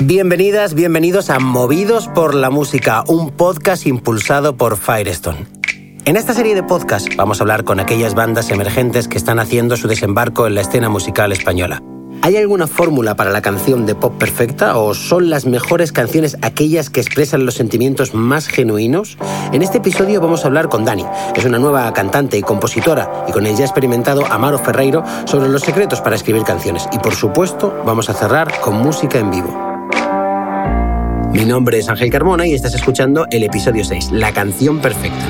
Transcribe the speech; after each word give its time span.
Bienvenidas, 0.00 0.74
bienvenidos 0.74 1.28
a 1.28 1.40
Movidos 1.40 2.06
por 2.06 2.32
la 2.32 2.50
Música, 2.50 3.02
un 3.08 3.32
podcast 3.32 3.84
impulsado 3.84 4.56
por 4.56 4.76
Firestone. 4.76 5.46
En 6.04 6.16
esta 6.16 6.34
serie 6.34 6.54
de 6.54 6.62
podcasts 6.62 7.16
vamos 7.16 7.40
a 7.40 7.42
hablar 7.42 7.64
con 7.64 7.80
aquellas 7.80 8.14
bandas 8.14 8.50
emergentes 8.50 9.08
que 9.08 9.18
están 9.18 9.40
haciendo 9.40 9.76
su 9.76 9.88
desembarco 9.88 10.46
en 10.46 10.54
la 10.54 10.60
escena 10.60 10.88
musical 10.88 11.32
española. 11.32 11.82
¿Hay 12.22 12.36
alguna 12.36 12.68
fórmula 12.68 13.16
para 13.16 13.32
la 13.32 13.42
canción 13.42 13.86
de 13.86 13.96
pop 13.96 14.16
perfecta 14.16 14.78
o 14.78 14.94
son 14.94 15.30
las 15.30 15.46
mejores 15.46 15.90
canciones 15.90 16.38
aquellas 16.42 16.90
que 16.90 17.00
expresan 17.00 17.44
los 17.44 17.54
sentimientos 17.54 18.14
más 18.14 18.46
genuinos? 18.46 19.18
En 19.52 19.62
este 19.62 19.78
episodio 19.78 20.20
vamos 20.20 20.44
a 20.44 20.46
hablar 20.46 20.68
con 20.68 20.84
Dani. 20.84 21.06
Es 21.34 21.44
una 21.44 21.58
nueva 21.58 21.92
cantante 21.92 22.38
y 22.38 22.42
compositora 22.42 23.24
y 23.28 23.32
con 23.32 23.46
el 23.46 23.56
ya 23.56 23.64
experimentado 23.64 24.24
Amaro 24.26 24.60
Ferreiro 24.60 25.02
sobre 25.24 25.48
los 25.48 25.62
secretos 25.62 26.00
para 26.00 26.14
escribir 26.14 26.44
canciones. 26.44 26.88
Y 26.92 27.00
por 27.00 27.16
supuesto 27.16 27.82
vamos 27.84 28.08
a 28.08 28.14
cerrar 28.14 28.60
con 28.60 28.76
música 28.76 29.18
en 29.18 29.32
vivo. 29.32 29.67
Mi 31.38 31.44
nombre 31.44 31.78
es 31.78 31.88
Ángel 31.88 32.10
Carmona 32.10 32.48
y 32.48 32.54
estás 32.54 32.74
escuchando 32.74 33.28
el 33.30 33.44
episodio 33.44 33.84
6, 33.84 34.10
La 34.10 34.32
canción 34.32 34.80
perfecta. 34.80 35.24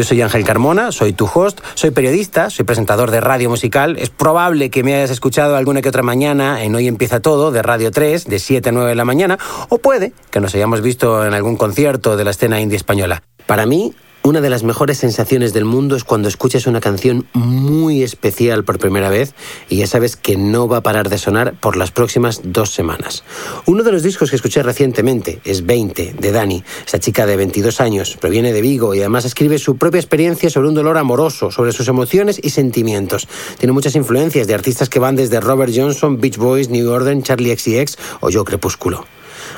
Yo 0.00 0.04
soy 0.04 0.22
Ángel 0.22 0.44
Carmona, 0.44 0.92
soy 0.92 1.12
tu 1.12 1.26
host, 1.26 1.60
soy 1.74 1.90
periodista, 1.90 2.48
soy 2.48 2.64
presentador 2.64 3.10
de 3.10 3.20
radio 3.20 3.50
musical. 3.50 3.98
Es 3.98 4.08
probable 4.08 4.70
que 4.70 4.82
me 4.82 4.94
hayas 4.94 5.10
escuchado 5.10 5.56
alguna 5.56 5.82
que 5.82 5.90
otra 5.90 6.02
mañana 6.02 6.64
en 6.64 6.74
Hoy 6.74 6.88
Empieza 6.88 7.20
Todo 7.20 7.52
de 7.52 7.60
Radio 7.60 7.90
3, 7.90 8.24
de 8.24 8.38
7 8.38 8.70
a 8.70 8.72
9 8.72 8.88
de 8.88 8.94
la 8.94 9.04
mañana, 9.04 9.38
o 9.68 9.76
puede 9.76 10.14
que 10.30 10.40
nos 10.40 10.54
hayamos 10.54 10.80
visto 10.80 11.26
en 11.26 11.34
algún 11.34 11.58
concierto 11.58 12.16
de 12.16 12.24
la 12.24 12.30
escena 12.30 12.62
indie 12.62 12.78
española. 12.78 13.22
Para 13.44 13.66
mí, 13.66 13.94
una 14.22 14.40
de 14.40 14.50
las 14.50 14.62
mejores 14.62 14.98
sensaciones 14.98 15.52
del 15.52 15.64
mundo 15.64 15.96
es 15.96 16.04
cuando 16.04 16.28
escuchas 16.28 16.66
una 16.66 16.80
canción 16.80 17.26
muy 17.32 18.02
especial 18.02 18.64
por 18.64 18.78
primera 18.78 19.08
vez 19.08 19.34
y 19.68 19.76
ya 19.76 19.86
sabes 19.86 20.16
que 20.16 20.36
no 20.36 20.68
va 20.68 20.78
a 20.78 20.82
parar 20.82 21.08
de 21.08 21.18
sonar 21.18 21.54
por 21.54 21.76
las 21.76 21.90
próximas 21.90 22.40
dos 22.44 22.70
semanas. 22.70 23.24
Uno 23.66 23.82
de 23.82 23.92
los 23.92 24.02
discos 24.02 24.30
que 24.30 24.36
escuché 24.36 24.62
recientemente 24.62 25.40
es 25.44 25.64
20 25.64 26.14
de 26.18 26.32
Dani. 26.32 26.62
Esta 26.84 27.00
chica 27.00 27.26
de 27.26 27.36
22 27.36 27.80
años 27.80 28.16
proviene 28.20 28.52
de 28.52 28.60
Vigo 28.60 28.94
y 28.94 29.00
además 29.00 29.24
escribe 29.24 29.58
su 29.58 29.76
propia 29.76 30.00
experiencia 30.00 30.50
sobre 30.50 30.68
un 30.68 30.74
dolor 30.74 30.98
amoroso, 30.98 31.50
sobre 31.50 31.72
sus 31.72 31.88
emociones 31.88 32.38
y 32.42 32.50
sentimientos. 32.50 33.26
Tiene 33.58 33.72
muchas 33.72 33.96
influencias 33.96 34.46
de 34.46 34.54
artistas 34.54 34.88
que 34.88 34.98
van 34.98 35.16
desde 35.16 35.40
Robert 35.40 35.72
Johnson, 35.74 36.20
Beach 36.20 36.36
Boys, 36.36 36.68
New 36.68 36.90
Order, 36.90 37.20
Charlie 37.22 37.56
XCX 37.56 37.96
o 38.20 38.30
Yo 38.30 38.44
Crepúsculo. 38.44 39.06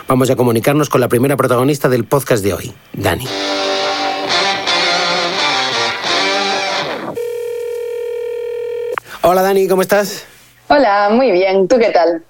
Vamos 0.08 0.30
a 0.30 0.36
comunicarnos 0.36 0.88
con 0.88 1.00
la 1.00 1.08
primera 1.08 1.36
protagonista 1.36 1.88
del 1.88 2.04
podcast 2.04 2.44
de 2.44 2.54
hoy, 2.54 2.72
Dani. 2.92 3.26
Hola 9.24 9.42
Dani, 9.42 9.68
¿cómo 9.68 9.82
estás? 9.82 10.24
Hola, 10.68 11.08
muy 11.10 11.30
bien. 11.30 11.68
¿Tú 11.68 11.78
qué 11.78 11.90
tal? 11.90 12.24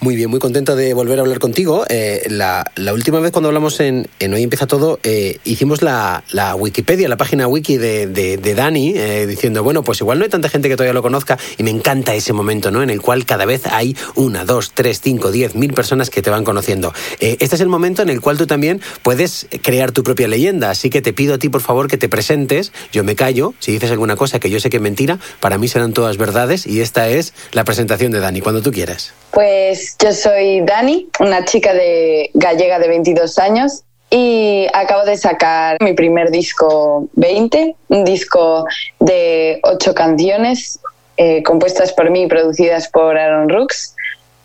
Muy 0.00 0.16
bien, 0.16 0.30
muy 0.30 0.40
contento 0.40 0.76
de 0.76 0.94
volver 0.94 1.18
a 1.18 1.22
hablar 1.22 1.38
contigo. 1.38 1.84
Eh, 1.88 2.26
la, 2.28 2.64
última 2.92 3.20
vez 3.20 3.32
cuando 3.32 3.48
hablamos 3.48 3.80
en, 3.80 4.08
Hoy 4.20 4.42
Empieza 4.42 4.66
Todo, 4.66 4.98
eh, 5.02 5.38
hicimos 5.44 5.82
la, 5.82 6.22
Wikipedia, 6.56 7.08
la 7.08 7.16
página 7.16 7.46
wiki 7.46 7.76
de, 7.76 8.54
Dani, 8.56 8.94
eh, 8.96 9.26
diciendo, 9.26 9.62
bueno, 9.62 9.82
pues 9.82 10.00
igual 10.00 10.18
no 10.18 10.24
hay 10.24 10.30
tanta 10.30 10.48
gente 10.48 10.68
que 10.68 10.76
todavía 10.76 10.94
lo 10.94 11.02
conozca 11.02 11.38
y 11.58 11.62
me 11.62 11.70
encanta 11.70 12.14
ese 12.14 12.32
momento, 12.32 12.70
¿no? 12.70 12.82
En 12.82 12.90
el 12.90 13.00
cual 13.00 13.24
cada 13.24 13.44
vez 13.44 13.66
hay 13.66 13.96
una, 14.14 14.44
dos, 14.44 14.72
tres, 14.74 15.00
cinco, 15.02 15.30
diez, 15.30 15.54
mil 15.54 15.72
personas 15.72 16.10
que 16.10 16.22
te 16.22 16.30
van 16.30 16.44
conociendo. 16.44 16.92
este 17.20 17.44
es 17.44 17.60
el 17.60 17.68
momento 17.68 18.02
en 18.02 18.08
el 18.08 18.20
cual 18.20 18.38
tú 18.38 18.46
también 18.46 18.80
puedes 19.02 19.46
crear 19.62 19.92
tu 19.92 20.02
propia 20.02 20.28
leyenda, 20.28 20.70
así 20.70 20.90
que 20.90 21.02
te 21.02 21.12
pido 21.12 21.34
a 21.34 21.38
ti, 21.38 21.48
por 21.48 21.60
favor, 21.60 21.88
que 21.88 21.96
te 21.96 22.08
presentes. 22.08 22.72
Yo 22.92 23.04
me 23.04 23.16
callo, 23.16 23.54
si 23.58 23.72
dices 23.72 23.90
alguna 23.90 24.16
cosa 24.16 24.38
que 24.38 24.50
yo 24.50 24.60
sé 24.60 24.70
que 24.70 24.76
es 24.76 24.82
mentira, 24.82 25.18
para 25.40 25.58
mí 25.58 25.68
serán 25.68 25.92
todas 25.92 26.16
verdades 26.16 26.66
y 26.66 26.80
esta 26.80 27.08
es 27.08 27.32
la 27.52 27.64
presentación 27.64 28.12
de 28.12 28.20
Dani, 28.20 28.40
cuando 28.40 28.62
tú 28.62 28.70
quieras. 28.70 29.12
Pues 29.32 29.71
pues 29.72 29.96
yo 29.98 30.12
soy 30.12 30.60
Dani, 30.60 31.08
una 31.18 31.46
chica 31.46 31.72
de 31.72 32.30
gallega 32.34 32.78
de 32.78 32.88
22 32.88 33.38
años 33.38 33.84
y 34.10 34.66
acabo 34.74 35.06
de 35.06 35.16
sacar 35.16 35.78
mi 35.80 35.94
primer 35.94 36.30
disco 36.30 37.08
20, 37.14 37.74
un 37.88 38.04
disco 38.04 38.66
de 39.00 39.60
ocho 39.62 39.94
canciones 39.94 40.78
eh, 41.16 41.42
compuestas 41.42 41.90
por 41.94 42.10
mí 42.10 42.24
y 42.24 42.26
producidas 42.26 42.86
por 42.88 43.16
Aaron 43.16 43.48
Rooks. 43.48 43.96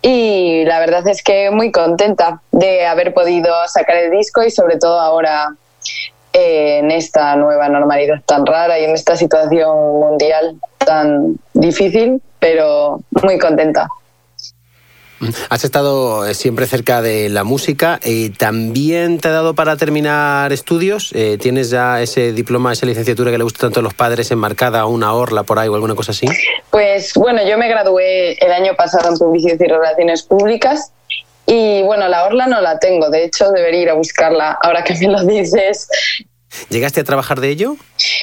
Y 0.02 0.64
la 0.64 0.80
verdad 0.80 1.06
es 1.10 1.22
que 1.22 1.52
muy 1.52 1.74
contenta 1.74 2.42
de 2.54 2.86
haber 2.86 3.14
podido 3.14 3.54
sacar 3.68 3.98
el 3.98 4.12
disco 4.12 4.44
y 4.44 4.50
sobre 4.50 4.78
todo 4.78 4.98
ahora 4.98 5.54
eh, 6.32 6.78
en 6.78 6.90
esta 6.90 7.36
nueva 7.36 7.68
normalidad 7.68 8.22
tan 8.26 8.46
rara 8.46 8.80
y 8.80 8.86
en 8.86 8.92
esta 8.92 9.18
situación 9.18 10.00
mundial 10.00 10.56
tan 10.78 11.36
difícil, 11.54 12.22
pero 12.40 13.02
muy 13.22 13.38
contenta. 13.38 13.90
Has 15.50 15.64
estado 15.64 16.26
eh, 16.26 16.34
siempre 16.34 16.68
cerca 16.68 17.02
de 17.02 17.30
la 17.30 17.44
música 17.44 18.00
y 18.04 18.30
también 18.30 19.20
te 19.20 19.30
ha 19.30 19.32
dado 19.32 19.56
para 19.56 19.76
terminar 19.78 20.54
estudios. 20.54 21.12
Eh, 21.14 21.38
¿Tienes 21.40 21.70
ya 21.70 22.02
ese 22.02 22.34
diploma, 22.34 22.74
esa 22.74 22.86
licenciatura 22.86 23.32
que 23.32 23.38
le 23.38 23.44
gusta 23.44 23.60
tanto 23.62 23.80
a 23.80 23.84
los 23.84 23.94
padres 23.94 24.30
enmarcada 24.32 24.82
a 24.82 24.86
una 24.86 25.14
orla 25.14 25.44
por 25.44 25.60
ahí 25.60 25.68
o 25.68 25.76
alguna 25.76 25.96
cosa 25.96 26.12
así? 26.12 26.28
Pues 26.70 27.14
bueno, 27.16 27.42
yo 27.48 27.58
me 27.58 27.68
gradué 27.68 28.34
el 28.34 28.52
año 28.52 28.76
pasado 28.76 29.10
en 29.10 29.18
Publicidad 29.18 29.58
y 29.60 29.68
Relaciones 29.68 30.24
Públicas 30.24 30.92
y 31.46 31.82
bueno, 31.84 32.08
la 32.10 32.26
orla 32.26 32.46
no 32.48 32.62
la 32.62 32.78
tengo. 32.78 33.10
De 33.10 33.24
hecho, 33.24 33.50
debería 33.52 33.82
ir 33.82 33.90
a 33.90 33.94
buscarla 33.94 34.60
ahora 34.62 34.84
que 34.84 34.94
me 34.96 35.08
lo 35.08 35.24
dices. 35.24 35.88
¿Llegaste 36.70 37.02
a 37.02 37.04
trabajar 37.04 37.40
de 37.40 37.50
ello? 37.50 37.76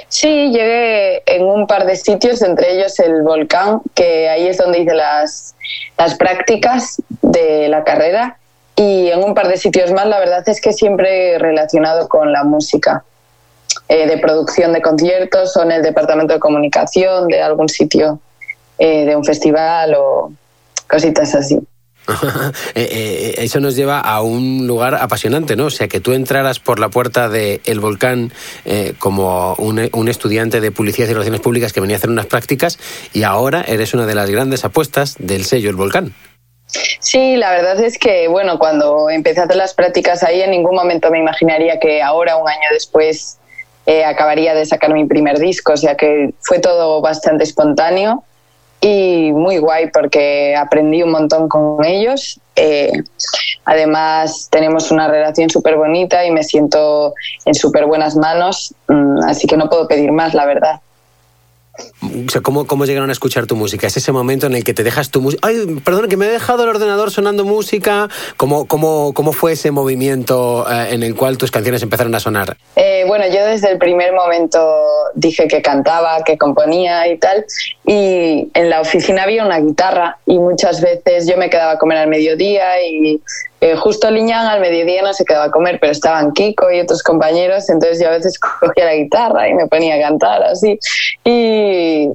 Sí, 0.09 0.51
llegué 0.51 1.23
en 1.27 1.45
un 1.45 1.67
par 1.67 1.87
de 1.87 1.97
sitios, 1.97 2.43
entre 2.43 2.77
ellos 2.77 2.99
el 3.01 3.23
volcán, 3.23 3.81
que 3.95 4.29
ahí 4.29 4.47
es 4.47 4.59
donde 4.59 4.81
hice 4.81 4.95
las, 4.95 5.55
las 5.99 6.15
prácticas 6.17 7.03
de 7.23 7.69
la 7.69 7.85
carrera, 7.85 8.39
y 8.77 9.09
en 9.09 9.23
un 9.23 9.35
par 9.35 9.49
de 9.49 9.57
sitios 9.57 9.93
más, 9.93 10.07
la 10.07 10.19
verdad 10.19 10.43
es 10.49 10.61
que 10.61 10.73
siempre 10.73 11.39
relacionado 11.39 12.09
con 12.09 12.33
la 12.33 12.43
música, 12.45 13.05
eh, 13.89 14.07
de 14.07 14.19
producción 14.19 14.73
de 14.73 14.81
conciertos 14.81 15.57
o 15.57 15.63
en 15.63 15.73
el 15.73 15.83
departamento 15.83 16.33
de 16.33 16.41
comunicación 16.41 17.29
de 17.29 17.43
algún 17.43 17.69
sitio 17.69 18.19
eh, 18.79 19.05
de 19.05 19.15
un 19.15 19.25
festival 19.25 19.95
o 19.95 20.33
cositas 20.89 21.35
así. 21.35 21.59
Eh, 22.75 22.89
eh, 22.91 23.35
eso 23.39 23.61
nos 23.61 23.77
lleva 23.77 24.01
a 24.01 24.21
un 24.23 24.67
lugar 24.67 24.97
apasionante, 24.97 25.57
¿no? 25.57 25.67
O 25.67 25.71
sea, 25.71 25.89
que 25.89 26.01
tú 26.01 26.13
entraras 26.13 26.59
por 26.59 26.79
la 26.79 26.89
puerta 26.89 27.29
del 27.29 27.61
El 27.65 27.81
Volcán 27.81 28.33
eh, 28.65 28.95
como 28.99 29.55
un, 29.55 30.09
estudiante 30.09 30.61
de 30.61 30.71
Publicidad 30.71 31.09
y 31.09 31.13
Relaciones 31.13 31.41
Públicas 31.41 31.73
que 31.73 31.81
venía 31.81 31.97
a 31.97 31.99
hacer 31.99 32.11
unas 32.11 32.27
prácticas 32.27 32.79
y 33.13 33.23
ahora 33.23 33.65
eres 33.67 33.95
una 33.95 34.07
de 34.07 34.15
las 34.15 34.31
grandes 34.31 34.65
apuestas 34.65 35.17
del 35.19 35.45
sello 35.45 35.71
El 35.71 35.77
Volcán. 35.77 36.15
Sí, 37.01 37.37
la 37.37 37.51
verdad 37.51 37.81
es 37.81 37.99
que, 37.99 38.29
bueno, 38.29 38.59
cuando 38.59 39.09
empecé 39.09 39.41
a 39.41 39.45
hacer 39.45 39.57
las 39.57 39.75
prácticas 39.75 40.23
ahí, 40.23 40.43
en 40.43 40.51
ningún 40.51 40.75
momento 40.75 41.11
me 41.11 41.19
imaginaría 41.19 41.79
que 41.79 42.03
ahora, 42.03 42.37
un 42.37 42.49
año 42.49 42.69
después, 42.73 43.39
acabaría 44.07 44.55
de 44.55 44.67
sacar 44.67 44.93
mi 44.93 45.05
primer 45.05 45.39
disco, 45.39 45.75
o 45.75 45.77
sea 45.77 45.95
que 45.97 46.33
fue 46.41 46.59
todo 46.59 47.01
bastante 47.01 47.45
espontáneo 47.45 48.25
y 48.85 49.33
muy 49.33 49.57
guay 49.57 49.91
porque 49.91 50.55
aprendí 50.55 51.03
un 51.03 51.11
montón 51.11 51.49
con 51.49 51.83
ellos. 51.87 52.39
Eh, 52.55 52.93
además, 53.65 54.49
tenemos 54.51 54.91
una 54.91 55.09
relación 55.09 55.49
súper 55.49 55.77
bonita 55.77 56.27
y 56.27 56.31
me 56.31 56.45
siento 56.45 57.15
en 57.47 57.55
súper 57.55 57.87
buenas 57.87 58.15
manos, 58.15 58.75
mm, 58.89 59.21
así 59.27 59.47
que 59.47 59.57
no 59.57 59.71
puedo 59.71 59.89
pedir 59.89 60.13
más, 60.13 60.35
la 60.35 60.45
verdad. 60.45 60.81
O 62.03 62.31
sea, 62.31 62.41
¿cómo, 62.41 62.67
¿cómo, 62.67 62.85
llegaron 62.85 63.09
a 63.09 63.13
escuchar 63.13 63.47
tu 63.47 63.57
música? 63.57 63.87
¿Es 63.89 63.97
ese 63.97 64.13
momento 64.13 64.47
en 64.47 64.55
el 64.55 64.63
que 64.63 64.75
te 64.75 64.85
dejas 64.85 65.11
tu 65.11 65.21
música? 65.21 65.49
Ay, 65.49 65.81
perdón, 65.85 66.09
que 66.09 66.17
me 66.17 66.27
he 66.27 66.31
dejado 66.31 66.63
el 66.63 66.69
ordenador 66.69 67.11
sonando 67.11 67.45
música. 67.45 68.09
¿Cómo, 68.37 68.67
cómo, 68.67 69.13
cómo 69.13 69.33
fue 69.33 69.53
ese 69.53 69.73
movimiento 69.73 70.67
eh, 70.71 70.89
en 70.91 71.03
el 71.03 71.17
cual 71.17 71.37
tus 71.37 71.51
canciones 71.51 71.83
empezaron 71.83 72.15
a 72.15 72.21
sonar? 72.21 72.57
Eh, 72.77 73.05
bueno, 73.09 73.27
yo 73.27 73.45
desde 73.45 73.73
el 73.73 73.79
primer 73.79 74.13
momento 74.13 74.61
dije 75.15 75.49
que 75.49 75.63
cantaba, 75.63 76.23
que 76.23 76.39
componía 76.39 77.09
y 77.09 77.19
tal. 77.19 77.45
Y 77.87 78.51
en 78.55 78.71
la 78.71 78.81
oficina 78.81 79.25
había 79.25 79.45
una 79.45 79.61
guitarra 79.61 80.17
y 80.25 80.39
muchas 80.39 80.81
veces 80.81 81.29
yo 81.29 81.37
me 81.37 81.51
quedaba 81.51 81.73
a 81.73 81.79
comer 81.79 81.99
al 81.99 82.09
mediodía 82.09 82.81
y 82.83 83.21
eh, 83.61 83.77
justo 83.77 84.11
Liñán 84.11 84.47
al 84.47 84.61
mediodía 84.61 85.03
no 85.03 85.13
se 85.13 85.25
quedaba 85.27 85.47
a 85.47 85.51
comer, 85.51 85.79
pero 85.81 85.93
estaban 85.93 86.33
Kiko 86.33 86.71
y 86.71 86.81
otros 86.81 87.03
compañeros, 87.03 87.69
entonces 87.69 88.01
yo 88.01 88.09
a 88.09 88.13
veces 88.13 88.39
cogía 88.61 88.87
la 88.87 88.95
guitarra 88.95 89.49
y 89.49 89.55
me 89.55 89.67
ponía 89.67 89.97
a 89.97 90.01
cantar 90.01 90.43
así. 90.45 90.79
Y, 91.25 92.09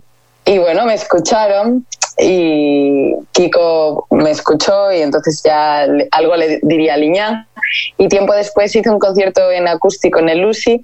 y 0.46 0.58
bueno, 0.58 0.86
me 0.86 0.96
escucharon 0.96 1.86
y 2.18 3.14
Kiko 3.32 4.08
me 4.10 4.32
escuchó 4.32 4.92
y 4.92 5.02
entonces 5.02 5.42
ya 5.44 5.86
algo 6.12 6.36
le 6.36 6.60
diría 6.64 6.96
a 6.96 6.98
Liñán. 6.98 7.48
Y 8.00 8.08
tiempo 8.08 8.34
después 8.34 8.76
hice 8.76 8.90
un 8.90 8.98
concierto 8.98 9.52
en 9.52 9.68
acústico 9.68 10.20
en 10.20 10.30
el 10.30 10.40
Lucy 10.40 10.84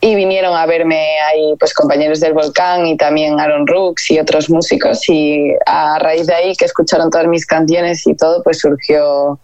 y 0.00 0.14
vinieron 0.14 0.56
a 0.56 0.64
verme 0.66 1.18
ahí 1.20 1.54
pues 1.58 1.74
compañeros 1.74 2.20
del 2.20 2.32
volcán 2.32 2.86
y 2.86 2.96
también 2.96 3.40
Aaron 3.40 3.66
Rooks 3.66 4.10
y 4.12 4.20
otros 4.20 4.48
músicos 4.48 5.08
y 5.08 5.52
a 5.66 5.98
raíz 5.98 6.26
de 6.26 6.34
ahí 6.34 6.54
que 6.54 6.66
escucharon 6.66 7.10
todas 7.10 7.26
mis 7.26 7.44
canciones 7.44 8.06
y 8.06 8.14
todo 8.14 8.42
pues 8.42 8.60
surgió 8.60 9.38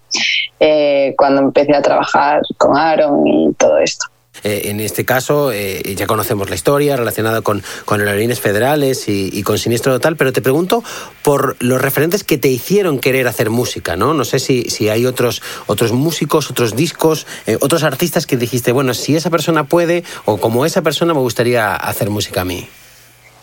eh, 0.61 1.15
cuando 1.19 1.43
empecé 1.43 1.75
a 1.75 1.83
trabajar 1.83 2.43
con 2.57 2.77
Aaron 2.77 3.27
y 3.27 3.53
todo 3.55 3.79
esto. 3.79 4.07
Eh, 4.43 4.69
en 4.71 4.81
este 4.81 5.05
caso, 5.05 5.53
eh, 5.53 5.95
ya 5.97 6.07
conocemos 6.07 6.51
la 6.51 6.57
historia 6.57 6.97
relacionada 6.97 7.43
con, 7.43 7.63
con 7.85 8.01
aerolíneas 8.01 8.41
federales 8.41 9.09
y, 9.09 9.43
con 9.43 9.59
Siniestro 9.59 9.93
Total, 9.93 10.17
pero 10.17 10.33
te 10.33 10.43
pregunto 10.43 10.83
por 11.23 11.57
los 11.61 11.81
referentes 11.81 12.25
que 12.25 12.37
te 12.37 12.49
hicieron 12.49 12.99
querer 12.99 13.29
hacer 13.29 13.51
música, 13.51 13.97
¿no? 13.97 14.13
No 14.13 14.25
sé 14.25 14.39
si, 14.41 14.65
si 14.65 14.89
hay 14.89 15.07
otros, 15.07 15.41
otros 15.67 15.93
músicos, 15.93 16.51
otros 16.51 16.75
discos, 16.75 17.27
eh, 17.47 17.57
otros 17.61 17.85
artistas 17.85 18.27
que 18.27 18.37
dijiste, 18.37 18.73
bueno, 18.73 18.93
si 18.93 19.17
esa 19.17 19.31
persona 19.31 19.65
puede 19.65 20.05
o 20.25 20.37
como 20.37 20.67
esa 20.67 20.83
persona 20.83 21.15
me 21.15 21.21
gustaría 21.21 21.75
hacer 21.77 22.11
música 22.11 22.43
a 22.43 22.45
mí. 22.45 22.69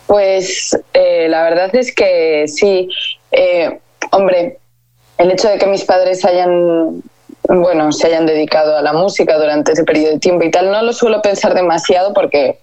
Pues 0.08 0.78
la 0.94 1.44
verdad 1.44 1.74
es 1.74 1.96
que 1.96 2.46
sí. 2.48 2.90
hombre, 4.12 4.58
el 5.18 5.32
hecho 5.32 5.48
de 5.48 5.58
que 5.58 5.68
mis 5.68 5.86
padres 5.86 6.26
hayan 6.26 7.02
bueno, 7.48 7.92
se 7.92 8.08
hayan 8.08 8.26
dedicado 8.26 8.78
a 8.78 8.82
la 8.82 8.94
música 8.94 9.38
durante 9.38 9.74
ese 9.74 9.84
periodo 9.84 10.14
de 10.14 10.20
tiempo 10.20 10.44
y 10.46 10.52
tal. 10.52 10.72
No 10.72 10.82
lo 10.82 10.94
suelo 10.94 11.22
pensar 11.22 11.54
demasiado 11.54 12.14
porque 12.14 12.60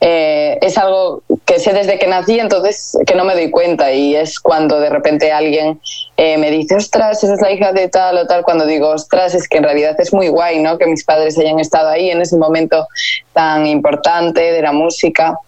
eh, 0.00 0.58
es 0.60 0.76
algo 0.78 1.22
que 1.44 1.58
sé 1.58 1.72
desde 1.72 1.98
que 1.98 2.06
nací, 2.06 2.38
entonces 2.38 2.96
que 3.06 3.14
no 3.14 3.24
me 3.24 3.34
doy 3.34 3.50
cuenta 3.50 3.92
y 3.92 4.14
es 4.14 4.38
cuando 4.38 4.80
de 4.80 4.90
repente 4.90 5.32
alguien 5.32 5.80
eh, 6.16 6.36
me 6.38 6.50
dice, 6.50 6.76
ostras, 6.76 7.22
esa 7.24 7.34
es 7.34 7.40
la 7.40 7.50
hija 7.50 7.72
de 7.72 7.88
tal 7.88 8.18
o 8.18 8.26
tal, 8.26 8.42
cuando 8.42 8.66
digo, 8.66 8.90
ostras, 8.90 9.34
es 9.34 9.48
que 9.48 9.58
en 9.58 9.64
realidad 9.64 9.96
es 9.98 10.12
muy 10.12 10.28
guay, 10.28 10.60
¿no? 10.60 10.78
Que 10.78 10.86
mis 10.86 11.04
padres 11.04 11.38
hayan 11.38 11.58
estado 11.58 11.88
ahí 11.88 12.10
en 12.10 12.20
ese 12.20 12.36
momento 12.36 12.86
tan 13.32 13.66
importante 13.66 14.52
de 14.52 14.62
la 14.62 14.72
música 14.72 15.38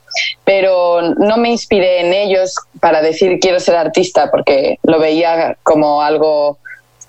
pero 0.45 1.03
no 1.03 1.37
me 1.37 1.51
inspiré 1.51 2.01
en 2.01 2.13
ellos 2.13 2.55
para 2.81 3.03
decir 3.03 3.39
quiero 3.41 3.61
ser 3.61 3.77
artista 3.77 4.31
porque 4.31 4.79
lo 4.83 4.99
veía 4.99 5.57
como 5.63 6.03
algo 6.03 6.59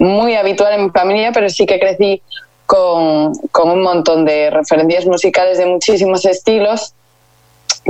muy 0.02 0.36
habitual 0.36 0.74
en 0.74 0.86
mi 0.86 0.90
familia, 0.90 1.32
pero 1.32 1.48
sí 1.50 1.66
que 1.66 1.80
crecí 1.80 2.22
con, 2.66 3.34
con 3.52 3.70
un 3.70 3.84
montón 3.84 4.26
de 4.26 4.50
referencias 4.50 5.06
musicales 5.06 5.60
de 5.60 5.68
muchísimos 5.68 6.26
estilos, 6.26 6.94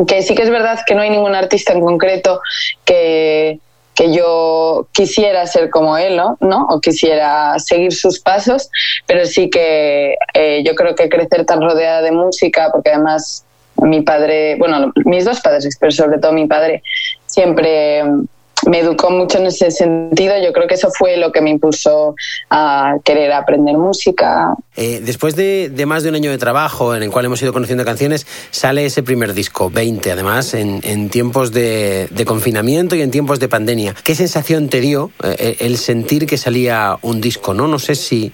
que 0.08 0.22
sí 0.22 0.36
que 0.36 0.44
es 0.44 0.50
verdad 0.50 0.80
que 0.86 0.94
no 0.94 1.02
hay 1.02 1.10
ningún 1.10 1.36
artista 1.36 1.72
en 1.72 1.80
concreto 1.80 2.42
que, 2.84 3.60
que 3.96 4.14
yo 4.14 4.88
quisiera 4.92 5.48
ser 5.48 5.70
como 5.70 5.98
él, 5.98 6.18
¿no? 6.18 6.38
¿no? 6.42 6.68
O 6.70 6.82
quisiera 6.82 7.58
seguir 7.60 7.94
sus 7.94 8.20
pasos, 8.20 8.70
pero 9.06 9.26
sí 9.26 9.50
que 9.50 10.16
eh, 10.34 10.64
yo 10.66 10.76
creo 10.76 10.96
que 10.96 11.08
crecer 11.08 11.46
tan 11.46 11.62
rodeada 11.62 12.02
de 12.02 12.12
música, 12.12 12.70
porque 12.74 12.90
además 12.90 13.46
mi 13.78 14.02
padre, 14.02 14.58
bueno, 14.58 14.92
mis 15.06 15.24
dos 15.24 15.40
padres, 15.40 15.78
pero 15.80 15.94
sobre 15.94 16.20
todo 16.20 16.34
mi 16.34 16.46
padre, 16.46 16.84
siempre 17.26 18.04
me 18.72 18.80
educó 18.80 19.12
mucho 19.12 19.38
en 19.38 19.48
ese 19.48 19.70
sentido. 19.70 20.34
Yo 20.42 20.54
creo 20.54 20.66
que 20.66 20.76
eso 20.76 20.90
fue 20.98 21.18
lo 21.18 21.34
que 21.34 21.42
me 21.42 21.50
impulsó 21.50 22.16
a 22.50 22.96
querer 23.04 23.34
aprender 23.34 23.78
música. 23.78 24.56
Eh, 24.78 25.02
después 25.04 25.36
de, 25.36 25.70
más 25.86 26.04
de 26.04 26.10
un 26.10 26.16
año 26.16 26.32
de 26.32 26.38
trabajo 26.38 26.96
en 26.96 27.04
el 27.04 27.12
cual 27.12 27.26
hemos 27.26 27.42
ido 27.42 27.52
conociendo 27.52 27.84
canciones, 27.84 28.26
sale 28.50 28.86
ese 28.86 29.04
primer 29.04 29.34
disco, 29.34 29.70
20 29.70 30.10
además, 30.14 30.54
en, 30.54 31.10
tiempos 31.10 31.52
de, 31.52 32.08
confinamiento 32.26 32.96
y 32.96 33.02
en 33.02 33.12
tiempos 33.12 33.42
de 33.42 33.50
pandemia. 33.50 33.94
¿Qué 34.06 34.16
sensación 34.16 34.70
te 34.70 34.80
dio 34.80 35.12
eh, 35.22 35.58
el 35.60 35.78
sentir 35.78 36.26
que 36.26 36.38
salía 36.38 36.98
un 37.02 37.20
disco? 37.20 37.54
No, 37.54 37.68
no 37.68 37.78
sé 37.78 37.96
si 37.96 38.32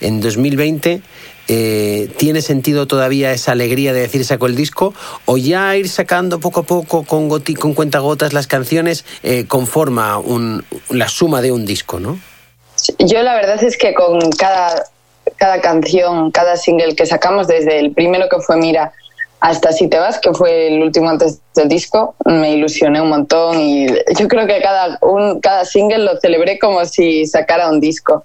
en 0.00 0.20
2020 0.20 1.02
eh, 1.52 2.08
¿tiene 2.16 2.42
sentido 2.42 2.86
todavía 2.86 3.32
esa 3.32 3.50
alegría 3.50 3.92
de 3.92 4.02
decir 4.02 4.24
saco 4.24 4.46
el 4.46 4.54
disco? 4.54 4.94
¿O 5.24 5.36
ya 5.36 5.74
ir 5.74 5.88
sacando 5.88 6.38
poco 6.38 6.60
a 6.60 6.62
poco 6.62 7.02
con, 7.02 7.28
goti, 7.28 7.54
con 7.54 7.74
cuentagotas 7.74 8.32
las 8.32 8.46
canciones 8.46 9.04
eh, 9.24 9.46
conforma 9.48 10.18
un, 10.18 10.64
la 10.90 11.08
suma 11.08 11.42
de 11.42 11.50
un 11.50 11.66
disco, 11.66 11.98
no? 11.98 12.20
Yo 13.00 13.20
la 13.24 13.34
verdad 13.34 13.60
es 13.64 13.76
que 13.76 13.94
con 13.94 14.30
cada, 14.30 14.84
cada 15.38 15.60
canción, 15.60 16.30
cada 16.30 16.56
single 16.56 16.94
que 16.94 17.04
sacamos, 17.04 17.48
desde 17.48 17.80
el 17.80 17.90
primero 17.94 18.28
que 18.28 18.38
fue 18.38 18.56
Mira 18.56 18.92
hasta 19.40 19.72
Si 19.72 19.88
te 19.88 19.98
vas, 19.98 20.20
que 20.20 20.32
fue 20.32 20.68
el 20.68 20.82
último 20.82 21.10
antes 21.10 21.40
del 21.56 21.68
disco, 21.68 22.14
me 22.26 22.52
ilusioné 22.52 23.00
un 23.00 23.08
montón 23.08 23.58
y 23.58 23.88
yo 24.16 24.28
creo 24.28 24.46
que 24.46 24.60
cada, 24.62 24.98
un, 25.02 25.40
cada 25.40 25.64
single 25.64 26.04
lo 26.04 26.20
celebré 26.20 26.60
como 26.60 26.84
si 26.84 27.26
sacara 27.26 27.70
un 27.70 27.80
disco. 27.80 28.22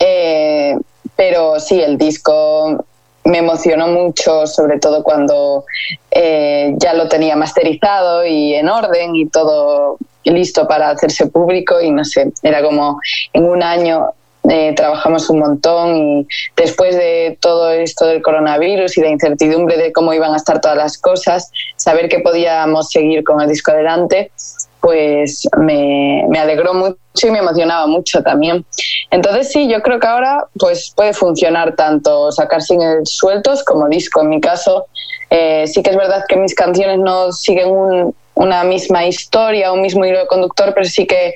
Eh, 0.00 0.76
pero 1.18 1.58
sí, 1.58 1.82
el 1.82 1.98
disco 1.98 2.84
me 3.24 3.38
emocionó 3.38 3.88
mucho, 3.88 4.46
sobre 4.46 4.78
todo 4.78 5.02
cuando 5.02 5.64
eh, 6.12 6.74
ya 6.76 6.94
lo 6.94 7.08
tenía 7.08 7.34
masterizado 7.34 8.24
y 8.24 8.54
en 8.54 8.68
orden 8.68 9.16
y 9.16 9.28
todo 9.28 9.98
listo 10.22 10.68
para 10.68 10.90
hacerse 10.90 11.26
público 11.26 11.80
y 11.80 11.90
no 11.90 12.04
sé, 12.04 12.30
era 12.44 12.62
como 12.62 13.00
en 13.32 13.46
un 13.46 13.64
año 13.64 14.12
eh, 14.48 14.72
trabajamos 14.76 15.28
un 15.28 15.40
montón 15.40 15.96
y 15.96 16.28
después 16.56 16.94
de 16.94 17.36
todo 17.40 17.72
esto 17.72 18.06
del 18.06 18.22
coronavirus 18.22 18.96
y 18.96 19.00
la 19.00 19.08
incertidumbre 19.08 19.76
de 19.76 19.92
cómo 19.92 20.12
iban 20.12 20.34
a 20.34 20.36
estar 20.36 20.60
todas 20.60 20.76
las 20.76 20.98
cosas, 20.98 21.50
saber 21.74 22.08
que 22.08 22.20
podíamos 22.20 22.90
seguir 22.90 23.24
con 23.24 23.40
el 23.40 23.48
disco 23.48 23.72
adelante, 23.72 24.30
pues 24.80 25.48
me, 25.58 26.24
me 26.28 26.38
alegró 26.38 26.74
mucho 26.74 26.96
y 27.26 27.30
me 27.30 27.38
emocionaba 27.38 27.86
mucho 27.86 28.22
también. 28.22 28.64
Entonces 29.10 29.50
sí, 29.50 29.68
yo 29.68 29.82
creo 29.82 29.98
que 29.98 30.06
ahora 30.06 30.46
pues 30.58 30.92
puede 30.94 31.12
funcionar 31.12 31.74
tanto 31.74 32.30
sacar 32.32 32.62
singles 32.62 33.10
sueltos 33.10 33.64
como 33.64 33.88
disco. 33.88 34.22
En 34.22 34.28
mi 34.28 34.40
caso, 34.40 34.86
eh, 35.30 35.66
sí 35.66 35.82
que 35.82 35.90
es 35.90 35.96
verdad 35.96 36.24
que 36.28 36.36
mis 36.36 36.54
canciones 36.54 36.98
no 36.98 37.32
siguen 37.32 38.14
una 38.34 38.64
misma 38.64 39.06
historia, 39.06 39.72
un 39.72 39.82
mismo 39.82 40.04
hilo 40.04 40.26
conductor, 40.26 40.72
pero 40.74 40.86
sí 40.86 41.06
que 41.06 41.34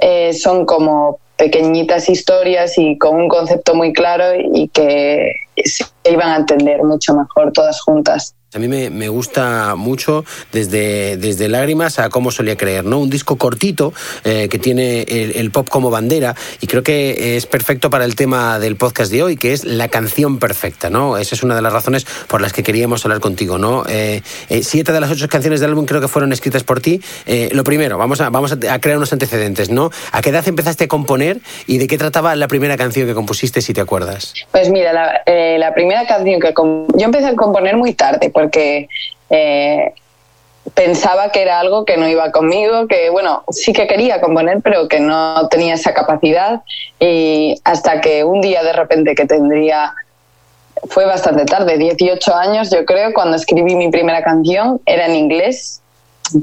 eh, 0.00 0.32
son 0.32 0.66
como 0.66 1.18
pequeñitas 1.36 2.08
historias 2.08 2.76
y 2.76 2.98
con 2.98 3.16
un 3.16 3.28
concepto 3.28 3.74
muy 3.74 3.92
claro 3.92 4.24
y 4.34 4.68
que 4.68 5.32
se 5.64 5.84
iban 6.04 6.30
a 6.30 6.36
entender 6.36 6.82
mucho 6.82 7.14
mejor 7.14 7.52
todas 7.52 7.80
juntas. 7.80 8.34
A 8.52 8.58
mí 8.58 8.66
me, 8.66 8.90
me, 8.90 9.08
gusta 9.08 9.76
mucho 9.76 10.24
desde, 10.50 11.16
desde 11.16 11.48
Lágrimas 11.48 12.00
a 12.00 12.08
Cómo 12.08 12.32
solía 12.32 12.56
creer, 12.56 12.84
¿no? 12.84 12.98
Un 12.98 13.08
disco 13.08 13.36
cortito 13.36 13.92
eh, 14.24 14.48
que 14.50 14.58
tiene 14.58 15.02
el, 15.02 15.52
pop 15.52 15.68
como 15.68 15.88
bandera 15.88 16.34
y 16.60 16.66
creo 16.66 16.82
que 16.82 17.36
es 17.36 17.46
perfecto 17.46 17.90
para 17.90 18.04
el 18.04 18.16
tema 18.16 18.58
del 18.58 18.74
podcast 18.74 19.12
de 19.12 19.22
hoy, 19.22 19.36
que 19.36 19.52
es 19.52 19.64
la 19.64 19.86
canción 19.86 20.40
perfecta, 20.40 20.90
¿no? 20.90 21.16
Esa 21.16 21.36
es 21.36 21.44
una 21.44 21.54
de 21.54 21.62
las 21.62 21.72
razones 21.72 22.04
por 22.26 22.40
las 22.40 22.52
que 22.52 22.64
queríamos 22.64 23.04
hablar 23.04 23.20
contigo, 23.20 23.56
¿no? 23.56 23.84
Eh, 23.88 24.20
eh, 24.48 24.62
siete 24.64 24.90
de 24.92 25.00
las 25.00 25.12
ocho 25.12 25.28
canciones 25.28 25.60
del 25.60 25.70
álbum 25.70 25.86
creo 25.86 26.00
que 26.00 26.08
fueron 26.08 26.32
escritas 26.32 26.64
por 26.64 26.80
ti. 26.80 27.00
lo 27.52 27.62
primero, 27.62 27.98
vamos, 27.98 28.20
a, 28.20 28.30
vamos 28.30 28.50
a 28.50 28.80
crear 28.80 28.96
unos 28.96 29.12
antecedentes, 29.12 29.70
¿no? 29.70 29.92
¿A 30.10 30.22
qué 30.22 30.30
edad 30.30 30.48
empezaste 30.48 30.84
a 30.84 30.88
componer 30.88 31.38
y 31.68 31.78
de 31.78 31.86
qué 31.86 31.96
trataba 31.98 32.34
la 32.34 32.48
primera 32.48 32.76
canción 32.76 33.06
que 33.06 33.14
compusiste, 33.14 33.62
si 33.62 33.72
te 33.74 33.80
acuerdas? 33.80 34.34
Pues 34.50 34.70
mira, 34.70 34.92
la, 34.92 35.22
la 35.56 35.72
primera 35.72 36.04
canción 36.04 36.40
que... 36.40 36.52
Yo 36.52 37.04
empecé 37.04 37.28
a 37.28 37.36
componer 37.36 37.76
muy 37.76 37.94
tarde, 37.94 38.32
porque 38.40 38.88
eh, 39.28 39.92
pensaba 40.74 41.30
que 41.30 41.42
era 41.42 41.60
algo 41.60 41.84
que 41.84 41.96
no 41.96 42.08
iba 42.08 42.30
conmigo, 42.30 42.86
que 42.86 43.10
bueno, 43.10 43.44
sí 43.50 43.72
que 43.72 43.86
quería 43.86 44.20
componer, 44.20 44.60
pero 44.62 44.88
que 44.88 45.00
no 45.00 45.48
tenía 45.48 45.74
esa 45.74 45.92
capacidad. 45.92 46.62
Y 46.98 47.60
hasta 47.64 48.00
que 48.00 48.24
un 48.24 48.40
día 48.40 48.62
de 48.62 48.72
repente 48.72 49.14
que 49.14 49.26
tendría, 49.26 49.92
fue 50.88 51.04
bastante 51.04 51.44
tarde, 51.44 51.76
18 51.76 52.34
años 52.34 52.70
yo 52.70 52.84
creo, 52.84 53.12
cuando 53.12 53.36
escribí 53.36 53.74
mi 53.74 53.90
primera 53.90 54.22
canción, 54.22 54.80
era 54.86 55.06
en 55.06 55.16
inglés, 55.16 55.82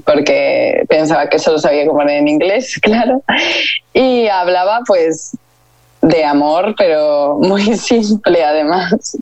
porque 0.05 0.83
pensaba 0.89 1.29
que 1.29 1.39
solo 1.39 1.57
sabía 1.57 1.87
componer 1.87 2.17
en 2.17 2.27
inglés, 2.27 2.77
claro. 2.81 3.23
Y 3.93 4.27
hablaba 4.27 4.81
pues 4.85 5.35
de 6.01 6.23
amor, 6.23 6.75
pero 6.77 7.37
muy 7.41 7.63
simple 7.77 8.43
además. 8.43 9.17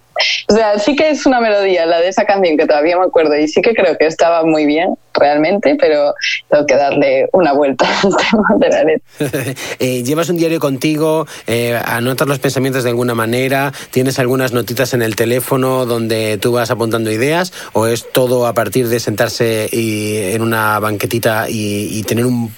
O 0.47 0.53
sea, 0.53 0.79
sí 0.79 0.95
que 0.95 1.09
es 1.09 1.25
una 1.25 1.41
melodía, 1.41 1.85
la 1.85 1.99
de 1.99 2.07
esa 2.07 2.23
canción 2.23 2.57
que 2.57 2.65
todavía 2.65 2.97
me 2.97 3.05
acuerdo 3.05 3.35
y 3.37 3.47
sí 3.47 3.61
que 3.61 3.73
creo 3.73 3.97
que 3.97 4.07
estaba 4.07 4.45
muy 4.45 4.65
bien 4.65 4.95
realmente, 5.13 5.75
pero 5.79 6.13
tengo 6.49 6.65
que 6.65 6.75
darle 6.75 7.27
una 7.33 7.53
vuelta 7.53 7.85
al 8.03 8.15
tema 8.15 8.47
de 8.57 8.69
la 8.69 8.83
letra. 8.83 9.55
Eh, 9.79 10.03
¿Llevas 10.03 10.29
un 10.29 10.37
diario 10.37 10.59
contigo? 10.59 11.27
Eh, 11.47 11.79
¿Anotas 11.85 12.27
los 12.27 12.39
pensamientos 12.39 12.83
de 12.83 12.89
alguna 12.89 13.13
manera? 13.13 13.73
¿Tienes 13.91 14.19
algunas 14.19 14.53
notitas 14.53 14.93
en 14.93 15.01
el 15.01 15.15
teléfono 15.15 15.85
donde 15.85 16.37
tú 16.37 16.53
vas 16.53 16.71
apuntando 16.71 17.11
ideas? 17.11 17.51
¿O 17.73 17.87
es 17.87 18.11
todo 18.11 18.47
a 18.47 18.53
partir 18.53 18.87
de 18.87 18.99
sentarse 18.99 19.67
y, 19.71 20.17
en 20.33 20.41
una 20.41 20.79
banquetita 20.79 21.47
y 21.49 22.01
tener 22.03 22.25
un 22.25 22.51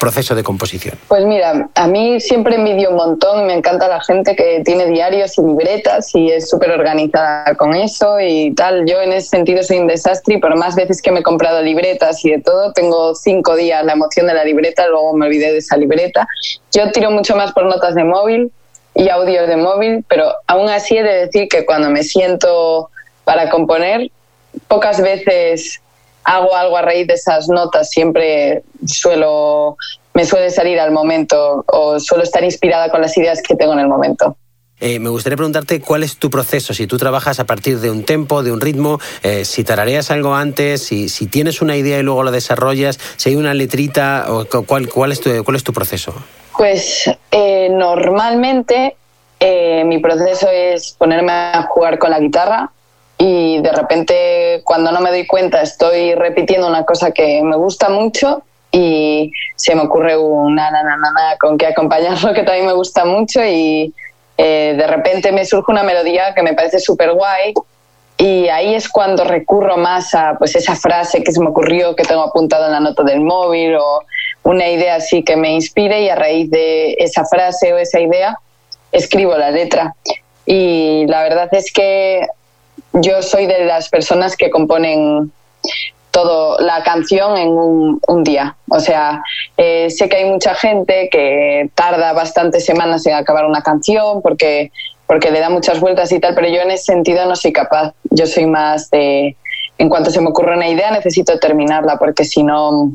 proceso 0.00 0.34
de 0.34 0.42
composición? 0.42 0.98
Pues 1.06 1.24
mira, 1.24 1.68
a 1.74 1.86
mí 1.86 2.18
siempre 2.20 2.56
envidio 2.56 2.90
un 2.90 2.96
montón 2.96 3.46
me 3.46 3.54
encanta 3.54 3.86
la 3.86 4.00
gente 4.00 4.34
que 4.34 4.62
tiene 4.64 4.86
diarios 4.86 5.38
y 5.38 5.42
libretas 5.42 6.12
y 6.14 6.30
es 6.30 6.48
súper 6.48 6.72
organizada 6.72 7.54
con 7.54 7.74
eso 7.74 8.18
y 8.18 8.52
tal. 8.54 8.86
Yo 8.86 9.00
en 9.00 9.12
ese 9.12 9.28
sentido 9.28 9.62
soy 9.62 9.78
un 9.78 9.86
desastre 9.86 10.34
y 10.36 10.38
por 10.38 10.56
más 10.56 10.74
veces 10.74 11.00
que 11.00 11.12
me 11.12 11.20
he 11.20 11.22
comprado 11.22 11.62
libretas 11.62 12.24
y 12.24 12.30
de 12.30 12.40
todo, 12.40 12.72
tengo 12.72 13.14
cinco 13.14 13.54
días 13.54 13.84
la 13.84 13.92
emoción 13.92 14.26
de 14.26 14.34
la 14.34 14.42
libreta, 14.42 14.88
luego 14.88 15.14
me 15.14 15.26
olvidé 15.26 15.52
de 15.52 15.58
esa 15.58 15.76
libreta. 15.76 16.26
Yo 16.72 16.90
tiro 16.90 17.10
mucho 17.10 17.36
más 17.36 17.52
por 17.52 17.66
notas 17.66 17.94
de 17.94 18.04
móvil 18.04 18.50
y 18.94 19.08
audios 19.10 19.46
de 19.46 19.56
móvil, 19.56 20.04
pero 20.08 20.32
aún 20.46 20.68
así 20.70 20.96
he 20.96 21.02
de 21.02 21.26
decir 21.26 21.48
que 21.48 21.66
cuando 21.66 21.90
me 21.90 22.02
siento 22.02 22.90
para 23.24 23.50
componer, 23.50 24.10
pocas 24.66 25.00
veces 25.00 25.80
hago 26.24 26.54
algo 26.54 26.76
a 26.76 26.82
raíz 26.82 27.06
de 27.06 27.14
esas 27.14 27.48
notas, 27.48 27.90
siempre 27.90 28.62
suelo, 28.86 29.76
me 30.14 30.24
suele 30.24 30.50
salir 30.50 30.78
al 30.78 30.90
momento 30.90 31.64
o 31.66 31.98
suelo 31.98 32.24
estar 32.24 32.44
inspirada 32.44 32.90
con 32.90 33.00
las 33.00 33.16
ideas 33.16 33.42
que 33.42 33.54
tengo 33.56 33.72
en 33.72 33.80
el 33.80 33.88
momento. 33.88 34.36
Eh, 34.80 34.98
me 34.98 35.10
gustaría 35.10 35.36
preguntarte 35.36 35.80
cuál 35.80 36.02
es 36.02 36.16
tu 36.16 36.30
proceso, 36.30 36.72
si 36.72 36.86
tú 36.86 36.96
trabajas 36.96 37.38
a 37.38 37.44
partir 37.44 37.80
de 37.80 37.90
un 37.90 38.02
tempo, 38.04 38.42
de 38.42 38.50
un 38.50 38.62
ritmo, 38.62 38.98
eh, 39.22 39.44
si 39.44 39.62
tarareas 39.62 40.10
algo 40.10 40.34
antes, 40.34 40.82
si, 40.82 41.10
si, 41.10 41.26
tienes 41.26 41.60
una 41.60 41.76
idea 41.76 41.98
y 41.98 42.02
luego 42.02 42.22
la 42.22 42.30
desarrollas, 42.30 42.98
si 43.16 43.28
hay 43.28 43.36
una 43.36 43.52
letrita, 43.52 44.24
o 44.28 44.46
cuál, 44.64 44.88
cuál, 44.88 45.12
es, 45.12 45.20
tu, 45.20 45.44
cuál 45.44 45.56
es 45.56 45.64
tu 45.64 45.74
proceso. 45.74 46.14
Pues 46.56 47.10
eh, 47.30 47.68
normalmente 47.70 48.96
mi 49.84 49.98
proceso 49.98 50.48
es 50.50 50.94
ponerme 50.98 51.32
a 51.32 51.62
jugar 51.62 51.98
con 51.98 52.10
la 52.10 52.20
guitarra 52.20 52.70
y 53.22 53.60
de 53.60 53.70
repente 53.70 54.62
cuando 54.64 54.90
no 54.90 55.00
me 55.02 55.10
doy 55.10 55.26
cuenta 55.26 55.60
estoy 55.60 56.14
repitiendo 56.14 56.66
una 56.66 56.86
cosa 56.86 57.10
que 57.10 57.42
me 57.42 57.54
gusta 57.54 57.90
mucho 57.90 58.42
y 58.72 59.30
se 59.56 59.74
me 59.74 59.82
ocurre 59.82 60.16
una 60.16 60.70
na, 60.70 60.82
na, 60.82 60.96
na, 60.96 61.36
con 61.38 61.58
que 61.58 61.66
acompañarlo 61.66 62.32
que 62.34 62.44
también 62.44 62.66
me 62.66 62.72
gusta 62.72 63.04
mucho 63.04 63.44
y 63.44 63.92
eh, 64.38 64.74
de 64.74 64.86
repente 64.86 65.32
me 65.32 65.44
surge 65.44 65.70
una 65.70 65.82
melodía 65.82 66.32
que 66.34 66.42
me 66.42 66.54
parece 66.54 66.78
súper 66.78 67.12
guay 67.12 67.52
y 68.16 68.48
ahí 68.48 68.74
es 68.74 68.88
cuando 68.88 69.24
recurro 69.24 69.76
más 69.76 70.14
a 70.14 70.36
pues 70.38 70.56
esa 70.56 70.74
frase 70.74 71.22
que 71.22 71.32
se 71.32 71.40
me 71.40 71.48
ocurrió, 71.48 71.94
que 71.94 72.04
tengo 72.04 72.22
apuntado 72.22 72.66
en 72.66 72.72
la 72.72 72.80
nota 72.80 73.02
del 73.02 73.20
móvil 73.20 73.76
o 73.76 74.02
una 74.44 74.66
idea 74.66 74.94
así 74.94 75.22
que 75.22 75.36
me 75.36 75.52
inspire 75.52 76.00
y 76.00 76.08
a 76.08 76.14
raíz 76.14 76.50
de 76.50 76.94
esa 76.98 77.26
frase 77.26 77.74
o 77.74 77.76
esa 77.76 78.00
idea 78.00 78.38
escribo 78.92 79.36
la 79.36 79.50
letra. 79.50 79.94
Y 80.46 81.06
la 81.06 81.22
verdad 81.22 81.48
es 81.52 81.72
que 81.72 82.26
yo 82.92 83.22
soy 83.22 83.46
de 83.46 83.64
las 83.64 83.88
personas 83.88 84.36
que 84.36 84.50
componen 84.50 85.32
todo 86.10 86.58
la 86.58 86.82
canción 86.82 87.36
en 87.36 87.50
un, 87.50 88.24
día. 88.24 88.56
O 88.68 88.80
sea, 88.80 89.22
eh, 89.56 89.88
sé 89.90 90.08
que 90.08 90.16
hay 90.16 90.24
mucha 90.24 90.54
gente 90.54 91.08
que 91.10 91.70
tarda 91.74 92.12
bastantes 92.12 92.64
semanas 92.64 93.06
en 93.06 93.14
acabar 93.14 93.46
una 93.46 93.62
canción 93.62 94.20
porque, 94.22 94.72
porque 95.06 95.30
le 95.30 95.40
da 95.40 95.50
muchas 95.50 95.80
vueltas 95.80 96.10
y 96.12 96.20
tal, 96.20 96.34
pero 96.34 96.48
yo 96.48 96.60
en 96.62 96.72
ese 96.72 96.84
sentido 96.84 97.24
no 97.26 97.36
soy 97.36 97.52
capaz. 97.52 97.94
Yo 98.10 98.26
soy 98.26 98.46
más 98.46 98.90
de, 98.90 99.36
en 99.78 99.88
cuanto 99.88 100.10
se 100.10 100.20
me 100.20 100.28
ocurre 100.28 100.56
una 100.56 100.68
idea, 100.68 100.90
necesito 100.90 101.38
terminarla 101.38 101.96
porque 101.96 102.24
si 102.24 102.42
no, 102.42 102.92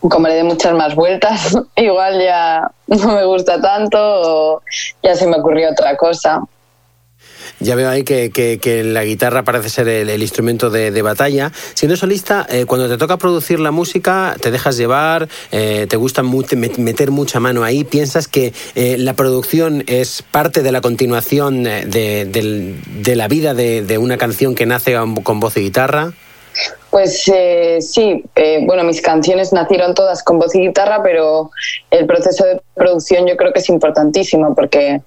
como 0.00 0.28
le 0.28 0.34
dé 0.34 0.44
muchas 0.44 0.74
más 0.74 0.94
vueltas, 0.94 1.56
igual 1.76 2.20
ya 2.20 2.70
no 2.88 3.14
me 3.14 3.24
gusta 3.24 3.60
tanto 3.60 3.98
o 3.98 4.62
ya 5.02 5.14
se 5.14 5.26
me 5.26 5.36
ocurrió 5.36 5.70
otra 5.70 5.96
cosa. 5.96 6.42
Ya 7.60 7.76
veo 7.76 7.88
ahí 7.88 8.02
que, 8.04 8.82
la 8.84 9.04
guitarra 9.04 9.42
parece 9.42 9.68
ser 9.68 9.88
el, 9.88 10.22
instrumento 10.22 10.70
de, 10.70 11.02
batalla. 11.02 11.52
Siendo 11.74 11.96
solista, 11.96 12.46
eh, 12.50 12.64
cuando 12.66 12.88
te 12.88 12.96
toca 12.96 13.16
producir 13.16 13.60
la 13.60 13.70
música, 13.70 14.36
te 14.40 14.50
dejas 14.50 14.76
llevar, 14.76 15.28
eh, 15.52 15.86
te 15.88 15.96
gusta 15.96 16.22
meter 16.22 17.10
mucha 17.10 17.40
mano 17.40 17.62
ahí, 17.62 17.84
piensas 17.84 18.28
que 18.28 18.52
eh, 18.74 18.96
la 18.98 19.14
producción 19.14 19.84
es 19.86 20.22
parte 20.22 20.62
de 20.62 20.72
la 20.72 20.80
continuación 20.80 21.62
de, 21.64 23.14
la 23.14 23.28
vida 23.28 23.54
de, 23.54 23.98
una 23.98 24.16
canción 24.16 24.54
que 24.54 24.66
nace 24.66 24.96
con 25.22 25.40
voz 25.40 25.56
y 25.56 25.60
guitarra. 25.60 26.12
Pues 26.90 27.22
sí, 27.80 28.24
bueno, 28.62 28.84
mis 28.84 29.00
canciones 29.00 29.52
nacieron 29.52 29.94
todas 29.94 30.22
con 30.22 30.38
voz 30.38 30.54
y 30.54 30.60
guitarra, 30.60 31.02
pero 31.02 31.50
el 31.90 32.06
proceso 32.06 32.44
de 32.44 32.60
producción 32.74 33.26
yo 33.26 33.36
creo 33.36 33.52
que 33.52 33.58
es 33.60 33.68
importantísimo 33.68 34.54
porque 34.54 35.00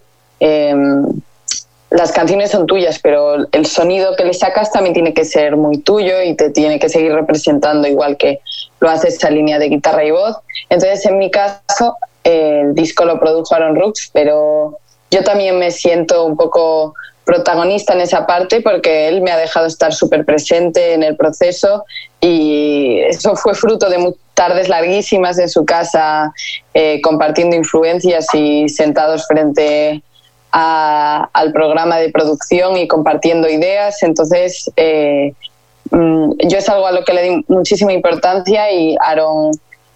las 1.90 2.12
canciones 2.12 2.52
son 2.52 2.68
tuyas, 2.68 3.00
pero 3.02 3.48
el 3.52 3.66
sonido 3.66 4.16
que 4.16 4.26
le 4.26 4.34
sacas 4.34 4.72
también 4.72 4.94
tiene 4.94 5.14
que 5.14 5.24
ser 5.24 5.56
muy 5.56 5.78
tuyo 5.78 6.22
y 6.22 6.36
te 6.36 6.50
tiene 6.50 6.80
que 6.80 6.90
seguir 6.90 7.14
representando 7.14 7.88
igual 7.88 8.18
que 8.18 8.42
lo 8.80 8.90
hace 8.90 9.08
esa 9.08 9.30
línea 9.30 9.58
de 9.58 9.70
guitarra 9.70 10.04
y 10.04 10.12
voz. 10.12 10.38
Entonces, 10.70 11.06
en 11.06 11.18
mi 11.18 11.32
caso, 11.32 11.96
el 12.24 12.76
disco 12.76 13.06
lo 13.06 13.20
produjo 13.20 13.56
Aaron 13.56 13.76
Rooks, 13.76 14.10
pero 14.12 14.80
yo 15.10 15.24
también 15.24 15.58
me 15.58 15.72
siento 15.72 16.26
un 16.26 16.36
poco 16.36 16.94
protagonista 17.24 17.94
en 17.94 18.02
esa 18.02 18.26
parte 18.26 18.62
porque 18.62 19.08
él 19.10 19.22
me 19.22 19.32
ha 19.32 19.38
dejado 19.38 19.68
estar 19.68 19.94
súper 19.94 20.26
presente 20.26 20.94
en 20.94 21.04
el 21.04 21.16
proceso 21.18 21.86
y 22.22 23.00
eso 23.02 23.36
fue 23.36 23.54
fruto 23.54 23.90
de 23.90 24.14
tardes 24.34 24.70
larguísimas 24.70 25.38
en 25.38 25.50
su 25.50 25.66
casa 25.66 26.32
eh, 26.74 27.02
compartiendo 27.02 27.56
influencias 27.56 28.28
y 28.34 28.70
sentados 28.70 29.28
frente 29.28 30.02
al 30.52 31.52
programa 31.52 31.98
de 31.98 32.10
producción 32.12 32.78
y 32.78 32.88
compartiendo 32.88 33.50
ideas. 33.50 34.02
Entonces, 34.04 34.72
eh, 34.76 35.34
mm, 35.92 36.32
yo 36.48 36.58
es 36.58 36.70
algo 36.70 36.88
a 36.88 36.92
lo 36.92 37.04
que 37.04 37.14
le 37.14 37.24
di 37.24 37.46
muchísima 37.48 37.94
importancia 37.94 38.72
y 38.72 38.96
Aaron 39.00 39.52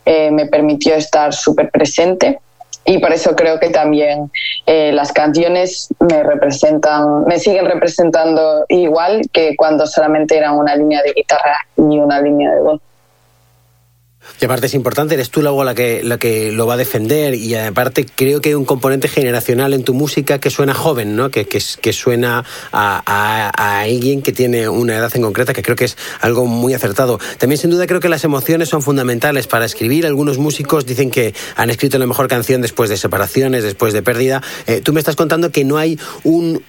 eh, 0.06 0.32
me 0.32 0.46
permitió 0.48 0.96
estar 0.96 1.34
súper 1.34 1.70
presente. 1.72 2.40
Y 2.84 2.98
por 2.98 3.14
eso 3.14 3.36
creo 3.36 3.60
que 3.60 3.70
también 3.70 4.32
eh, 4.66 4.92
las 4.92 5.12
canciones 5.12 5.90
me 6.00 6.24
representan, 6.24 7.26
me 7.26 7.38
siguen 7.38 7.66
representando 7.66 8.66
igual 8.70 9.22
que 9.32 9.56
cuando 9.56 9.86
solamente 9.86 10.36
eran 10.36 10.58
una 10.58 10.76
línea 10.76 11.02
de 11.04 11.14
guitarra 11.14 11.58
y 11.78 12.00
una 12.00 12.20
línea 12.20 12.52
de 12.56 12.62
voz. 12.62 12.82
Y 14.40 14.46
aparte 14.46 14.68
es 14.68 14.74
importante, 14.74 15.14
eres 15.16 15.30
tú 15.30 15.42
luego 15.42 15.64
la 15.64 15.76
que, 15.76 16.04
la 16.04 16.18
que 16.18 16.52
lo 16.52 16.66
va 16.66 16.76
a 16.76 16.78
defender 16.78 17.36
y 17.36 17.56
aparte 17.56 18.06
creo 18.06 18.42
que 18.42 18.50
hay 18.50 18.56
un 18.56 18.66
componente 18.66 19.08
generacional 19.08 19.74
en 19.74 19.84
tu 19.84 19.94
música 19.94 20.40
que 20.40 20.50
suena 20.50 20.74
joven, 20.74 21.16
¿no? 21.16 21.30
que, 21.30 21.46
que, 21.46 21.62
que 21.82 21.94
suena 21.94 22.44
a, 22.72 23.04
a, 23.06 23.82
alguien 23.82 24.22
que 24.22 24.32
tiene 24.32 24.70
una 24.70 24.96
edad 24.96 25.12
en 25.16 25.22
concreta, 25.22 25.54
que 25.54 25.62
creo 25.62 25.76
que 25.76 25.86
es 25.86 25.98
algo 26.22 26.46
muy 26.46 26.74
acertado. 26.74 27.20
También 27.38 27.60
sin 27.60 27.70
duda 27.70 27.88
creo 27.88 28.00
que 28.00 28.10
las 28.10 28.24
emociones 28.24 28.70
son 28.70 28.82
fundamentales 28.82 29.48
para 29.48 29.66
escribir. 29.66 30.06
Algunos 30.06 30.38
músicos 30.38 30.86
dicen 30.86 31.12
que 31.12 31.34
han 31.56 31.70
escrito 31.70 31.98
la 31.98 32.08
mejor 32.08 32.28
canción 32.28 32.62
después 32.62 32.90
de 32.90 32.98
separaciones, 32.98 33.64
después 33.64 33.94
de 33.94 34.02
pérdida. 34.02 34.42
Eh, 34.68 34.82
tú 34.82 34.94
me 34.94 35.00
estás 35.00 35.16
contando 35.16 35.52
que 35.52 35.64
no 35.64 35.78
hay 35.78 36.00
un 36.24 36.64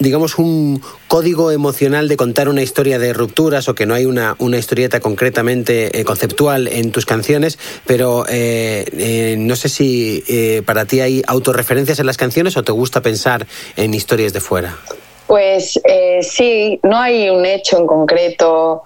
digamos, 0.00 0.38
un 0.38 0.82
código 1.08 1.52
emocional 1.52 2.08
de 2.08 2.16
contar 2.16 2.48
una 2.48 2.62
historia 2.62 2.98
de 2.98 3.12
rupturas 3.12 3.68
o 3.68 3.74
que 3.74 3.86
no 3.86 3.94
hay 3.94 4.06
una, 4.06 4.34
una 4.38 4.56
historieta 4.56 4.98
concretamente 4.98 6.00
eh, 6.00 6.04
conceptual 6.04 6.66
en 6.68 6.90
tus 6.90 7.04
canciones, 7.06 7.58
pero 7.86 8.24
eh, 8.28 8.86
eh, 8.92 9.36
no 9.38 9.54
sé 9.54 9.68
si 9.68 10.24
para 10.66 10.86
ti 10.86 11.00
hay 11.00 11.22
autorreferencias 11.26 12.00
en 12.00 12.06
las 12.06 12.16
canciones 12.16 12.56
o 12.56 12.64
te 12.64 12.72
gusta 12.72 13.02
pensar 13.02 13.46
en 13.76 13.94
historias 13.94 14.32
de 14.32 14.40
fuera. 14.40 14.76
Pues 15.26 15.78
sí, 16.22 16.80
no 16.82 16.98
hay 16.98 17.28
un 17.28 17.44
hecho 17.44 17.78
en 17.78 17.86
concreto 17.86 18.82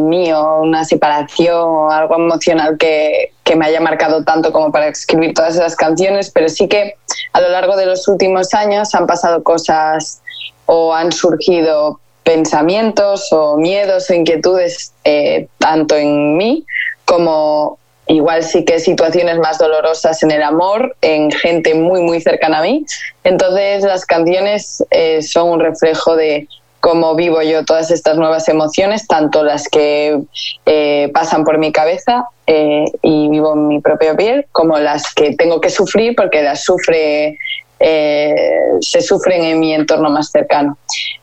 mío, 0.00 0.60
una 0.62 0.84
separación 0.84 1.54
o 1.54 1.90
algo 1.90 2.14
emocional 2.14 2.78
que, 2.78 3.32
que 3.44 3.56
me 3.56 3.66
haya 3.66 3.80
marcado 3.80 4.24
tanto 4.24 4.52
como 4.52 4.72
para 4.72 4.88
escribir 4.88 5.34
todas 5.34 5.56
esas 5.56 5.76
canciones, 5.76 6.30
pero 6.30 6.48
sí 6.48 6.66
que 6.66 6.94
a 7.32 7.40
lo 7.40 7.50
largo 7.50 7.76
de 7.76 7.84
los 7.84 8.08
últimos 8.08 8.54
años 8.54 8.94
han 8.94 9.06
pasado 9.06 9.42
cosas 9.42 10.22
o 10.66 10.94
han 10.94 11.12
surgido 11.12 12.00
pensamientos 12.26 13.32
o 13.32 13.56
miedos 13.56 14.10
o 14.10 14.14
inquietudes 14.14 14.92
eh, 15.04 15.46
tanto 15.58 15.94
en 15.96 16.36
mí 16.36 16.64
como 17.04 17.78
igual 18.08 18.42
sí 18.42 18.64
que 18.64 18.80
situaciones 18.80 19.38
más 19.38 19.58
dolorosas 19.58 20.22
en 20.24 20.32
el 20.32 20.42
amor, 20.42 20.96
en 21.02 21.30
gente 21.30 21.74
muy, 21.74 22.02
muy 22.02 22.20
cercana 22.20 22.58
a 22.58 22.62
mí. 22.62 22.84
Entonces 23.22 23.84
las 23.84 24.04
canciones 24.04 24.84
eh, 24.90 25.22
son 25.22 25.50
un 25.50 25.60
reflejo 25.60 26.16
de 26.16 26.48
cómo 26.80 27.14
vivo 27.14 27.42
yo 27.42 27.64
todas 27.64 27.90
estas 27.92 28.16
nuevas 28.16 28.48
emociones, 28.48 29.06
tanto 29.06 29.44
las 29.44 29.68
que 29.68 30.20
eh, 30.66 31.10
pasan 31.14 31.44
por 31.44 31.58
mi 31.58 31.72
cabeza 31.72 32.28
y 32.48 33.28
vivo 33.28 33.54
en 33.54 33.66
mi 33.66 33.80
propia 33.80 34.16
piel, 34.16 34.46
como 34.52 34.78
las 34.78 35.12
que 35.14 35.34
tengo 35.34 35.60
que 35.60 35.70
sufrir 35.70 36.14
porque 36.14 36.42
las 36.42 36.62
sufre 36.62 37.38
eh, 37.78 38.34
se 38.80 39.02
sufren 39.02 39.44
en 39.44 39.60
mi 39.60 39.74
entorno 39.74 40.10
más 40.10 40.30
cercano. 40.30 40.78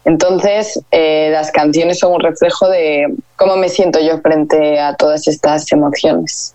Entonces, 0.05 0.79
eh, 0.91 1.29
las 1.31 1.51
canciones 1.51 1.99
son 1.99 2.13
un 2.13 2.19
reflejo 2.19 2.69
de 2.69 3.07
cómo 3.35 3.55
me 3.55 3.69
siento 3.69 3.99
yo 3.99 4.19
frente 4.21 4.79
a 4.79 4.95
todas 4.95 5.27
estas 5.27 5.71
emociones. 5.71 6.53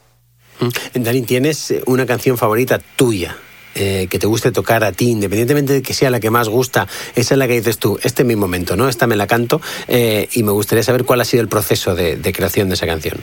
Mm. 0.61 1.03
Dani, 1.03 1.23
¿tienes 1.23 1.75
una 1.87 2.07
canción 2.07 2.39
favorita 2.39 2.79
tuya? 2.97 3.37
Eh, 3.75 4.09
que 4.11 4.19
te 4.19 4.27
guste 4.27 4.51
tocar 4.51 4.83
a 4.83 4.91
ti, 4.91 5.11
independientemente 5.11 5.73
de 5.73 5.83
que 5.83 5.95
sea 5.95 6.11
la 6.11 6.19
que 6.19 6.31
más 6.31 6.49
gusta, 6.49 6.89
esa 7.15 7.35
es 7.35 7.39
la 7.39 7.47
que 7.47 7.53
dices 7.53 7.79
tú, 7.79 7.97
este 8.03 8.23
es 8.23 8.27
mi 8.27 8.35
momento, 8.35 8.77
¿no? 8.77 8.89
Esta 8.89 9.07
me 9.07 9.15
la 9.15 9.29
canto 9.29 9.61
y 9.87 10.43
me 10.43 10.51
gustaría 10.51 10.83
saber 10.83 11.05
cuál 11.05 11.21
ha 11.21 11.25
sido 11.25 11.43
el 11.43 11.49
proceso 11.49 11.95
de, 11.95 12.33
creación 12.33 12.69
de 12.69 12.75
esa 12.75 12.87
canción 12.87 13.19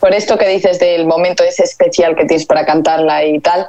por 0.00 0.14
esto 0.14 0.38
que 0.38 0.48
dices 0.48 0.78
del 0.80 1.06
momento 1.06 1.44
ese 1.44 1.62
especial 1.62 2.16
que 2.16 2.24
tienes 2.24 2.46
para 2.46 2.64
cantarla 2.64 3.22
y 3.24 3.38
tal, 3.38 3.68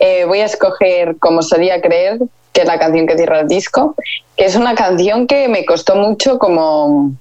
eh, 0.00 0.24
voy 0.24 0.40
a 0.40 0.46
escoger 0.46 1.16
Como 1.18 1.42
solía 1.42 1.80
creer, 1.80 2.18
que 2.52 2.62
es 2.62 2.66
la 2.66 2.78
canción 2.78 3.06
que 3.06 3.16
cierra 3.16 3.40
el 3.40 3.48
disco, 3.48 3.94
que 4.36 4.46
es 4.46 4.56
una 4.56 4.74
canción 4.74 5.26
que 5.26 5.48
me 5.48 5.64
costó 5.64 5.94
mucho 5.94 6.38
como... 6.38 7.12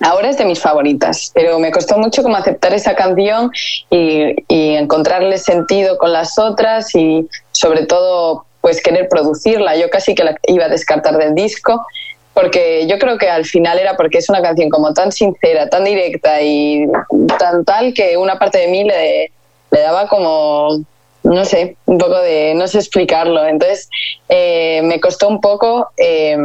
Ahora 0.00 0.28
es 0.28 0.36
de 0.36 0.44
mis 0.44 0.60
favoritas, 0.60 1.30
pero 1.32 1.58
me 1.60 1.70
costó 1.70 1.96
mucho 1.96 2.22
como 2.24 2.36
aceptar 2.36 2.74
esa 2.74 2.96
canción 2.96 3.50
y, 3.90 4.34
y 4.48 4.74
encontrarle 4.74 5.38
sentido 5.38 5.96
con 5.98 6.12
las 6.12 6.36
otras 6.36 6.94
y 6.96 7.26
sobre 7.52 7.86
todo 7.86 8.44
pues 8.60 8.82
querer 8.82 9.08
producirla. 9.08 9.76
Yo 9.76 9.88
casi 9.90 10.14
que 10.16 10.24
la 10.24 10.36
iba 10.48 10.64
a 10.64 10.68
descartar 10.68 11.16
del 11.16 11.34
disco 11.34 11.86
porque 12.34 12.86
yo 12.88 12.98
creo 12.98 13.16
que 13.16 13.30
al 13.30 13.44
final 13.44 13.78
era 13.78 13.96
porque 13.96 14.18
es 14.18 14.28
una 14.28 14.42
canción 14.42 14.68
como 14.68 14.92
tan 14.92 15.12
sincera, 15.12 15.68
tan 15.70 15.84
directa 15.84 16.42
y 16.42 16.86
tan 17.38 17.64
tal 17.64 17.94
que 17.94 18.16
una 18.16 18.38
parte 18.38 18.58
de 18.58 18.68
mí 18.68 18.82
le, 18.82 19.30
le 19.70 19.80
daba 19.80 20.08
como 20.08 20.84
no 21.24 21.44
sé, 21.46 21.76
un 21.86 21.96
poco 21.96 22.18
de, 22.20 22.52
no 22.54 22.68
sé 22.68 22.78
explicarlo. 22.78 23.46
Entonces, 23.46 23.88
eh, 24.28 24.82
me 24.84 25.00
costó 25.00 25.26
un 25.26 25.40
poco 25.40 25.88
eh, 25.96 26.36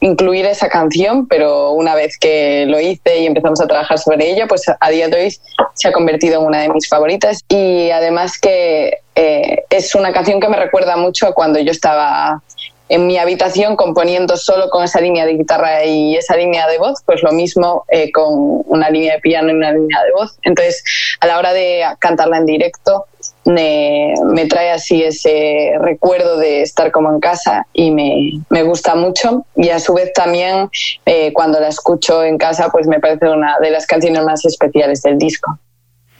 incluir 0.00 0.44
esa 0.44 0.68
canción, 0.68 1.26
pero 1.26 1.72
una 1.72 1.94
vez 1.94 2.18
que 2.18 2.66
lo 2.66 2.78
hice 2.78 3.20
y 3.20 3.26
empezamos 3.26 3.60
a 3.62 3.66
trabajar 3.66 3.98
sobre 3.98 4.30
ella, 4.30 4.46
pues 4.46 4.64
a 4.78 4.90
día 4.90 5.08
de 5.08 5.16
hoy 5.16 5.36
se 5.72 5.88
ha 5.88 5.92
convertido 5.92 6.40
en 6.40 6.46
una 6.46 6.60
de 6.60 6.68
mis 6.68 6.86
favoritas. 6.86 7.42
Y 7.48 7.90
además 7.90 8.38
que 8.38 8.98
eh, 9.14 9.64
es 9.70 9.94
una 9.94 10.12
canción 10.12 10.38
que 10.38 10.48
me 10.48 10.58
recuerda 10.58 10.98
mucho 10.98 11.26
a 11.26 11.32
cuando 11.32 11.58
yo 11.58 11.70
estaba 11.70 12.42
en 12.88 13.06
mi 13.06 13.18
habitación 13.18 13.74
componiendo 13.74 14.36
solo 14.36 14.68
con 14.68 14.84
esa 14.84 15.00
línea 15.00 15.24
de 15.26 15.32
guitarra 15.32 15.84
y 15.84 16.14
esa 16.14 16.36
línea 16.36 16.68
de 16.68 16.78
voz, 16.78 17.02
pues 17.04 17.20
lo 17.20 17.32
mismo 17.32 17.84
con 18.14 18.62
una 18.66 18.90
línea 18.90 19.14
de 19.14 19.20
piano 19.20 19.48
y 19.48 19.54
una 19.54 19.72
línea 19.72 20.04
de 20.04 20.12
voz. 20.12 20.38
Entonces, 20.42 20.84
a 21.18 21.26
la 21.26 21.38
hora 21.38 21.52
de 21.52 21.84
cantarla 21.98 22.36
en 22.36 22.46
directo, 22.46 23.06
me, 23.46 24.14
me, 24.24 24.46
trae 24.46 24.70
así 24.70 25.02
ese 25.02 25.72
recuerdo 25.80 26.36
de 26.36 26.62
estar 26.62 26.90
como 26.90 27.10
en 27.10 27.20
casa 27.20 27.66
y 27.72 27.90
me, 27.90 28.32
me 28.50 28.62
gusta 28.62 28.94
mucho. 28.94 29.46
Y 29.54 29.70
a 29.70 29.78
su 29.78 29.94
vez 29.94 30.12
también 30.12 30.68
eh, 31.06 31.32
cuando 31.32 31.60
la 31.60 31.68
escucho 31.68 32.22
en 32.22 32.38
casa, 32.38 32.68
pues 32.70 32.86
me 32.86 33.00
parece 33.00 33.28
una 33.28 33.58
de 33.60 33.70
las 33.70 33.86
canciones 33.86 34.24
más 34.24 34.44
especiales 34.44 35.02
del 35.02 35.18
disco. 35.18 35.58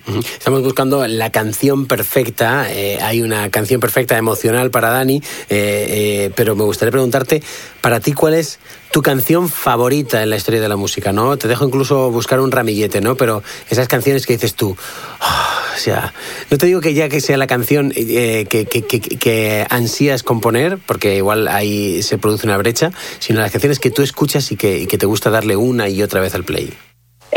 Estamos 0.06 0.62
buscando 0.62 1.06
la 1.06 1.30
canción 1.30 1.86
perfecta. 1.86 2.72
Eh, 2.72 2.98
hay 3.00 3.22
una 3.22 3.50
canción 3.50 3.80
perfecta 3.80 4.16
emocional 4.16 4.70
para 4.70 4.90
Dani, 4.90 5.20
eh, 5.48 6.30
pero 6.36 6.54
me 6.54 6.64
gustaría 6.64 6.92
preguntarte, 6.92 7.42
para 7.80 8.00
ti, 8.00 8.12
¿cuál 8.12 8.34
es 8.34 8.58
tu 8.92 9.02
canción 9.02 9.48
favorita 9.48 10.22
en 10.22 10.30
la 10.30 10.36
historia 10.36 10.60
de 10.60 10.68
la 10.68 10.76
música? 10.76 11.12
¿no? 11.12 11.36
Te 11.36 11.48
dejo 11.48 11.66
incluso 11.66 12.10
buscar 12.10 12.40
un 12.40 12.52
ramillete, 12.52 13.00
¿no? 13.00 13.16
Pero 13.16 13.42
esas 13.68 13.88
canciones 13.88 14.26
que 14.26 14.34
dices 14.34 14.54
tú, 14.54 14.76
ah, 15.20 15.56
o 15.76 15.78
sea, 15.78 16.14
no 16.50 16.58
te 16.58 16.66
digo 16.66 16.80
que 16.80 16.94
ya 16.94 17.08
que 17.08 17.20
sea 17.20 17.36
la 17.36 17.46
canción 17.46 17.92
eh, 17.94 18.46
que, 18.48 18.64
que, 18.64 18.82
que, 18.82 19.66
ansías 19.68 20.22
componer, 20.22 20.78
porque 20.78 21.16
igual 21.16 21.48
ahí 21.48 22.02
se 22.02 22.16
produce 22.16 22.46
una 22.46 22.56
brecha, 22.56 22.92
sino 23.18 23.40
las 23.40 23.52
canciones 23.52 23.78
que 23.78 23.90
tú 23.90 24.02
escuchas 24.02 24.50
y 24.52 24.56
que, 24.56 24.86
te 24.86 25.06
gusta 25.06 25.28
darle 25.30 25.56
una 25.56 25.88
y 25.88 26.02
otra 26.02 26.20
vez 26.20 26.34
al 26.34 26.44
play. 26.44 26.72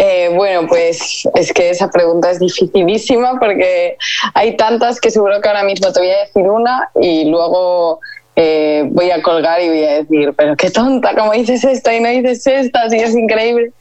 Eh, 0.01 0.31
bueno, 0.33 0.65
pues 0.65 1.27
es 1.35 1.51
que 1.51 1.71
esa 1.71 1.91
pregunta 1.91 2.31
es 2.31 2.39
dificilísima 2.39 3.37
porque 3.37 3.97
hay 4.33 4.55
tantas 4.55 5.01
que 5.01 5.11
seguro 5.11 5.41
que 5.41 5.49
ahora 5.49 5.63
mismo 5.63 5.91
te 5.91 5.99
voy 5.99 6.09
a 6.09 6.19
decir 6.19 6.49
una 6.49 6.89
y 7.01 7.25
luego 7.25 7.99
eh, 8.37 8.87
voy 8.91 9.11
a 9.11 9.21
colgar 9.21 9.61
y 9.61 9.67
voy 9.67 9.83
a 9.83 9.93
decir, 9.95 10.33
pero 10.37 10.55
qué 10.55 10.71
tonta, 10.71 11.13
como 11.15 11.33
dices 11.33 11.65
esta 11.65 11.93
y 11.93 11.99
no 11.99 12.07
dices 12.07 12.47
esta, 12.47 12.83
así 12.83 12.95
es 12.95 13.13
increíble. 13.13 13.73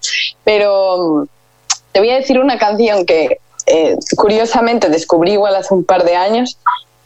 Pero 0.43 0.97
mm, 0.99 1.25
te 1.93 2.01
voy 2.01 2.11
a 2.11 2.17
decir 2.17 2.41
una 2.41 2.59
canción 2.59 3.07
que 3.07 3.39
eh, 3.67 3.97
curiosamente 4.17 4.89
descubrí 4.89 5.35
igual 5.35 5.55
hace 5.55 5.73
un 5.73 5.85
par 5.85 6.03
de 6.03 6.17
años, 6.17 6.59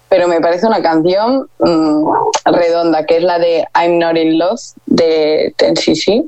pero 0.09 0.27
me 0.27 0.41
parece 0.41 0.67
una 0.67 0.81
canción 0.81 1.51
mm, 1.59 2.05
redonda, 2.47 3.05
que 3.05 3.19
es 3.19 3.23
la 3.23 3.39
de 3.39 3.67
I'm 3.75 3.99
Not 3.99 4.17
in 4.17 4.39
Love 4.39 4.61
de 4.87 5.53
TNCC. 5.59 6.25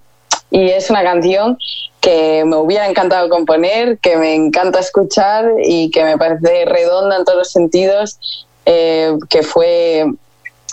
Y 0.54 0.70
es 0.70 0.88
una 0.88 1.02
canción 1.02 1.58
que 2.00 2.44
me 2.46 2.54
hubiera 2.54 2.88
encantado 2.88 3.28
componer, 3.28 3.98
que 3.98 4.16
me 4.16 4.36
encanta 4.36 4.78
escuchar 4.78 5.50
y 5.64 5.90
que 5.90 6.04
me 6.04 6.16
parece 6.16 6.64
redonda 6.64 7.16
en 7.16 7.24
todos 7.24 7.38
los 7.38 7.50
sentidos, 7.50 8.46
eh, 8.64 9.16
que 9.28 9.42
fue 9.42 10.06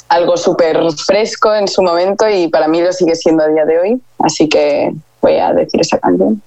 algo 0.08 0.38
súper 0.38 0.78
fresco 1.04 1.56
en 1.56 1.68
su 1.68 1.82
momento 1.82 2.30
y 2.30 2.48
para 2.48 2.68
mí 2.68 2.80
lo 2.80 2.94
sigue 2.94 3.16
siendo 3.16 3.44
a 3.44 3.48
día 3.48 3.66
de 3.66 3.80
hoy. 3.80 4.02
Así 4.20 4.48
que 4.48 4.92
voy 5.20 5.38
a 5.38 5.52
decir 5.52 5.82
esa 5.82 5.98
canción. 5.98 6.44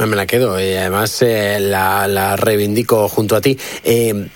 Me 0.00 0.16
la 0.16 0.26
quedo 0.26 0.58
y 0.58 0.74
además 0.74 1.22
eh, 1.22 1.60
la, 1.60 2.34
reivindico 2.36 3.08
junto 3.08 3.36
a 3.36 3.40
ti. 3.40 3.56
Eh, 3.84 4.26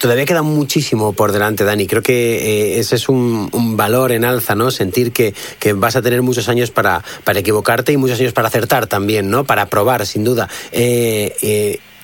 todavía 0.00 0.24
queda 0.24 0.42
muchísimo 0.42 1.12
por 1.12 1.32
delante, 1.32 1.64
Dani. 1.64 1.86
Creo 1.86 2.02
que 2.02 2.74
eh, 2.74 2.78
ese 2.80 2.96
es 2.96 3.08
un, 3.08 3.48
valor 3.76 4.12
en 4.12 4.24
alza, 4.24 4.54
¿no? 4.54 4.70
Sentir 4.70 5.12
que, 5.12 5.34
que, 5.58 5.72
vas 5.72 5.96
a 5.96 6.02
tener 6.02 6.22
muchos 6.22 6.48
años 6.48 6.70
para, 6.70 7.04
para 7.24 7.40
equivocarte 7.40 7.92
y 7.92 7.96
muchos 7.96 8.20
años 8.20 8.32
para 8.32 8.48
acertar 8.48 8.86
también, 8.86 9.30
¿no? 9.30 9.44
Para 9.44 9.66
probar, 9.66 10.06
sin 10.06 10.24
duda 10.24 10.48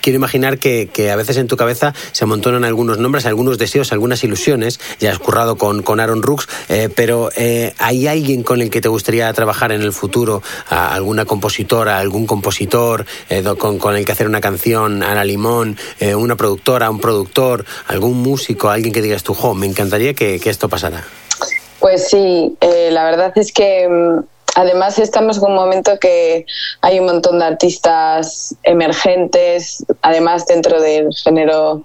quiero 0.05 0.19
imaginar 0.19 0.59
que, 0.59 1.11
a 1.11 1.17
veces 1.17 1.39
en 1.39 1.47
tu 1.47 1.57
cabeza 1.57 1.95
se 2.13 2.25
amontonan 2.25 2.65
algunos 2.65 2.99
nombres, 2.99 3.25
algunos 3.25 3.57
deseos, 3.57 3.91
algunas 3.91 4.23
ilusiones. 4.23 4.79
Ya 5.01 5.11
has 5.11 5.19
currado 5.19 5.57
con, 5.57 5.83
con 5.83 5.99
Aaron 5.99 6.23
Rooks, 6.23 6.47
eh, 6.69 6.91
pero 6.95 7.31
eh, 7.35 7.73
¿hay 7.79 8.07
alguien 8.07 8.43
con 8.43 8.61
el 8.61 8.69
que 8.69 8.83
te 8.83 8.89
gustaría 8.89 9.33
trabajar 9.33 9.73
en 9.73 9.81
el 9.81 9.95
futuro? 9.95 10.43
¿Alguna 10.69 11.25
compositora, 11.25 11.99
algún 11.99 12.27
compositor 12.27 13.07
eh, 13.31 13.43
con, 13.59 13.97
el 13.97 14.05
que 14.05 14.13
hacer 14.13 14.27
una 14.27 14.43
canción? 14.43 15.03
Ana 15.03 15.25
Limón, 15.25 15.79
una 16.15 16.37
productora, 16.37 16.91
un 16.91 17.01
productor, 17.01 17.65
algún 17.87 18.21
músico, 18.21 18.69
alguien 18.69 18.93
que 18.93 19.01
digas 19.01 19.23
tú, 19.23 19.33
jo, 19.33 19.55
me 19.55 19.67
encantaría 19.67 20.13
que, 20.13 20.39
que 20.39 20.51
esto 20.51 20.69
pasara. 20.69 21.03
Pues 21.81 22.09
sí, 22.09 22.55
la 22.61 23.05
verdad 23.05 23.33
es 23.37 23.53
que 23.53 23.89
mm, 23.89 24.34
Además, 24.55 24.99
estamos 24.99 25.39
en 25.39 25.45
un 25.45 25.55
momento 25.55 25.99
que 25.99 26.47
hay 26.81 27.01
un 27.01 27.07
montón 27.07 27.39
de 27.39 27.45
artistas 27.45 28.55
emergentes, 28.63 29.85
además 30.03 30.47
dentro 30.47 30.81
del 30.81 31.09
género 31.13 31.85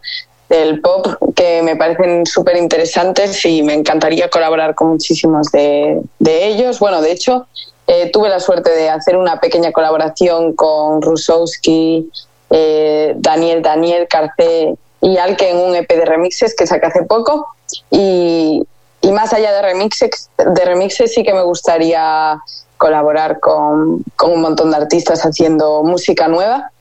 del 0.50 0.82
pop, 0.82 1.08
que 1.36 1.62
me 1.62 1.76
parecen 1.76 2.26
súper 2.26 2.58
interesantes 2.58 3.46
y 3.46 3.64
me 3.64 3.74
encantaría 3.74 4.30
colaborar 4.30 4.76
con 4.76 4.90
muchísimos 4.90 5.52
de, 5.52 6.02
ellos. 6.20 6.80
Bueno, 6.80 7.02
de 7.02 7.12
hecho, 7.12 7.48
eh, 7.88 8.10
tuve 8.12 8.30
la 8.30 8.40
suerte 8.40 8.72
de 8.72 8.90
hacer 8.90 9.18
una 9.18 9.40
pequeña 9.40 9.72
colaboración 9.72 10.54
con 10.54 11.02
Rusowski, 11.02 12.10
eh, 12.50 13.14
Daniel 13.18 13.62
Daniel 13.62 14.08
Carcé 14.08 14.76
y 15.02 15.18
Alke 15.18 15.50
en 15.50 15.58
un 15.58 15.76
EP 15.76 15.88
de 15.88 16.06
remixes 16.06 16.56
que 16.56 16.68
saqué 16.68 16.88
hace 16.88 17.04
poco. 17.04 17.48
Y, 17.92 18.64
y 19.02 19.12
más 19.12 19.34
allá 19.34 19.54
de 19.54 19.62
remixes, 19.62 20.30
de 20.38 20.66
remixes 20.66 21.14
sí 21.14 21.24
que 21.24 21.34
me 21.34 21.44
gustaría 21.44 22.40
colaborar 22.78 23.40
con, 23.40 24.04
con, 24.16 24.32
un 24.32 24.42
montón 24.42 24.72
de 24.72 24.78
artistas 24.78 25.22
haciendo 25.22 25.84
música 25.84 26.28
nueva. 26.28 26.72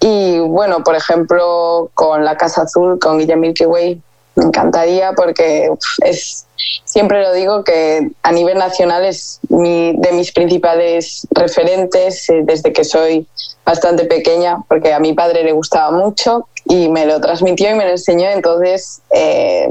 Y 0.00 0.38
bueno, 0.38 0.82
por 0.82 0.94
ejemplo, 0.94 1.90
con 1.94 2.24
La 2.24 2.36
Casa 2.36 2.62
Azul, 2.62 2.98
con 2.98 3.18
Guillermo 3.18 3.42
Milky 3.42 3.66
Way, 3.66 4.00
me 4.36 4.44
encantaría 4.44 5.12
porque 5.12 5.70
es, 6.04 6.46
siempre 6.84 7.22
lo 7.22 7.32
digo 7.32 7.64
que 7.64 8.10
a 8.22 8.32
nivel 8.32 8.58
nacional 8.58 9.04
es 9.04 9.40
mi, 9.48 9.94
de 9.96 10.12
mis 10.12 10.32
principales 10.32 11.26
referentes 11.30 12.28
eh, 12.30 12.40
desde 12.44 12.72
que 12.72 12.84
soy 12.84 13.26
bastante 13.64 14.04
pequeña, 14.04 14.58
porque 14.68 14.92
a 14.92 15.00
mi 15.00 15.12
padre 15.12 15.44
le 15.44 15.52
gustaba 15.52 15.90
mucho 15.90 16.48
y 16.64 16.88
me 16.88 17.06
lo 17.06 17.20
transmitió 17.20 17.70
y 17.70 17.74
me 17.74 17.84
lo 17.84 17.90
enseñó, 17.92 18.28
entonces 18.30 19.00
eh, 19.10 19.70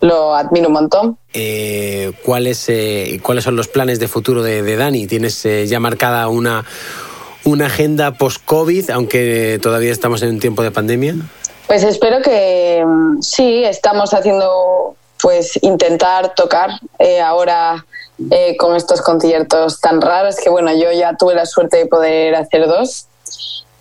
lo 0.00 0.34
admiro 0.34 0.68
un 0.68 0.74
montón. 0.74 1.18
Eh, 1.32 2.12
¿cuáles, 2.24 2.68
eh, 2.68 3.20
¿Cuáles 3.22 3.44
son 3.44 3.56
los 3.56 3.68
planes 3.68 3.98
de 3.98 4.08
futuro 4.08 4.42
de, 4.42 4.76
Dani? 4.76 5.06
¿Tienes 5.06 5.44
eh, 5.46 5.66
ya 5.66 5.80
marcada 5.80 6.28
una, 6.28 6.64
una 7.44 7.66
agenda 7.66 8.12
post-COVID, 8.12 8.90
aunque 8.90 9.58
todavía 9.62 9.92
estamos 9.92 10.22
en 10.22 10.30
un 10.30 10.40
tiempo 10.40 10.62
de 10.62 10.70
pandemia? 10.70 11.14
Pues 11.66 11.82
espero 11.82 12.22
que 12.22 12.84
mm, 12.86 13.22
sí, 13.22 13.64
estamos 13.64 14.14
haciendo, 14.14 14.94
pues 15.20 15.58
intentar 15.62 16.34
tocar 16.34 16.70
ahora 17.24 17.84
con 18.58 18.76
estos 18.76 19.02
conciertos 19.02 19.78
tan 19.80 20.00
raros 20.00 20.36
que 20.36 20.48
bueno, 20.48 20.72
yo 20.74 20.90
ya 20.90 21.16
tuve 21.18 21.34
la 21.34 21.44
suerte 21.44 21.76
de 21.76 21.86
poder 21.86 22.34
hacer 22.34 22.66
dos 22.66 23.08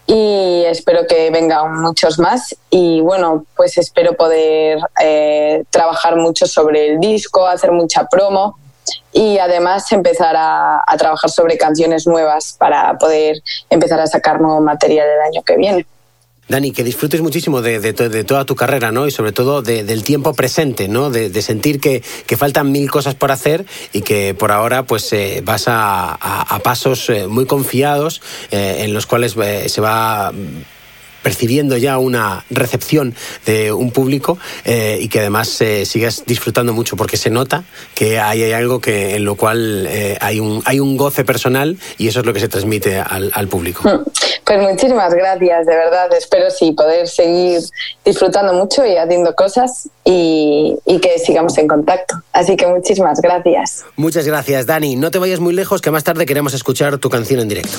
y 0.08 0.64
espero 0.66 1.08
que 1.08 1.30
vengan 1.32 1.82
muchos 1.82 2.20
más. 2.20 2.56
Y 2.70 3.02
bueno 3.02 3.46
pues 3.56 3.78
espero 3.78 4.16
poder 4.16 4.80
eh, 5.02 5.64
trabajar 5.70 6.16
mucho 6.16 6.46
sobre 6.46 6.90
el 6.90 7.00
disco 7.00 7.48
hacer 7.48 7.72
mucha 7.72 8.06
promo 8.08 8.58
y 9.12 9.40
además 9.40 9.92
empezar 9.92 10.36
a, 10.36 10.82
a 10.86 10.98
trabajar 10.98 11.30
sobre 11.30 11.58
canciones 11.58 12.06
nuevas 12.06 12.56
para 12.60 12.98
poder 12.98 13.42
empezar 13.70 14.00
a 14.00 14.08
sacar 14.08 14.40
nuevo 14.40 14.62
material 14.62 15.08
el 15.08 15.22
año 15.22 15.44
que 15.44 15.58
viene 15.58 15.86
Dani, 16.48 16.72
que 16.72 16.84
disfrutes 16.84 17.22
muchísimo 17.22 17.62
de, 17.62 17.80
de, 17.80 18.24
toda 18.24 18.46
tu 18.46 18.56
carrera, 18.56 18.92
¿no? 18.92 19.08
Y 19.08 19.12
sobre 19.12 19.32
todo 19.32 19.64
del 19.64 20.04
tiempo 20.04 20.34
presente, 20.34 20.88
¿no? 20.88 21.10
De, 21.10 21.42
sentir 21.42 21.80
que, 21.80 22.04
faltan 22.38 22.72
mil 22.72 22.90
cosas 22.92 23.16
por 23.16 23.32
hacer 23.32 23.66
y 23.94 24.02
que 24.02 24.36
por 24.36 24.52
ahora, 24.52 24.84
pues, 24.84 25.12
eh, 25.14 25.42
vas 25.44 25.66
a, 25.68 26.60
pasos 26.64 27.10
eh, 27.10 27.28
muy 27.28 27.46
confiados 27.46 28.22
eh, 28.52 28.78
en 28.80 28.94
los 28.94 29.06
cuales 29.06 29.36
se 29.68 29.82
va 29.82 30.32
percibiendo 31.26 31.76
ya 31.76 31.98
una 31.98 32.46
recepción 32.52 33.16
de 33.48 33.72
un 33.72 33.90
público 33.90 34.38
eh, 34.64 35.00
y 35.02 35.10
que 35.10 35.22
además 35.22 35.60
eh, 35.60 35.84
sigas 35.88 36.24
disfrutando 36.28 36.72
mucho 36.72 36.98
porque 36.98 37.18
se 37.18 37.32
nota 37.32 37.64
que 37.96 38.20
hay, 38.20 38.52
algo 38.52 38.80
que 38.80 39.16
en 39.16 39.26
lo 39.26 39.34
cual 39.34 39.88
eh, 39.90 40.20
hay, 40.22 40.40
un, 40.40 40.62
hay 40.66 40.80
un 40.80 40.98
goce 40.98 41.26
personal 41.26 41.80
y 41.98 42.10
eso 42.10 42.20
es 42.20 42.28
lo 42.28 42.34
que 42.34 42.40
se 42.40 42.48
transmite 42.48 43.00
al, 43.00 43.48
público. 43.48 43.82
Pues 44.46 44.62
muchísimas 44.62 45.12
gracias, 45.14 45.66
de 45.66 45.76
verdad. 45.76 46.14
Espero 46.14 46.52
sí 46.52 46.72
poder 46.72 47.08
seguir 47.08 47.62
disfrutando 48.06 48.54
mucho 48.54 48.86
y 48.86 48.96
haciendo 48.96 49.34
cosas 49.34 49.90
y, 50.04 50.78
que 50.86 51.18
sigamos 51.18 51.58
en 51.58 51.68
contacto. 51.68 52.16
Así 52.32 52.56
que 52.56 52.68
muchísimas 52.68 53.20
gracias. 53.22 53.86
Muchas 53.96 54.28
gracias, 54.28 54.68
Dani. 54.68 54.96
No 54.96 55.10
te 55.10 55.18
vayas 55.18 55.40
muy 55.40 55.54
lejos, 55.54 55.82
que 55.82 55.90
más 55.90 56.04
tarde 56.04 56.28
queremos 56.28 56.54
escuchar 56.54 57.00
tu 57.00 57.10
canción 57.10 57.40
en 57.40 57.50
directo. 57.50 57.76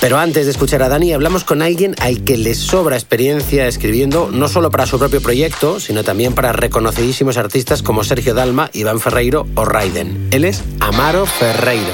Pero 0.00 0.18
antes 0.18 0.46
de 0.46 0.50
escuchar 0.50 0.82
a 0.82 0.88
Dani, 0.88 1.12
hablamos 1.12 1.44
con 1.44 1.62
alguien 1.62 1.94
al 2.00 2.24
que 2.24 2.36
le 2.36 2.54
sobra 2.54 2.96
experiencia 2.96 3.68
escribiendo, 3.68 4.30
no 4.32 4.48
solo 4.48 4.70
para 4.70 4.86
su 4.86 4.98
propio 4.98 5.20
proyecto, 5.20 5.78
sino 5.78 6.02
también 6.02 6.34
para 6.34 6.52
reconocidísimos 6.52 7.36
artistas 7.36 7.82
como 7.82 8.02
Sergio 8.02 8.34
Dalma, 8.34 8.70
Iván 8.72 8.98
Ferreiro 8.98 9.46
o 9.54 9.64
Raiden. 9.64 10.28
Él 10.32 10.44
es 10.44 10.62
Amaro 10.80 11.26
Ferreiro. 11.26 11.92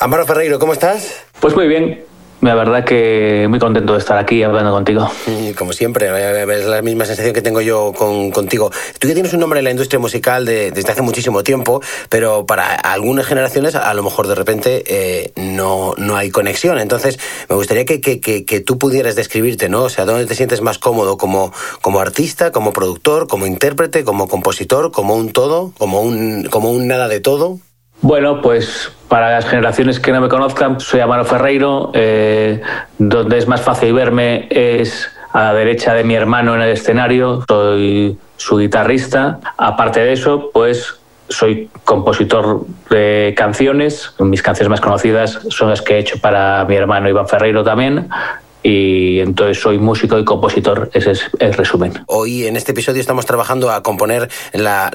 Amaro 0.00 0.24
Ferreiro, 0.24 0.58
¿cómo 0.58 0.72
estás? 0.72 1.26
Pues 1.40 1.54
muy 1.54 1.68
bien. 1.68 2.02
La 2.40 2.54
verdad 2.54 2.86
que 2.86 3.46
muy 3.50 3.58
contento 3.58 3.92
de 3.92 3.98
estar 3.98 4.16
aquí 4.16 4.42
hablando 4.42 4.70
contigo. 4.70 5.10
Como 5.58 5.74
siempre, 5.74 6.06
es 6.06 6.64
la 6.64 6.80
misma 6.80 7.04
sensación 7.04 7.34
que 7.34 7.42
tengo 7.42 7.60
yo 7.60 7.92
con, 7.92 8.30
contigo. 8.30 8.70
Tú 8.98 9.08
ya 9.08 9.12
tienes 9.12 9.34
un 9.34 9.40
nombre 9.40 9.58
en 9.58 9.64
la 9.64 9.72
industria 9.72 9.98
musical 9.98 10.46
desde 10.46 10.90
hace 10.90 11.02
muchísimo 11.02 11.42
tiempo, 11.42 11.82
pero 12.08 12.46
para 12.46 12.76
algunas 12.76 13.26
generaciones 13.26 13.74
a 13.74 13.92
lo 13.92 14.02
mejor 14.02 14.26
de 14.26 14.36
repente 14.36 14.84
eh, 14.86 15.32
no, 15.36 15.92
no 15.98 16.16
hay 16.16 16.30
conexión. 16.30 16.78
Entonces, 16.78 17.18
me 17.50 17.56
gustaría 17.56 17.84
que, 17.84 18.00
que, 18.00 18.20
que, 18.20 18.60
tú 18.60 18.78
pudieras 18.78 19.16
describirte, 19.16 19.68
¿no? 19.68 19.82
O 19.82 19.90
sea, 19.90 20.06
¿dónde 20.06 20.24
te 20.24 20.34
sientes 20.34 20.62
más 20.62 20.78
cómodo? 20.78 21.18
¿Como, 21.18 21.52
como 21.82 22.00
artista, 22.00 22.52
como 22.52 22.72
productor, 22.72 23.28
como 23.28 23.46
intérprete, 23.46 24.02
como 24.02 24.28
compositor, 24.28 24.92
como 24.92 25.14
un 25.14 25.30
todo, 25.30 25.74
como 25.76 26.00
un, 26.00 26.44
como 26.44 26.70
un 26.70 26.88
nada 26.88 27.06
de 27.08 27.20
todo? 27.20 27.58
Bueno, 28.02 28.40
pues 28.40 28.92
para 29.08 29.32
las 29.32 29.46
generaciones 29.46 30.00
que 30.00 30.12
no 30.12 30.20
me 30.20 30.28
conozcan, 30.28 30.80
soy 30.80 31.00
Amaro 31.00 31.24
Ferreiro. 31.24 31.90
Eh, 31.94 32.62
donde 32.98 33.38
es 33.38 33.46
más 33.46 33.60
fácil 33.60 33.92
verme 33.92 34.48
es 34.50 35.10
a 35.32 35.44
la 35.44 35.54
derecha 35.54 35.94
de 35.94 36.04
mi 36.04 36.14
hermano 36.14 36.54
en 36.54 36.62
el 36.62 36.70
escenario. 36.70 37.44
Soy 37.46 38.18
su 38.36 38.58
guitarrista. 38.58 39.40
Aparte 39.58 40.00
de 40.00 40.14
eso, 40.14 40.50
pues 40.52 40.98
soy 41.28 41.68
compositor 41.84 42.62
de 42.88 43.34
canciones. 43.36 44.14
Mis 44.18 44.42
canciones 44.42 44.70
más 44.70 44.80
conocidas 44.80 45.38
son 45.50 45.68
las 45.68 45.82
que 45.82 45.96
he 45.96 45.98
hecho 45.98 46.18
para 46.20 46.64
mi 46.64 46.76
hermano 46.76 47.08
Iván 47.08 47.28
Ferreiro 47.28 47.62
también 47.62 48.08
y 48.62 49.20
entonces 49.20 49.60
soy 49.60 49.78
músico 49.78 50.18
y 50.18 50.24
compositor, 50.24 50.90
ese 50.92 51.12
es 51.12 51.22
el 51.38 51.54
resumen. 51.54 52.04
Hoy 52.06 52.46
en 52.46 52.56
este 52.56 52.72
episodio 52.72 53.00
estamos 53.00 53.26
trabajando 53.26 53.70
a 53.70 53.82
componer, 53.82 54.28
la, 54.52 54.90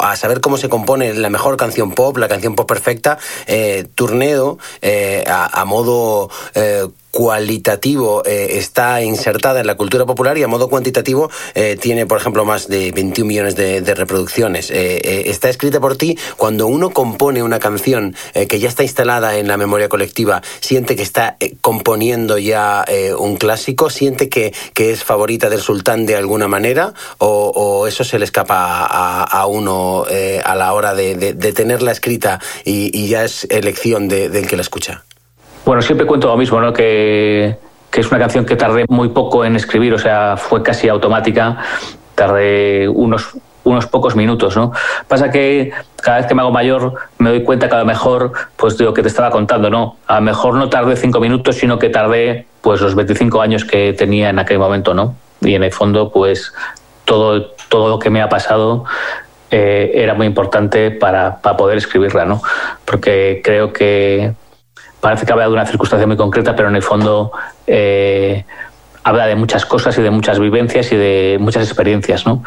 a 0.00 0.16
saber 0.16 0.40
cómo 0.40 0.56
se 0.56 0.68
compone 0.68 1.14
la 1.14 1.30
mejor 1.30 1.56
canción 1.56 1.92
pop, 1.92 2.16
la 2.18 2.28
canción 2.28 2.54
pop 2.54 2.68
perfecta, 2.68 3.18
eh, 3.46 3.86
Turnedo, 3.94 4.58
eh, 4.82 5.24
a, 5.26 5.64
modo... 5.64 6.30
Eh, 6.54 6.86
cualitativo 7.18 8.22
eh, 8.24 8.58
está 8.58 9.02
insertada 9.02 9.58
en 9.58 9.66
la 9.66 9.76
cultura 9.76 10.06
popular 10.06 10.38
y 10.38 10.44
a 10.44 10.46
modo 10.46 10.68
cuantitativo 10.68 11.32
eh, 11.56 11.76
tiene, 11.76 12.06
por 12.06 12.20
ejemplo, 12.20 12.44
más 12.44 12.68
de 12.68 12.92
21 12.92 13.26
millones 13.26 13.56
de, 13.56 13.80
reproducciones. 13.96 14.70
Eh, 14.70 15.24
está 15.26 15.48
escrita 15.48 15.80
por 15.80 15.96
ti. 15.96 16.16
Cuando 16.36 16.68
uno 16.68 16.90
compone 16.90 17.42
una 17.42 17.58
canción 17.58 18.14
que 18.48 18.60
ya 18.60 18.68
está 18.68 18.84
instalada 18.84 19.36
en 19.36 19.48
la 19.48 19.56
memoria 19.56 19.88
colectiva, 19.88 20.42
siente 20.60 20.94
que 20.94 21.02
está 21.02 21.36
componiendo 21.60 22.38
ya 22.38 22.84
un 23.18 23.36
clásico, 23.36 23.90
siente 23.90 24.28
que, 24.28 24.54
que, 24.72 24.92
es 24.92 25.02
favorita 25.02 25.50
del 25.50 25.60
sultán 25.60 26.06
de 26.06 26.14
alguna 26.14 26.46
manera, 26.46 26.94
o, 27.18 27.88
eso 27.88 28.04
se 28.04 28.20
le 28.20 28.26
escapa 28.26 28.84
a, 29.24 29.46
uno 29.46 30.04
a 30.44 30.54
la 30.54 30.72
hora 30.72 30.94
de, 30.94 31.34
tenerla 31.52 31.90
escrita 31.90 32.38
y, 32.64 33.08
ya 33.08 33.24
es 33.24 33.44
elección 33.50 34.06
del 34.06 34.46
que 34.46 34.54
la 34.54 34.62
escucha. 34.62 35.02
Bueno, 35.68 35.82
siempre 35.82 36.06
cuento 36.06 36.28
lo 36.28 36.36
mismo, 36.38 36.62
¿no? 36.62 36.72
Que, 36.72 37.58
que, 37.90 38.00
es 38.00 38.10
una 38.10 38.18
canción 38.18 38.46
que 38.46 38.56
tardé 38.56 38.86
muy 38.88 39.10
poco 39.10 39.44
en 39.44 39.54
escribir, 39.54 39.92
o 39.92 39.98
sea, 39.98 40.38
fue 40.38 40.62
casi 40.62 40.88
automática. 40.88 41.58
Tardé 42.14 42.88
unos, 42.88 43.36
unos 43.64 43.84
pocos 43.84 44.16
minutos, 44.16 44.56
¿no? 44.56 44.72
Pasa 45.08 45.30
que 45.30 45.70
cada 45.96 46.16
vez 46.16 46.26
que 46.26 46.34
me 46.34 46.40
hago 46.40 46.52
mayor 46.52 46.94
me 47.18 47.28
doy 47.28 47.44
cuenta 47.44 47.68
que 47.68 47.74
a 47.74 47.80
lo 47.80 47.84
mejor, 47.84 48.32
pues 48.56 48.80
lo 48.80 48.94
que 48.94 49.02
te 49.02 49.08
estaba 49.08 49.28
contando, 49.30 49.68
¿no? 49.68 49.98
A 50.06 50.14
lo 50.14 50.22
mejor 50.22 50.54
no 50.54 50.70
tardé 50.70 50.96
cinco 50.96 51.20
minutos, 51.20 51.56
sino 51.56 51.78
que 51.78 51.90
tardé 51.90 52.46
pues 52.62 52.80
los 52.80 52.94
25 52.94 53.42
años 53.42 53.66
que 53.66 53.92
tenía 53.92 54.30
en 54.30 54.38
aquel 54.38 54.58
momento, 54.58 54.94
¿no? 54.94 55.16
Y 55.42 55.54
en 55.54 55.64
el 55.64 55.72
fondo, 55.72 56.10
pues 56.10 56.54
todo, 57.04 57.50
todo 57.68 57.90
lo 57.90 57.98
que 57.98 58.08
me 58.08 58.22
ha 58.22 58.30
pasado 58.30 58.86
eh, 59.50 59.90
era 59.96 60.14
muy 60.14 60.26
importante 60.26 60.90
para, 60.92 61.42
para 61.42 61.58
poder 61.58 61.76
escribirla, 61.76 62.24
¿no? 62.24 62.40
Porque 62.86 63.42
creo 63.44 63.74
que 63.74 64.32
parece 65.00 65.26
que 65.26 65.32
habla 65.32 65.44
de 65.44 65.52
una 65.52 65.66
circunstancia 65.66 66.06
muy 66.06 66.16
concreta, 66.16 66.54
pero 66.56 66.68
en 66.68 66.76
el 66.76 66.82
fondo 66.82 67.32
eh, 67.66 68.44
habla 69.04 69.26
de 69.26 69.36
muchas 69.36 69.64
cosas 69.64 69.96
y 69.98 70.02
de 70.02 70.10
muchas 70.10 70.38
vivencias 70.38 70.92
y 70.92 70.96
de 70.96 71.36
muchas 71.40 71.64
experiencias, 71.66 72.26
¿no? 72.26 72.42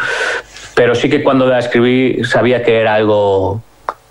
Pero 0.75 0.95
sí 0.95 1.09
que 1.09 1.23
cuando 1.23 1.47
la 1.47 1.59
escribí 1.59 2.23
sabía 2.23 2.63
que 2.63 2.79
era 2.79 2.95
algo 2.95 3.61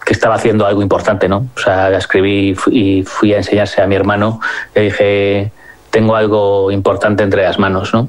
que 0.04 0.12
estaba 0.12 0.34
haciendo 0.34 0.66
algo 0.66 0.82
importante, 0.82 1.28
¿no? 1.28 1.46
O 1.56 1.60
sea, 1.60 1.90
la 1.90 1.98
escribí 1.98 2.56
y 2.70 3.02
fui 3.04 3.32
a 3.32 3.38
enseñarse 3.38 3.80
a 3.82 3.86
mi 3.86 3.94
hermano. 3.94 4.40
Le 4.74 4.82
dije, 4.82 5.52
tengo 5.90 6.16
algo 6.16 6.70
importante 6.70 7.22
entre 7.22 7.42
las 7.42 7.58
manos, 7.58 7.92
¿no? 7.94 8.08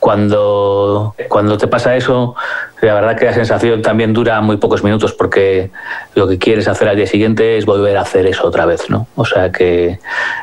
Cuando, 0.00 1.14
cuando 1.28 1.58
te 1.58 1.66
pasa 1.66 1.96
eso, 1.96 2.36
la 2.80 2.94
verdad 2.94 3.16
que 3.16 3.24
la 3.24 3.34
sensación 3.34 3.82
también 3.82 4.12
dura 4.12 4.40
muy 4.40 4.56
pocos 4.56 4.84
minutos 4.84 5.12
porque 5.12 5.70
lo 6.14 6.28
que 6.28 6.38
quieres 6.38 6.68
hacer 6.68 6.88
al 6.88 6.96
día 6.96 7.06
siguiente 7.06 7.58
es 7.58 7.66
volver 7.66 7.96
a 7.96 8.02
hacer 8.02 8.26
eso 8.26 8.46
otra 8.46 8.64
vez, 8.64 8.88
¿no? 8.88 9.08
O 9.16 9.24
sea 9.24 9.50
que 9.50 9.98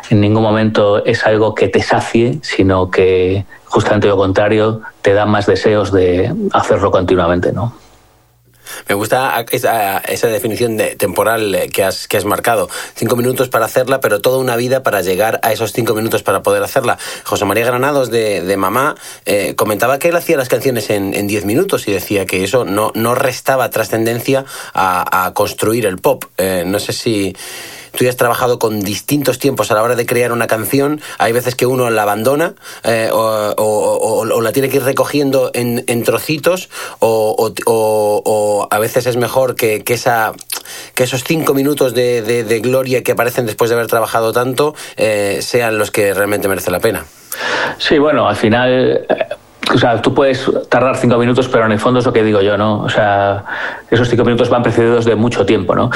en 0.09 0.21
ningún 0.21 0.43
momento 0.43 1.05
es 1.05 1.25
algo 1.25 1.55
que 1.55 1.69
te 1.69 1.81
sacie, 1.81 2.39
sino 2.41 2.91
que 2.91 3.45
justamente 3.65 4.07
lo 4.07 4.17
contrario, 4.17 4.81
te 5.01 5.13
da 5.13 5.25
más 5.25 5.45
deseos 5.45 5.91
de 5.91 6.33
hacerlo 6.53 6.91
continuamente, 6.91 7.51
¿no? 7.51 7.73
Me 8.87 8.95
gusta 8.95 9.45
esa, 9.51 9.97
esa 9.99 10.27
definición 10.27 10.77
de 10.77 10.95
temporal 10.95 11.69
que 11.73 11.83
has, 11.83 12.07
que 12.07 12.17
has 12.17 12.25
marcado. 12.25 12.69
Cinco 12.95 13.15
minutos 13.15 13.49
para 13.49 13.65
hacerla, 13.65 13.99
pero 13.99 14.21
toda 14.21 14.39
una 14.39 14.55
vida 14.55 14.83
para 14.83 15.01
llegar 15.01 15.39
a 15.43 15.51
esos 15.51 15.73
cinco 15.73 15.93
minutos 15.93 16.23
para 16.23 16.43
poder 16.43 16.63
hacerla. 16.63 16.97
José 17.23 17.45
María 17.45 17.65
Granados 17.65 18.11
de, 18.11 18.41
de 18.41 18.57
Mamá 18.57 18.95
eh, 19.25 19.55
comentaba 19.55 19.99
que 19.99 20.09
él 20.09 20.15
hacía 20.15 20.37
las 20.37 20.49
canciones 20.49 20.89
en, 20.89 21.13
en, 21.13 21.27
diez 21.27 21.45
minutos 21.45 21.87
y 21.87 21.91
decía 21.91 22.25
que 22.25 22.43
eso 22.43 22.65
no, 22.65 22.91
no 22.95 23.15
restaba 23.15 23.69
trascendencia 23.69 24.45
a, 24.73 25.25
a, 25.25 25.33
construir 25.33 25.85
el 25.85 25.97
pop. 25.97 26.25
Eh, 26.37 26.63
no 26.65 26.79
sé 26.79 26.93
si 26.93 27.35
tú 27.95 28.03
ya 28.03 28.09
has 28.09 28.17
trabajado 28.17 28.59
con 28.59 28.81
distintos 28.81 29.39
tiempos 29.39 29.71
a 29.71 29.75
la 29.75 29.83
hora 29.83 29.95
de 29.95 30.05
crear 30.05 30.31
una 30.31 30.47
canción. 30.47 31.01
Hay 31.17 31.31
veces 31.31 31.55
que 31.55 31.65
uno 31.65 31.89
la 31.89 32.03
abandona 32.03 32.53
eh, 32.83 33.09
o, 33.11 34.25
la 34.41 34.51
tiene 34.51 34.69
que 34.69 34.77
ir 34.77 34.83
recogiendo 34.83 35.51
en, 35.53 36.03
trocitos 36.03 36.69
o, 36.99 38.67
a 38.69 38.79
veces 38.79 39.07
es 39.07 39.17
mejor 39.17 39.55
que, 39.55 39.83
esa, 39.87 40.33
que 40.93 41.03
esos 41.03 41.23
cinco 41.23 41.53
minutos 41.53 41.93
de, 41.93 42.61
gloria 42.63 43.03
que 43.03 43.13
aparecen 43.13 43.45
después 43.45 43.69
de 43.69 43.75
haber 43.75 43.87
trabajado 43.87 44.33
tanto 44.33 44.75
eh, 44.97 45.39
sean 45.41 45.77
los 45.77 45.91
que 45.91 46.13
realmente 46.13 46.47
merecen 46.47 46.73
la 46.73 46.79
pena. 46.79 47.05
Sí, 47.79 47.97
bueno, 47.97 48.27
al 48.27 48.35
final 48.35 49.05
o 49.73 49.77
sea, 49.77 50.01
tú 50.01 50.13
puedes 50.13 50.49
tardar 50.69 50.95
cinco 50.97 51.17
minutos, 51.17 51.47
pero 51.47 51.65
en 51.65 51.71
el 51.71 51.79
fondo 51.79 51.99
es 51.99 52.05
lo 52.05 52.13
que 52.13 52.23
digo 52.23 52.41
yo, 52.41 52.57
¿no? 52.57 52.81
O 52.81 52.89
sea, 52.89 53.43
esos 53.89 54.07
cinco 54.09 54.23
minutos 54.23 54.49
van 54.49 54.61
precedidos 54.61 55.05
de 55.05 55.15
mucho 55.15 55.45
tiempo, 55.45 55.75
¿no? 55.75 55.89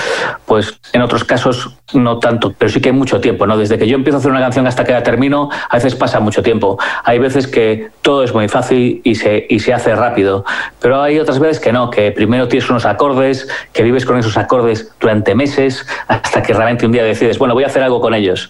Pues 0.45 0.79
en 0.91 1.01
otros 1.01 1.23
casos 1.23 1.75
no 1.93 2.19
tanto, 2.19 2.53
pero 2.57 2.69
sí 2.69 2.81
que 2.81 2.89
hay 2.89 2.95
mucho 2.95 3.19
tiempo, 3.21 3.45
¿no? 3.45 3.57
Desde 3.57 3.77
que 3.77 3.87
yo 3.87 3.95
empiezo 3.95 4.17
a 4.17 4.19
hacer 4.19 4.31
una 4.31 4.39
canción 4.39 4.65
hasta 4.65 4.83
que 4.83 4.91
la 4.91 5.03
termino, 5.03 5.49
a 5.69 5.75
veces 5.75 5.95
pasa 5.95 6.19
mucho 6.19 6.41
tiempo. 6.41 6.79
Hay 7.03 7.19
veces 7.19 7.47
que 7.47 7.91
todo 8.01 8.23
es 8.23 8.33
muy 8.33 8.47
fácil 8.47 9.01
y 9.03 9.15
se, 9.15 9.45
y 9.49 9.59
se 9.59 9.73
hace 9.73 9.95
rápido, 9.95 10.45
pero 10.81 11.01
hay 11.01 11.19
otras 11.19 11.39
veces 11.39 11.59
que 11.59 11.71
no, 11.71 11.89
que 11.91 12.11
primero 12.11 12.47
tienes 12.47 12.69
unos 12.69 12.85
acordes, 12.85 13.47
que 13.71 13.83
vives 13.83 14.05
con 14.05 14.17
esos 14.17 14.37
acordes 14.37 14.91
durante 14.99 15.35
meses, 15.35 15.85
hasta 16.07 16.41
que 16.41 16.53
realmente 16.53 16.85
un 16.85 16.91
día 16.91 17.03
decides, 17.03 17.37
bueno, 17.37 17.53
voy 17.53 17.63
a 17.63 17.67
hacer 17.67 17.83
algo 17.83 18.01
con 18.01 18.13
ellos 18.13 18.49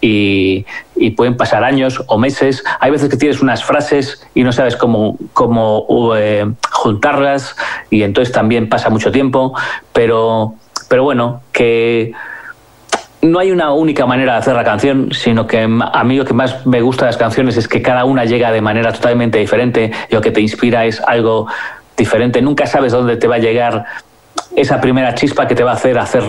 y, 0.00 0.64
pueden 1.16 1.36
pasar 1.36 1.64
años 1.64 2.02
o 2.06 2.18
meses. 2.18 2.62
Hay 2.80 2.90
veces 2.90 3.08
que 3.08 3.16
tienes 3.16 3.40
unas 3.40 3.64
frases 3.64 4.26
y 4.34 4.42
no 4.42 4.52
sabes 4.52 4.76
cómo, 4.76 5.16
cómo 5.32 6.14
eh, 6.16 6.46
juntarlas 6.70 7.56
y 7.90 8.02
entonces 8.02 8.32
también 8.34 8.68
pasa 8.68 8.90
mucho 8.90 9.10
tiempo, 9.10 9.54
pero, 9.92 10.54
pero 10.88 11.04
bueno, 11.04 11.40
que 11.52 12.12
no 13.22 13.38
hay 13.38 13.50
una 13.50 13.72
única 13.72 14.06
manera 14.06 14.34
de 14.34 14.38
hacer 14.38 14.54
la 14.54 14.64
canción, 14.64 15.10
sino 15.12 15.46
que 15.46 15.62
a 15.62 16.04
mí 16.04 16.16
lo 16.16 16.24
que 16.24 16.34
más 16.34 16.66
me 16.66 16.80
gusta 16.80 17.06
de 17.06 17.12
las 17.12 17.16
canciones 17.16 17.56
es 17.56 17.68
que 17.68 17.82
cada 17.82 18.04
una 18.04 18.24
llega 18.24 18.52
de 18.52 18.60
manera 18.60 18.92
totalmente 18.92 19.38
diferente 19.38 19.90
y 20.10 20.14
lo 20.14 20.20
que 20.20 20.30
te 20.30 20.40
inspira 20.40 20.84
es 20.84 21.00
algo 21.00 21.46
diferente. 21.96 22.42
Nunca 22.42 22.66
sabes 22.66 22.92
dónde 22.92 23.16
te 23.16 23.26
va 23.26 23.36
a 23.36 23.38
llegar 23.38 23.84
esa 24.54 24.80
primera 24.80 25.14
chispa 25.14 25.46
que 25.46 25.54
te 25.54 25.64
va 25.64 25.72
a 25.72 25.74
hacer 25.74 25.98
hacer 25.98 26.24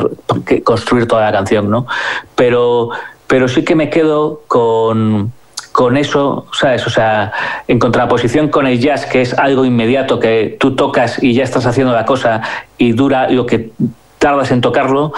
construir 0.63 1.07
toda 1.07 1.25
la 1.25 1.31
canción, 1.31 1.69
¿no? 1.69 1.87
Pero 2.35 2.89
pero 3.27 3.47
sí 3.47 3.63
que 3.63 3.75
me 3.75 3.89
quedo 3.89 4.41
con, 4.47 5.31
con 5.71 5.97
eso, 5.97 6.47
¿sabes? 6.53 6.87
O 6.87 6.89
sea, 6.89 7.31
en 7.67 7.77
contraposición 7.79 8.47
con 8.47 8.65
el 8.67 8.79
jazz, 8.79 9.05
que 9.05 9.21
es 9.21 9.33
algo 9.33 9.65
inmediato, 9.65 10.19
que 10.19 10.57
tú 10.59 10.75
tocas 10.75 11.21
y 11.21 11.33
ya 11.33 11.43
estás 11.43 11.65
haciendo 11.65 11.93
la 11.93 12.05
cosa 12.05 12.41
y 12.77 12.93
dura 12.93 13.29
lo 13.29 13.45
que 13.45 13.71
tardas 14.17 14.51
en 14.51 14.61
tocarlo, 14.61 15.13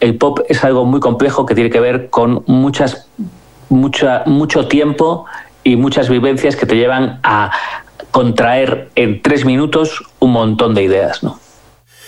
el 0.00 0.16
pop 0.16 0.40
es 0.48 0.64
algo 0.64 0.84
muy 0.84 1.00
complejo 1.00 1.46
que 1.46 1.54
tiene 1.54 1.70
que 1.70 1.80
ver 1.80 2.10
con 2.10 2.42
muchas, 2.46 3.08
mucha, 3.68 4.24
mucho 4.26 4.66
tiempo 4.66 5.26
y 5.64 5.76
muchas 5.76 6.08
vivencias 6.08 6.56
que 6.56 6.66
te 6.66 6.76
llevan 6.76 7.20
a 7.22 7.52
contraer 8.10 8.90
en 8.96 9.22
tres 9.22 9.44
minutos 9.44 10.02
un 10.18 10.32
montón 10.32 10.74
de 10.74 10.82
ideas, 10.82 11.22
¿no? 11.22 11.38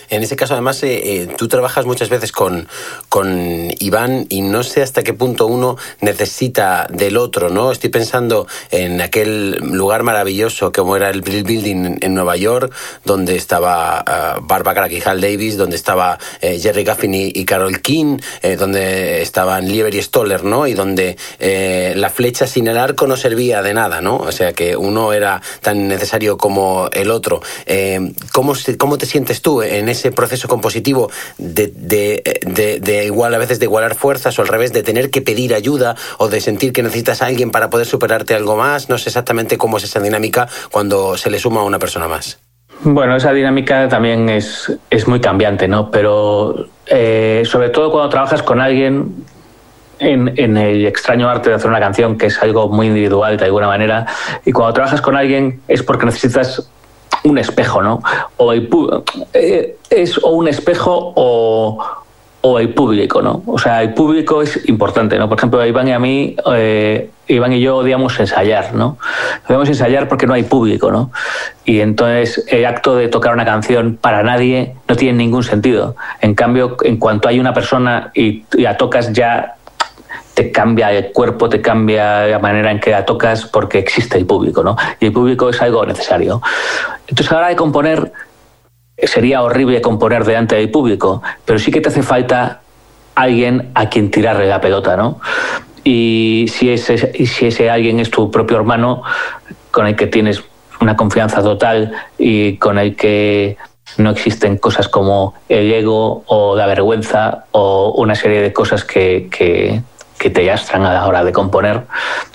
En 0.09 0.23
ese 0.23 0.35
caso, 0.35 0.53
además, 0.53 0.81
eh, 0.83 1.01
eh, 1.03 1.27
tú 1.37 1.47
trabajas 1.47 1.85
muchas 1.85 2.09
veces 2.09 2.31
con, 2.31 2.67
con 3.09 3.69
Iván 3.79 4.25
y 4.29 4.41
no 4.41 4.63
sé 4.63 4.81
hasta 4.81 5.03
qué 5.03 5.13
punto 5.13 5.47
uno 5.47 5.77
necesita 6.01 6.87
del 6.89 7.17
otro, 7.17 7.49
¿no? 7.49 7.71
Estoy 7.71 7.89
pensando 7.89 8.47
en 8.71 9.01
aquel 9.01 9.57
lugar 9.59 10.03
maravilloso 10.03 10.71
como 10.71 10.95
era 10.95 11.09
el 11.09 11.21
Brill 11.21 11.43
Building 11.43 11.97
en 12.01 12.13
Nueva 12.13 12.35
York, 12.37 12.73
donde 13.03 13.35
estaba 13.35 14.03
uh, 14.37 14.41
Barbara 14.45 14.87
y 14.91 14.99
Davis, 14.99 15.57
donde 15.57 15.75
estaba 15.75 16.17
eh, 16.41 16.59
Jerry 16.59 16.83
Gaffin 16.83 17.13
y, 17.13 17.45
Carol 17.45 17.79
King, 17.81 18.17
donde 18.57 19.21
estaban 19.21 19.67
Lieber 19.67 19.93
y 19.93 20.01
Stoller, 20.01 20.43
¿no? 20.43 20.65
Y 20.65 20.73
donde 20.73 21.15
la 21.95 22.09
flecha 22.09 22.47
sin 22.47 22.67
el 22.67 22.77
arco 22.77 23.05
no 23.05 23.17
servía 23.17 23.61
de 23.61 23.73
nada, 23.73 24.01
¿no? 24.01 24.17
O 24.17 24.31
sea 24.31 24.53
que 24.53 24.75
uno 24.75 25.13
era 25.13 25.41
tan 25.61 25.87
necesario 25.87 26.37
como 26.37 26.89
el 26.91 27.11
otro. 27.11 27.41
¿cómo, 28.33 28.53
¿Cómo 28.77 28.97
te 28.97 29.05
sientes 29.05 29.41
tú 29.41 29.61
en 29.61 29.89
ese 29.89 30.04
proceso 30.13 30.47
compositivo 30.47 31.09
de, 31.37 31.67
de, 31.67 33.05
igual 33.05 33.33
a 33.33 33.37
veces 33.37 33.59
de 33.59 33.65
igualar 33.65 33.95
fuerzas 33.95 34.37
o 34.39 34.41
al 34.41 34.47
revés 34.47 34.73
de 34.73 34.83
tener 34.83 35.09
que 35.09 35.21
pedir 35.21 35.53
ayuda 35.53 35.95
o 36.17 36.27
de 36.27 36.41
sentir 36.41 36.73
que 36.73 36.83
necesitas 36.83 37.21
a 37.21 37.27
alguien 37.27 37.51
para 37.51 37.69
poder 37.69 37.85
superarte 37.85 38.33
algo 38.33 38.55
más. 38.55 38.89
No 38.89 38.97
sé 38.97 39.09
exactamente 39.09 39.57
cómo 39.57 39.77
es 39.77 39.83
esa 39.83 39.99
dinámica 39.99 40.47
cuando 40.71 41.17
se 41.17 41.29
le 41.29 41.39
suma 41.39 41.61
a 41.61 41.63
una 41.63 41.79
persona 41.79 42.07
más. 42.07 42.39
Bueno, 42.83 43.15
esa 43.15 43.31
dinámica 43.31 43.87
también 43.87 44.29
es, 44.29 44.71
es 44.89 45.07
muy 45.07 45.19
cambiante, 45.19 45.67
¿no? 45.67 45.89
Pero 45.89 46.67
eh, 46.87 47.43
sobre 47.45 47.69
todo 47.69 47.89
cuando 47.91 48.09
trabajas 48.09 48.43
con 48.43 48.59
alguien 48.59 49.25
en, 49.99 50.33
en, 50.37 50.57
el 50.57 50.85
extraño 50.85 51.29
arte 51.29 51.49
de 51.49 51.55
hacer 51.55 51.69
una 51.69 51.79
canción, 51.79 52.17
que 52.17 52.27
es 52.27 52.41
algo 52.41 52.67
muy 52.69 52.87
individual 52.87 53.37
de 53.37 53.45
alguna 53.45 53.67
manera, 53.67 54.05
y 54.45 54.51
cuando 54.51 54.73
trabajas 54.73 55.01
con 55.01 55.15
alguien 55.15 55.61
es 55.67 55.83
porque 55.83 56.05
necesitas 56.05 56.69
un 57.23 57.37
espejo, 57.37 57.81
¿no? 57.81 58.01
O 58.37 58.53
eh, 58.53 59.77
es 59.89 60.17
o 60.23 60.29
un 60.29 60.47
espejo 60.47 61.13
o, 61.15 61.83
o, 62.41 62.59
el 62.59 62.69
público, 62.69 63.21
¿no? 63.21 63.43
O 63.47 63.57
sea, 63.57 63.81
el 63.81 63.93
público 63.93 64.41
es 64.41 64.67
importante, 64.69 65.17
¿no? 65.17 65.27
Por 65.27 65.37
ejemplo, 65.37 65.65
Iván 65.65 65.87
y 65.87 65.91
a 65.93 65.99
mí, 65.99 66.35
eh, 66.53 67.09
Iván 67.27 67.53
y 67.53 67.61
yo 67.61 67.77
odiamos 67.77 68.19
ensayar, 68.19 68.75
¿no? 68.75 68.97
Odiamos 69.47 69.67
ensayar 69.67 70.07
porque 70.07 70.27
no 70.27 70.33
hay 70.33 70.43
público, 70.43 70.91
¿no? 70.91 71.11
Y 71.65 71.79
entonces 71.79 72.45
el 72.47 72.65
acto 72.65 72.95
de 72.95 73.07
tocar 73.07 73.33
una 73.33 73.45
canción 73.45 73.97
para 73.99 74.21
nadie 74.21 74.75
no 74.87 74.95
tiene 74.95 75.17
ningún 75.17 75.43
sentido. 75.43 75.95
En 76.21 76.35
cambio, 76.35 76.77
en 76.83 76.97
cuanto 76.97 77.27
hay 77.27 77.39
una 77.39 77.53
persona 77.53 78.11
y, 78.13 78.45
y 78.55 78.61
la 78.61 78.77
tocas 78.77 79.11
ya 79.13 79.55
te 80.35 80.51
cambia 80.51 80.91
el 80.91 81.11
cuerpo, 81.13 81.49
te 81.49 81.61
cambia 81.61 82.27
la 82.27 82.39
manera 82.39 82.69
en 82.69 82.79
que 82.79 82.91
la 82.91 83.05
tocas 83.05 83.45
porque 83.45 83.79
existe 83.79 84.17
el 84.17 84.25
público, 84.25 84.63
¿no? 84.63 84.75
Y 84.99 85.05
el 85.05 85.13
público 85.13 85.49
es 85.49 85.61
algo 85.61 85.85
necesario. 85.85 86.41
Entonces, 87.07 87.31
a 87.31 87.35
la 87.35 87.39
hora 87.39 87.49
de 87.49 87.55
componer, 87.55 88.11
sería 88.97 89.41
horrible 89.41 89.81
componer 89.81 90.25
delante 90.25 90.55
del 90.55 90.69
público, 90.69 91.23
pero 91.45 91.57
sí 91.57 91.71
que 91.71 91.79
te 91.79 91.87
hace 91.87 92.03
falta 92.03 92.61
alguien 93.15 93.71
a 93.75 93.89
quien 93.89 94.11
tirarle 94.11 94.47
la 94.47 94.59
pelota, 94.59 94.97
¿no? 94.97 95.21
Y 95.85 96.47
si 96.49 96.69
ese, 96.69 96.97
si 97.25 97.47
ese 97.47 97.69
alguien 97.69 98.01
es 98.01 98.11
tu 98.11 98.29
propio 98.29 98.57
hermano, 98.57 99.03
con 99.71 99.87
el 99.87 99.95
que 99.95 100.07
tienes 100.07 100.43
una 100.81 100.97
confianza 100.97 101.41
total 101.41 101.93
y 102.17 102.57
con 102.57 102.77
el 102.77 102.97
que 102.97 103.55
no 103.97 104.09
existen 104.09 104.57
cosas 104.57 104.89
como 104.89 105.35
el 105.47 105.71
ego 105.71 106.23
o 106.25 106.57
la 106.57 106.65
vergüenza 106.65 107.45
o 107.51 107.93
una 107.97 108.15
serie 108.15 108.41
de 108.41 108.51
cosas 108.51 108.83
que, 108.83 109.29
que, 109.31 109.81
que 110.25 110.31
te 110.31 110.43
yastran 110.43 110.83
a 110.83 110.91
la 110.91 111.05
hora 111.05 111.23
de 111.23 111.31
componer 111.31 111.83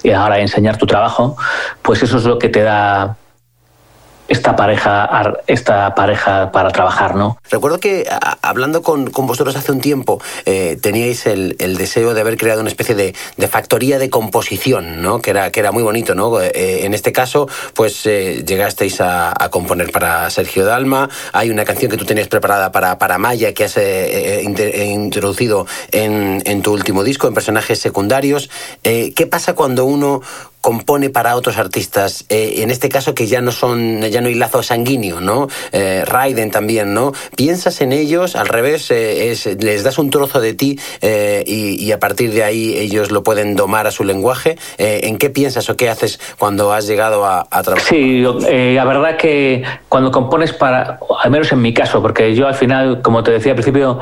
y 0.05 0.11
a 0.11 0.20
la 0.20 0.24
hora 0.26 0.37
de 0.37 0.42
enseñar 0.42 0.76
tu 0.76 0.87
trabajo, 0.87 1.37
pues 1.83 2.00
eso 2.05 2.18
es 2.18 2.24
lo 2.24 2.38
que 2.38 2.48
te 2.48 2.62
da 2.62 3.16
esta 4.31 4.55
pareja, 4.55 5.35
esta 5.49 5.93
pareja 5.97 6.53
para 6.53 6.71
trabajar, 6.71 7.16
¿no? 7.16 7.37
Recuerdo 7.51 7.81
que 7.81 8.07
hablando 8.43 8.81
con, 8.81 9.11
vosotros 9.12 9.57
hace 9.57 9.73
un 9.73 9.81
tiempo 9.81 10.23
eh, 10.47 10.79
teníais 10.81 11.27
el, 11.27 11.57
deseo 11.77 12.14
de 12.14 12.21
haber 12.21 12.37
creado 12.37 12.61
una 12.61 12.71
especie 12.71 12.95
de, 12.95 13.12
factoría 13.49 13.99
de 13.99 14.09
composición, 14.09 15.03
¿no? 15.03 15.21
Que 15.21 15.31
era, 15.31 15.51
que 15.51 15.59
era 15.59 15.73
muy 15.73 15.83
bonito, 15.83 16.14
¿no? 16.14 16.40
Eh, 16.40 16.85
en 16.85 16.95
este 16.95 17.11
caso, 17.11 17.49
pues 17.75 18.07
eh, 18.07 18.45
llegasteis 18.47 19.01
a, 19.01 19.35
componer 19.51 19.90
para 19.90 20.31
Sergio 20.31 20.64
Dalma, 20.64 21.11
hay 21.33 21.51
una 21.51 21.64
canción 21.64 21.90
que 21.90 21.97
tú 21.97 22.05
tenías 22.05 22.29
preparada 22.29 22.71
para, 22.71 22.99
para 22.99 23.19
Maya 23.19 23.53
que 23.53 23.64
has 23.64 23.77
introducido 24.45 25.66
en, 25.90 26.40
en, 26.47 26.62
tu 26.62 26.73
último 26.73 27.03
disco, 27.03 27.27
en 27.27 27.35
personajes 27.35 27.81
secundarios. 27.81 28.49
¿Qué 28.85 29.27
pasa 29.29 29.55
cuando 29.55 29.87
uno 29.87 30.21
compone 30.61 31.11
para 31.11 31.37
otros 31.37 31.59
artistas, 31.59 32.25
eh, 32.29 32.55
en 32.59 32.70
este 32.70 32.88
caso 32.88 33.14
que 33.14 33.27
ya 33.27 33.40
no 33.40 33.51
son, 33.51 34.03
ya 34.03 34.20
no 34.20 34.29
hay 34.29 34.35
lazo 34.35 34.62
sanguíneo, 34.62 35.20
¿no? 35.20 35.49
Eh, 35.73 36.05
Raiden 36.07 36.51
también, 36.51 36.92
¿no? 36.92 37.12
Piensas 37.37 37.81
en 37.81 37.92
ellos, 37.92 38.37
al 38.37 38.49
revés, 38.49 38.90
eh, 38.90 39.31
es, 39.31 39.46
les 39.46 39.85
das 39.85 39.99
un 39.99 40.11
trozo 40.11 40.40
de 40.40 40.55
ti 40.55 40.79
y, 41.01 41.90
a 41.90 41.99
partir 41.99 42.33
de 42.33 42.44
ahí 42.44 42.77
ellos 42.77 43.11
lo 43.11 43.25
pueden 43.25 43.57
domar 43.57 43.87
a 43.87 43.90
su 43.90 44.05
lenguaje. 44.05 44.57
¿En 44.79 45.18
qué 45.18 45.29
piensas 45.29 45.68
o 45.68 45.77
qué 45.77 45.90
haces 45.90 46.20
cuando 46.38 46.73
has 46.73 46.87
llegado 46.87 47.27
a, 47.27 47.44
trabajar? 47.62 47.88
Sí, 47.88 48.23
la 48.23 48.85
verdad 48.85 49.16
que 49.16 49.64
cuando 49.88 50.12
compones 50.12 50.53
para, 50.53 51.01
al 51.23 51.31
menos 51.31 51.51
en 51.51 51.61
mi 51.61 51.75
caso, 51.75 52.01
porque 52.01 52.35
yo 52.35 52.46
al 52.46 52.55
final, 52.55 53.03
como 53.03 53.23
te 53.23 53.33
decía 53.33 53.53
al 53.53 53.57
principio, 53.57 53.99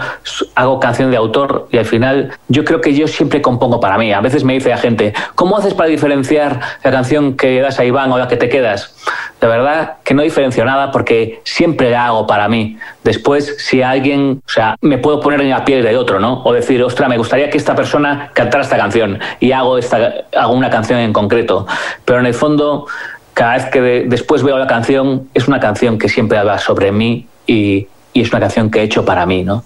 hago 0.54 0.80
canción 0.80 1.10
de 1.10 1.16
autor 1.16 1.68
y 1.72 1.78
al 1.78 1.86
final 1.86 2.32
yo 2.48 2.64
creo 2.64 2.80
que 2.80 2.94
yo 2.94 3.08
siempre 3.08 3.40
compongo 3.40 3.80
para 3.80 3.96
mí. 3.96 4.12
A 4.12 4.20
veces 4.20 4.44
me 4.44 4.54
dice 4.54 4.68
la 4.68 4.78
gente, 4.78 5.14
¿cómo 5.34 5.56
haces 5.56 5.72
para 5.72 5.88
diferenciar 5.88 6.47
la 6.82 6.90
canción 6.90 7.36
que 7.36 7.60
das 7.60 7.78
a 7.78 7.84
Iván 7.84 8.10
o 8.12 8.18
la 8.18 8.28
que 8.28 8.36
te 8.36 8.48
quedas. 8.48 8.94
De 9.40 9.46
verdad 9.46 9.94
que 10.04 10.14
no 10.14 10.22
diferencio 10.22 10.64
nada 10.64 10.90
porque 10.90 11.40
siempre 11.44 11.90
la 11.90 12.06
hago 12.06 12.26
para 12.26 12.48
mí. 12.48 12.78
Después, 13.04 13.56
si 13.58 13.82
alguien, 13.82 14.42
o 14.44 14.50
sea, 14.50 14.76
me 14.80 14.98
puedo 14.98 15.20
poner 15.20 15.40
en 15.40 15.50
la 15.50 15.64
piel 15.64 15.82
de 15.82 15.96
otro, 15.96 16.18
¿no? 16.18 16.42
O 16.44 16.52
decir, 16.52 16.82
ostra, 16.82 17.08
me 17.08 17.18
gustaría 17.18 17.50
que 17.50 17.58
esta 17.58 17.74
persona 17.74 18.30
cantara 18.32 18.64
esta 18.64 18.76
canción 18.76 19.18
y 19.40 19.52
hago, 19.52 19.78
esta, 19.78 20.14
hago 20.36 20.52
una 20.54 20.70
canción 20.70 20.98
en 20.98 21.12
concreto. 21.12 21.66
Pero 22.04 22.20
en 22.20 22.26
el 22.26 22.34
fondo, 22.34 22.86
cada 23.34 23.54
vez 23.54 23.66
que 23.66 23.80
después 23.80 24.42
veo 24.42 24.58
la 24.58 24.66
canción, 24.66 25.28
es 25.34 25.46
una 25.46 25.60
canción 25.60 25.98
que 25.98 26.08
siempre 26.08 26.38
habla 26.38 26.58
sobre 26.58 26.90
mí 26.90 27.26
y, 27.46 27.86
y 28.12 28.22
es 28.22 28.30
una 28.30 28.40
canción 28.40 28.70
que 28.70 28.80
he 28.80 28.82
hecho 28.82 29.04
para 29.04 29.24
mí, 29.26 29.44
¿no? 29.44 29.64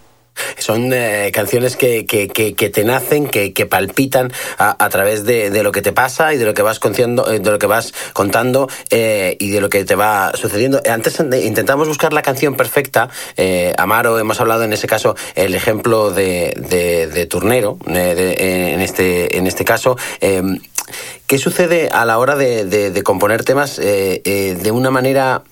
Son 0.58 0.92
eh, 0.92 1.30
canciones 1.32 1.76
que, 1.76 2.06
que, 2.06 2.28
que, 2.28 2.70
te 2.70 2.84
nacen, 2.84 3.28
que, 3.28 3.66
palpitan 3.66 4.32
a, 4.58 4.88
través 4.88 5.24
de, 5.24 5.50
de, 5.50 5.62
lo 5.62 5.72
que 5.72 5.82
te 5.82 5.92
pasa 5.92 6.34
y 6.34 6.38
de 6.38 6.44
lo 6.44 6.54
que 6.54 6.62
vas 6.62 6.78
contando, 6.78 7.30
eh, 7.30 7.38
de 7.38 7.50
lo 7.50 7.58
que 7.58 7.66
vas 7.66 7.92
contando 8.12 8.68
eh, 8.90 9.36
y 9.38 9.50
de 9.50 9.60
lo 9.60 9.68
que 9.68 9.84
te 9.84 9.94
va 9.94 10.32
sucediendo. 10.34 10.80
Antes 10.88 11.18
intentamos 11.20 11.88
buscar 11.88 12.12
la 12.12 12.22
canción 12.22 12.54
perfecta. 12.54 13.08
Amaro, 13.76 14.18
hemos 14.18 14.40
hablado 14.40 14.64
en 14.64 14.72
ese 14.72 14.86
caso 14.86 15.16
el 15.34 15.54
ejemplo 15.54 16.10
de, 16.10 16.54
de, 16.56 17.06
de 17.06 17.26
Turnero, 17.26 17.78
en, 17.86 18.80
este, 18.80 19.36
en 19.36 19.46
este 19.46 19.64
caso. 19.64 19.96
¿Qué 20.20 21.38
sucede 21.38 21.88
a 21.88 22.04
la 22.04 22.18
hora 22.18 22.36
de, 22.36 22.64
de 22.64 23.02
componer 23.02 23.44
temas 23.44 23.76
de 23.76 24.70
una 24.72 24.90
manera 24.90 25.42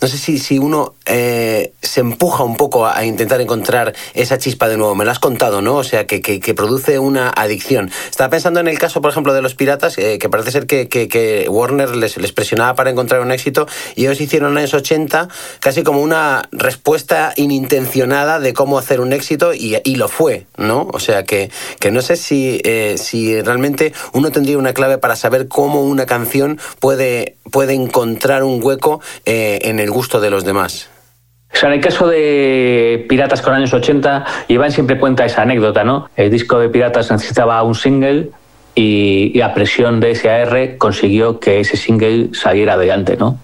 no 0.00 0.08
sé 0.08 0.18
si, 0.18 0.38
si 0.38 0.58
uno 0.58 0.94
eh, 1.06 1.72
se 1.82 2.00
empuja 2.00 2.44
un 2.44 2.56
poco 2.56 2.86
a, 2.86 3.04
intentar 3.04 3.40
encontrar 3.40 3.94
esa 4.14 4.38
chispa 4.38 4.68
de 4.68 4.76
nuevo. 4.76 4.94
Me 4.94 5.04
lo 5.04 5.10
has 5.10 5.18
contado, 5.18 5.62
¿no? 5.62 5.76
O 5.76 5.84
sea, 5.84 6.06
que, 6.06 6.20
que, 6.20 6.54
produce 6.54 6.98
una 6.98 7.30
adicción. 7.30 7.90
Estaba 8.10 8.30
pensando 8.30 8.60
en 8.60 8.68
el 8.68 8.78
caso, 8.78 9.00
por 9.00 9.10
ejemplo, 9.10 9.34
de 9.34 9.42
los 9.42 9.54
piratas, 9.54 9.98
eh, 9.98 10.18
que 10.18 10.28
parece 10.28 10.50
ser 10.50 10.66
que, 10.66 10.88
que 10.88 11.46
Warner 11.48 11.94
les, 11.94 12.16
les, 12.16 12.32
presionaba 12.32 12.74
para 12.74 12.90
encontrar 12.90 13.20
un 13.20 13.30
éxito 13.30 13.66
y 13.94 14.02
ellos 14.02 14.20
hicieron 14.20 14.56
en 14.56 14.62
los 14.62 14.74
80 14.74 15.28
casi 15.60 15.82
como 15.82 16.00
una 16.00 16.48
respuesta 16.52 17.32
inintencionada 17.36 18.40
de 18.40 18.52
cómo 18.52 18.78
hacer 18.78 19.00
un 19.00 19.12
éxito 19.12 19.54
y, 19.54 19.76
y 19.84 19.96
lo 19.96 20.08
fue, 20.08 20.46
¿no? 20.56 20.88
O 20.92 21.00
sea, 21.00 21.24
que, 21.24 21.50
no 21.90 22.02
sé 22.02 22.16
si, 22.16 22.60
eh, 22.64 22.96
si 22.98 23.40
realmente 23.42 23.92
uno 24.12 24.30
tendría 24.32 24.58
una 24.58 24.72
clave 24.72 24.98
para 24.98 25.16
saber 25.16 25.48
cómo 25.48 25.82
una 25.82 26.06
canción 26.06 26.58
puede, 26.80 27.36
puede 27.50 27.74
encontrar 27.74 28.42
un 28.42 28.62
hueco 28.62 29.00
en 29.62 29.80
el 29.80 29.90
gusto 29.90 30.20
de 30.20 30.30
los 30.30 30.44
demás. 30.44 30.90
O 31.52 31.56
sea, 31.56 31.70
en 31.70 31.76
el 31.76 31.80
caso 31.80 32.06
de 32.08 33.06
Piratas 33.08 33.40
con 33.40 33.54
años 33.54 33.72
80, 33.72 34.24
Iván 34.48 34.72
siempre 34.72 34.98
cuenta 34.98 35.24
esa 35.24 35.42
anécdota, 35.42 35.84
¿no? 35.84 36.10
El 36.16 36.30
disco 36.30 36.58
de 36.58 36.68
Piratas 36.68 37.10
necesitaba 37.10 37.62
un 37.62 37.74
single 37.74 38.30
y, 38.74 39.40
a 39.40 39.54
presión 39.54 40.00
de 40.00 40.14
SAR 40.14 40.76
consiguió 40.76 41.40
que 41.40 41.60
ese 41.60 41.78
single 41.78 42.30
saliera 42.34 42.74
adelante, 42.74 43.16
¿no? 43.16 43.38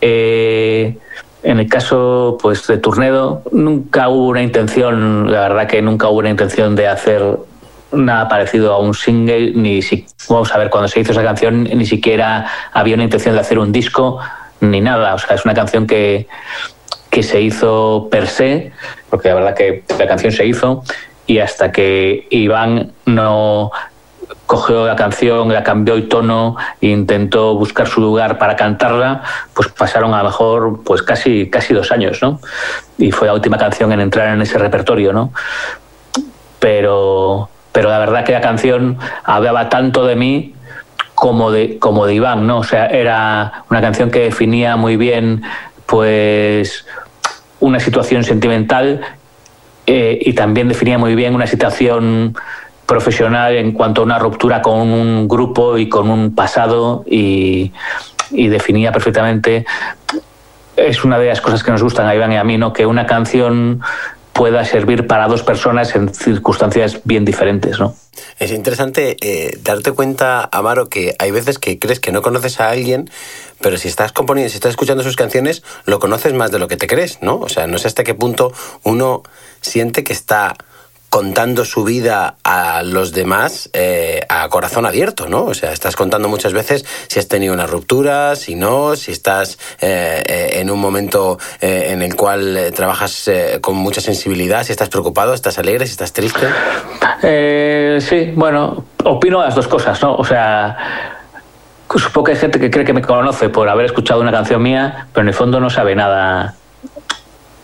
Eh, 0.00 0.96
en 1.42 1.58
el 1.58 1.68
caso 1.68 2.38
pues, 2.40 2.66
de 2.66 2.78
Turnedo, 2.78 3.42
nunca 3.50 4.08
hubo 4.08 4.28
una 4.28 4.42
intención, 4.42 5.30
la 5.30 5.40
verdad 5.40 5.66
que 5.66 5.82
nunca 5.82 6.08
hubo 6.08 6.18
una 6.18 6.30
intención 6.30 6.76
de 6.76 6.86
hacer 6.86 7.36
nada 7.90 8.28
parecido 8.28 8.72
a 8.74 8.78
un 8.78 8.94
single, 8.94 9.52
ni 9.54 9.82
si, 9.82 10.06
vamos 10.28 10.52
a 10.52 10.58
ver, 10.58 10.70
cuando 10.70 10.88
se 10.88 11.00
hizo 11.00 11.12
esa 11.12 11.24
canción 11.24 11.64
ni 11.64 11.86
siquiera 11.86 12.46
había 12.72 12.94
una 12.94 13.04
intención 13.04 13.34
de 13.34 13.40
hacer 13.40 13.58
un 13.58 13.72
disco, 13.72 14.20
ni 14.60 14.80
nada. 14.80 15.14
O 15.14 15.18
sea, 15.18 15.36
es 15.36 15.44
una 15.44 15.54
canción 15.54 15.86
que, 15.86 16.26
que 17.10 17.22
se 17.22 17.40
hizo 17.40 18.08
per 18.10 18.26
se, 18.26 18.72
porque 19.10 19.28
la 19.28 19.34
verdad 19.34 19.54
que 19.54 19.84
la 19.98 20.06
canción 20.06 20.32
se 20.32 20.46
hizo, 20.46 20.82
y 21.26 21.38
hasta 21.38 21.72
que 21.72 22.26
Iván 22.30 22.92
no 23.04 23.70
cogió 24.46 24.86
la 24.86 24.96
canción, 24.96 25.52
la 25.52 25.62
cambió 25.62 25.94
el 25.94 26.08
tono 26.08 26.56
e 26.80 26.88
intentó 26.88 27.54
buscar 27.54 27.86
su 27.86 28.00
lugar 28.00 28.38
para 28.38 28.56
cantarla, 28.56 29.22
pues 29.52 29.68
pasaron 29.68 30.14
a 30.14 30.22
lo 30.22 30.24
mejor 30.24 30.80
pues 30.84 31.02
casi, 31.02 31.50
casi 31.50 31.74
dos 31.74 31.92
años, 31.92 32.20
¿no? 32.22 32.40
Y 32.96 33.12
fue 33.12 33.26
la 33.28 33.34
última 33.34 33.58
canción 33.58 33.92
en 33.92 34.00
entrar 34.00 34.28
en 34.28 34.40
ese 34.40 34.56
repertorio, 34.56 35.12
¿no? 35.12 35.32
Pero, 36.58 37.50
pero 37.72 37.90
la 37.90 37.98
verdad 37.98 38.24
que 38.24 38.32
la 38.32 38.40
canción 38.40 38.98
hablaba 39.22 39.68
tanto 39.68 40.06
de 40.06 40.16
mí 40.16 40.54
como 41.18 41.50
de, 41.50 41.78
como 41.78 42.06
de 42.06 42.14
Iván, 42.14 42.46
¿no? 42.46 42.58
O 42.58 42.64
sea, 42.64 42.86
era 42.86 43.64
una 43.70 43.80
canción 43.80 44.08
que 44.08 44.20
definía 44.20 44.76
muy 44.76 44.96
bien, 44.96 45.42
pues, 45.84 46.86
una 47.58 47.80
situación 47.80 48.22
sentimental 48.22 49.00
eh, 49.86 50.16
y 50.20 50.32
también 50.34 50.68
definía 50.68 50.96
muy 50.96 51.16
bien 51.16 51.34
una 51.34 51.48
situación 51.48 52.36
profesional 52.86 53.56
en 53.56 53.72
cuanto 53.72 54.02
a 54.02 54.04
una 54.04 54.18
ruptura 54.20 54.62
con 54.62 54.78
un 54.78 55.26
grupo 55.26 55.76
y 55.76 55.88
con 55.88 56.08
un 56.08 56.36
pasado 56.36 57.04
y, 57.06 57.72
definía 58.30 58.92
perfectamente 58.92 59.64
es 60.76 61.02
una 61.02 61.18
de 61.18 61.28
las 61.28 61.40
cosas 61.40 61.64
que 61.64 61.70
nos 61.72 61.82
gustan 61.82 62.06
a 62.06 62.14
Iván 62.14 62.30
y 62.30 62.36
a 62.36 62.44
mí, 62.44 62.58
¿no? 62.58 62.72
que 62.72 62.86
una 62.86 63.06
canción 63.06 63.80
pueda 64.38 64.64
servir 64.64 65.08
para 65.08 65.26
dos 65.26 65.42
personas 65.42 65.96
en 65.96 66.14
circunstancias 66.14 67.00
bien 67.02 67.24
diferentes. 67.24 67.80
¿no? 67.80 67.96
Es 68.38 68.52
interesante 68.52 69.16
eh, 69.20 69.58
darte 69.64 69.90
cuenta, 69.90 70.48
Amaro, 70.52 70.88
que 70.88 71.16
hay 71.18 71.32
veces 71.32 71.58
que 71.58 71.80
crees 71.80 71.98
que 71.98 72.12
no 72.12 72.22
conoces 72.22 72.60
a 72.60 72.70
alguien, 72.70 73.10
pero 73.60 73.76
si 73.78 73.88
estás 73.88 74.12
componiendo, 74.12 74.48
si 74.48 74.54
estás 74.54 74.70
escuchando 74.70 75.02
sus 75.02 75.16
canciones, 75.16 75.64
lo 75.86 75.98
conoces 75.98 76.34
más 76.34 76.52
de 76.52 76.60
lo 76.60 76.68
que 76.68 76.76
te 76.76 76.86
crees, 76.86 77.18
¿no? 77.20 77.40
O 77.40 77.48
sea, 77.48 77.66
no 77.66 77.78
sé 77.78 77.88
hasta 77.88 78.04
qué 78.04 78.14
punto 78.14 78.52
uno 78.84 79.24
siente 79.60 80.04
que 80.04 80.12
está 80.12 80.54
contando 81.10 81.64
su 81.64 81.84
vida 81.84 82.36
a 82.44 82.82
los 82.82 83.12
demás 83.12 83.70
eh, 83.72 84.20
a 84.28 84.48
corazón 84.48 84.84
abierto, 84.84 85.28
¿no? 85.28 85.44
O 85.44 85.54
sea, 85.54 85.72
estás 85.72 85.96
contando 85.96 86.28
muchas 86.28 86.52
veces 86.52 86.84
si 87.08 87.18
has 87.18 87.28
tenido 87.28 87.54
una 87.54 87.66
ruptura, 87.66 88.36
si 88.36 88.54
no, 88.54 88.94
si 88.94 89.12
estás 89.12 89.58
eh, 89.80 90.22
eh, 90.26 90.50
en 90.60 90.70
un 90.70 90.78
momento 90.78 91.38
en 91.60 92.02
el 92.02 92.14
cual 92.14 92.72
trabajas 92.74 93.30
con 93.60 93.76
mucha 93.76 94.00
sensibilidad, 94.00 94.64
si 94.64 94.72
estás 94.72 94.88
preocupado, 94.88 95.34
estás 95.34 95.58
alegre, 95.58 95.86
si 95.86 95.92
estás 95.92 96.12
triste. 96.12 96.46
sí, 98.00 98.32
bueno, 98.34 98.84
opino 99.04 99.42
las 99.42 99.54
dos 99.54 99.68
cosas, 99.68 100.00
¿no? 100.02 100.14
O 100.14 100.24
sea, 100.24 100.76
supongo 101.96 102.24
que 102.24 102.32
hay 102.32 102.38
gente 102.38 102.60
que 102.60 102.70
cree 102.70 102.84
que 102.84 102.92
me 102.92 103.02
conoce 103.02 103.48
por 103.48 103.68
haber 103.68 103.86
escuchado 103.86 104.20
una 104.20 104.32
canción 104.32 104.62
mía, 104.62 105.06
pero 105.12 105.22
en 105.22 105.28
el 105.28 105.34
fondo 105.34 105.58
no 105.60 105.70
sabe 105.70 105.94
nada 105.94 106.54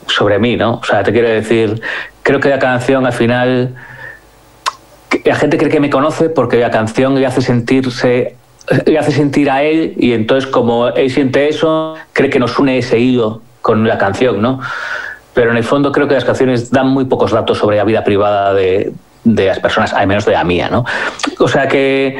sobre 0.06 0.38
mí, 0.38 0.56
¿no? 0.56 0.76
O 0.76 0.84
sea, 0.84 1.02
te 1.02 1.12
quiero 1.12 1.28
decir, 1.28 1.80
creo 2.24 2.40
que 2.40 2.48
la 2.48 2.58
canción 2.58 3.06
al 3.06 3.12
final, 3.12 3.76
la 5.24 5.36
gente 5.36 5.56
cree 5.56 5.70
que 5.70 5.78
me 5.78 5.90
conoce 5.90 6.28
porque 6.28 6.58
la 6.58 6.72
canción 6.72 7.14
le 7.14 7.24
hace 7.26 7.40
sentirse, 7.40 8.34
le 8.86 8.98
hace 8.98 9.12
sentir 9.12 9.48
a 9.50 9.62
él 9.62 9.94
y 9.96 10.12
entonces 10.12 10.50
como 10.50 10.88
él 10.88 11.10
siente 11.10 11.48
eso, 11.48 11.94
cree 12.12 12.30
que 12.30 12.40
nos 12.40 12.58
une 12.58 12.78
ese 12.78 12.98
hilo 12.98 13.42
con 13.62 13.86
la 13.86 13.98
canción, 13.98 14.42
¿no? 14.42 14.60
Pero 15.34 15.50
en 15.50 15.56
el 15.56 15.64
fondo 15.64 15.92
creo 15.92 16.08
que 16.08 16.14
las 16.14 16.24
canciones 16.24 16.70
dan 16.70 16.88
muy 16.88 17.04
pocos 17.04 17.30
datos 17.30 17.58
sobre 17.58 17.76
la 17.76 17.84
vida 17.84 18.02
privada 18.02 18.54
de, 18.54 18.92
de 19.24 19.46
las 19.46 19.60
personas, 19.60 19.92
al 19.92 20.06
menos 20.06 20.24
de 20.24 20.32
la 20.32 20.44
mía, 20.44 20.68
¿no? 20.70 20.84
O 21.38 21.48
sea 21.48 21.68
que 21.68 22.18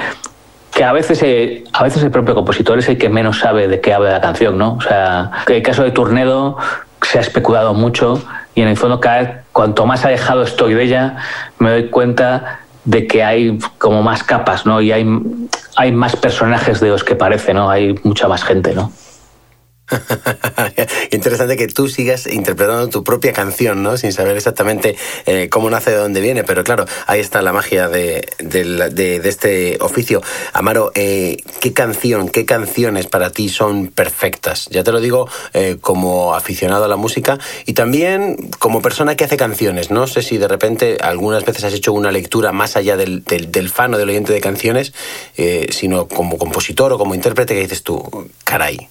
que 0.74 0.82
a 0.82 0.92
veces, 0.92 1.22
eh, 1.22 1.62
a 1.72 1.84
veces 1.84 2.02
el 2.02 2.10
propio 2.10 2.34
compositor 2.34 2.76
es 2.80 2.88
el 2.88 2.98
que 2.98 3.08
menos 3.08 3.38
sabe 3.38 3.68
de 3.68 3.80
qué 3.80 3.94
habla 3.94 4.10
la 4.10 4.20
canción, 4.20 4.58
¿no? 4.58 4.74
O 4.74 4.80
sea, 4.80 5.30
el 5.46 5.62
caso 5.62 5.84
de 5.84 5.92
Turnedo 5.92 6.58
se 7.00 7.18
ha 7.18 7.20
especulado 7.20 7.74
mucho 7.74 8.20
y 8.56 8.62
en 8.62 8.66
el 8.66 8.76
fondo 8.76 8.98
cada 8.98 9.43
cuanto 9.54 9.86
más 9.86 10.04
alejado 10.04 10.42
estoy 10.42 10.74
de 10.74 10.82
ella, 10.82 11.16
me 11.58 11.70
doy 11.70 11.88
cuenta 11.88 12.60
de 12.84 13.06
que 13.06 13.22
hay 13.22 13.58
como 13.78 14.02
más 14.02 14.24
capas, 14.24 14.66
¿no? 14.66 14.82
Y 14.82 14.92
hay, 14.92 15.06
hay 15.76 15.92
más 15.92 16.16
personajes 16.16 16.80
de 16.80 16.88
los 16.88 17.04
que 17.04 17.14
parece, 17.14 17.54
¿no? 17.54 17.70
Hay 17.70 17.94
mucha 18.02 18.28
más 18.28 18.44
gente, 18.44 18.74
¿no? 18.74 18.92
Interesante 21.10 21.56
que 21.56 21.66
tú 21.68 21.88
sigas 21.88 22.26
interpretando 22.26 22.88
tu 22.88 23.04
propia 23.04 23.32
canción, 23.32 23.82
¿no? 23.82 23.96
Sin 23.96 24.12
saber 24.12 24.36
exactamente 24.36 24.96
eh, 25.26 25.48
cómo 25.50 25.68
nace, 25.68 25.90
de 25.90 25.96
dónde 25.96 26.20
viene, 26.20 26.44
pero 26.44 26.64
claro, 26.64 26.86
ahí 27.06 27.20
está 27.20 27.42
la 27.42 27.52
magia 27.52 27.88
de, 27.88 28.26
este 29.24 29.76
oficio. 29.80 30.22
Amaro, 30.52 30.90
eh, 30.94 31.36
¿qué 31.60 31.72
canción, 31.72 32.28
qué 32.28 32.46
canciones 32.46 33.06
para 33.06 33.30
ti 33.30 33.48
son 33.48 33.88
perfectas? 33.88 34.68
Ya 34.70 34.84
te 34.84 34.92
lo 34.92 35.00
digo 35.00 35.28
eh, 35.52 35.76
como 35.80 36.34
aficionado 36.34 36.84
a 36.84 36.88
la 36.88 36.96
música 36.96 37.38
y 37.66 37.74
también 37.74 38.50
como 38.58 38.80
persona 38.80 39.16
que 39.16 39.24
hace 39.24 39.36
canciones. 39.36 39.90
No 39.90 40.06
sé 40.06 40.22
si 40.22 40.38
de 40.38 40.48
repente 40.48 40.96
algunas 41.00 41.44
veces 41.44 41.64
has 41.64 41.74
hecho 41.74 41.92
una 41.92 42.10
lectura 42.10 42.52
más 42.52 42.76
allá 42.76 42.96
del, 42.96 43.22
del 43.24 43.68
fan 43.68 43.92
o 43.94 43.98
del 43.98 44.08
oyente 44.08 44.32
de 44.32 44.40
canciones, 44.40 44.94
sino 45.70 46.08
como 46.08 46.38
compositor 46.38 46.92
o 46.92 46.98
como 46.98 47.14
intérprete 47.14 47.54
que 47.54 47.60
dices 47.60 47.82
tú, 47.82 48.28
caray 48.44 48.88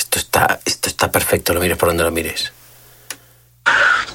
esto 0.00 0.18
está, 0.18 0.58
esto 0.64 0.88
está 0.88 1.12
perfecto, 1.12 1.52
lo 1.52 1.60
mires 1.60 1.76
por 1.76 1.90
donde 1.90 2.04
lo 2.04 2.10
mires. 2.10 2.52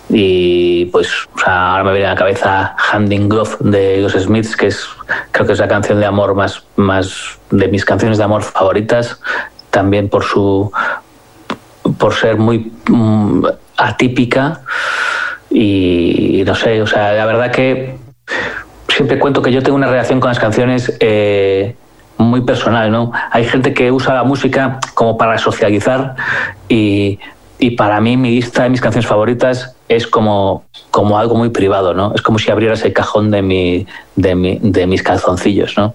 Y 0.09 0.85
pues 0.85 1.09
ahora 1.45 1.83
me 1.83 1.91
viene 1.91 2.07
a 2.07 2.13
la 2.13 2.15
cabeza 2.15 2.75
Handing 2.91 3.29
Glove 3.29 3.57
de 3.59 3.99
los 3.99 4.13
Smiths, 4.13 4.55
que 4.57 4.67
es 4.67 4.87
creo 5.31 5.45
que 5.45 5.53
es 5.53 5.59
la 5.59 5.67
canción 5.67 5.99
de 5.99 6.05
amor 6.07 6.33
más, 6.33 6.63
más 6.75 7.37
de 7.51 7.67
mis 7.67 7.85
canciones 7.85 8.17
de 8.17 8.23
amor 8.23 8.41
favoritas, 8.41 9.19
también 9.69 10.09
por 10.09 10.23
su 10.23 10.71
por 11.99 12.15
ser 12.15 12.37
muy 12.37 12.71
mm, 12.87 13.45
atípica 13.77 14.61
y 15.51 16.43
no 16.45 16.55
sé, 16.55 16.81
o 16.81 16.87
sea, 16.87 17.13
la 17.13 17.25
verdad 17.27 17.51
que 17.51 17.95
siempre 18.89 19.19
cuento 19.19 19.41
que 19.43 19.51
yo 19.51 19.61
tengo 19.61 19.75
una 19.75 19.87
relación 19.87 20.19
con 20.19 20.29
las 20.29 20.39
canciones 20.39 20.97
eh, 20.99 21.75
muy 22.17 22.41
personal, 22.41 22.91
¿no? 22.91 23.11
Hay 23.31 23.45
gente 23.45 23.73
que 23.73 23.91
usa 23.91 24.13
la 24.13 24.23
música 24.23 24.79
como 24.93 25.17
para 25.17 25.37
socializar 25.37 26.15
y, 26.69 27.19
y 27.59 27.71
para 27.71 27.99
mí 28.01 28.17
mi 28.17 28.31
lista 28.31 28.63
de 28.63 28.69
mis 28.69 28.81
canciones 28.81 29.07
favoritas 29.07 29.75
es 29.87 30.07
como, 30.07 30.65
como 30.91 31.17
algo 31.17 31.35
muy 31.35 31.49
privado, 31.49 31.93
¿no? 31.93 32.13
Es 32.15 32.21
como 32.21 32.39
si 32.39 32.51
abrieras 32.51 32.83
el 32.83 32.93
cajón 32.93 33.31
de, 33.31 33.41
mi, 33.41 33.87
de, 34.15 34.35
mi, 34.35 34.59
de 34.61 34.87
mis 34.87 35.03
calzoncillos, 35.03 35.77
¿no? 35.77 35.93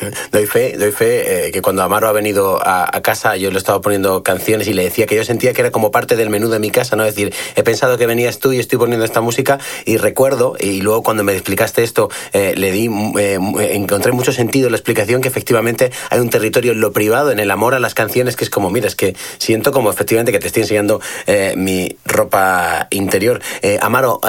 doy 0.32 0.46
fe, 0.46 0.76
doy 0.76 0.92
fe 0.92 1.48
eh, 1.48 1.52
que 1.52 1.62
cuando 1.62 1.82
Amaro 1.82 2.08
ha 2.08 2.12
venido 2.12 2.60
a, 2.62 2.88
casa 3.02 3.36
yo 3.36 3.50
le 3.50 3.58
estaba 3.58 3.80
poniendo 3.80 4.22
canciones 4.22 4.68
y 4.68 4.74
le 4.74 4.84
decía 4.84 5.06
que 5.06 5.16
yo 5.16 5.24
sentía 5.24 5.54
que 5.54 5.62
era 5.62 5.70
como 5.70 5.90
parte 5.90 6.16
del 6.16 6.28
menú 6.28 6.48
de 6.48 6.58
mi 6.58 6.70
casa, 6.70 6.96
¿no? 6.96 7.04
Es 7.04 7.14
decir, 7.14 7.32
he 7.56 7.62
pensado 7.62 7.96
que 7.96 8.06
venías 8.06 8.38
tú 8.38 8.52
y 8.52 8.58
estoy 8.58 8.78
poniendo 8.78 9.06
esta 9.06 9.22
música 9.22 9.58
y 9.86 9.96
recuerdo, 9.96 10.56
y 10.60 10.82
luego 10.82 11.02
cuando 11.02 11.24
me 11.24 11.32
explicaste 11.32 11.82
esto, 11.82 12.10
eh, 12.32 12.54
le 12.56 12.72
di, 12.72 12.90
eh, 13.18 13.38
encontré 13.72 14.12
mucho 14.12 14.32
sentido 14.32 14.66
en 14.66 14.72
la 14.72 14.76
explicación 14.76 15.22
que 15.22 15.28
efectivamente 15.28 15.90
hay 16.10 16.20
un 16.20 16.28
territorio 16.28 16.72
en 16.72 16.80
lo 16.80 16.92
privado, 16.92 17.30
en 17.30 17.40
el 17.40 17.50
amor 17.50 17.74
a 17.74 17.78
las 17.78 17.94
canciones, 17.94 18.36
que 18.36 18.44
es 18.44 18.50
como, 18.50 18.70
mira, 18.70 18.86
es 18.86 18.96
que 18.96 19.16
siento 19.38 19.72
como 19.72 19.90
efectivamente 19.90 20.30
que 20.30 20.38
te 20.38 20.48
estoy 20.48 20.62
enseñando 20.62 21.00
mi 21.56 21.96
ropa 22.04 22.88
interior. 22.90 23.40
Amaro, 23.80 24.20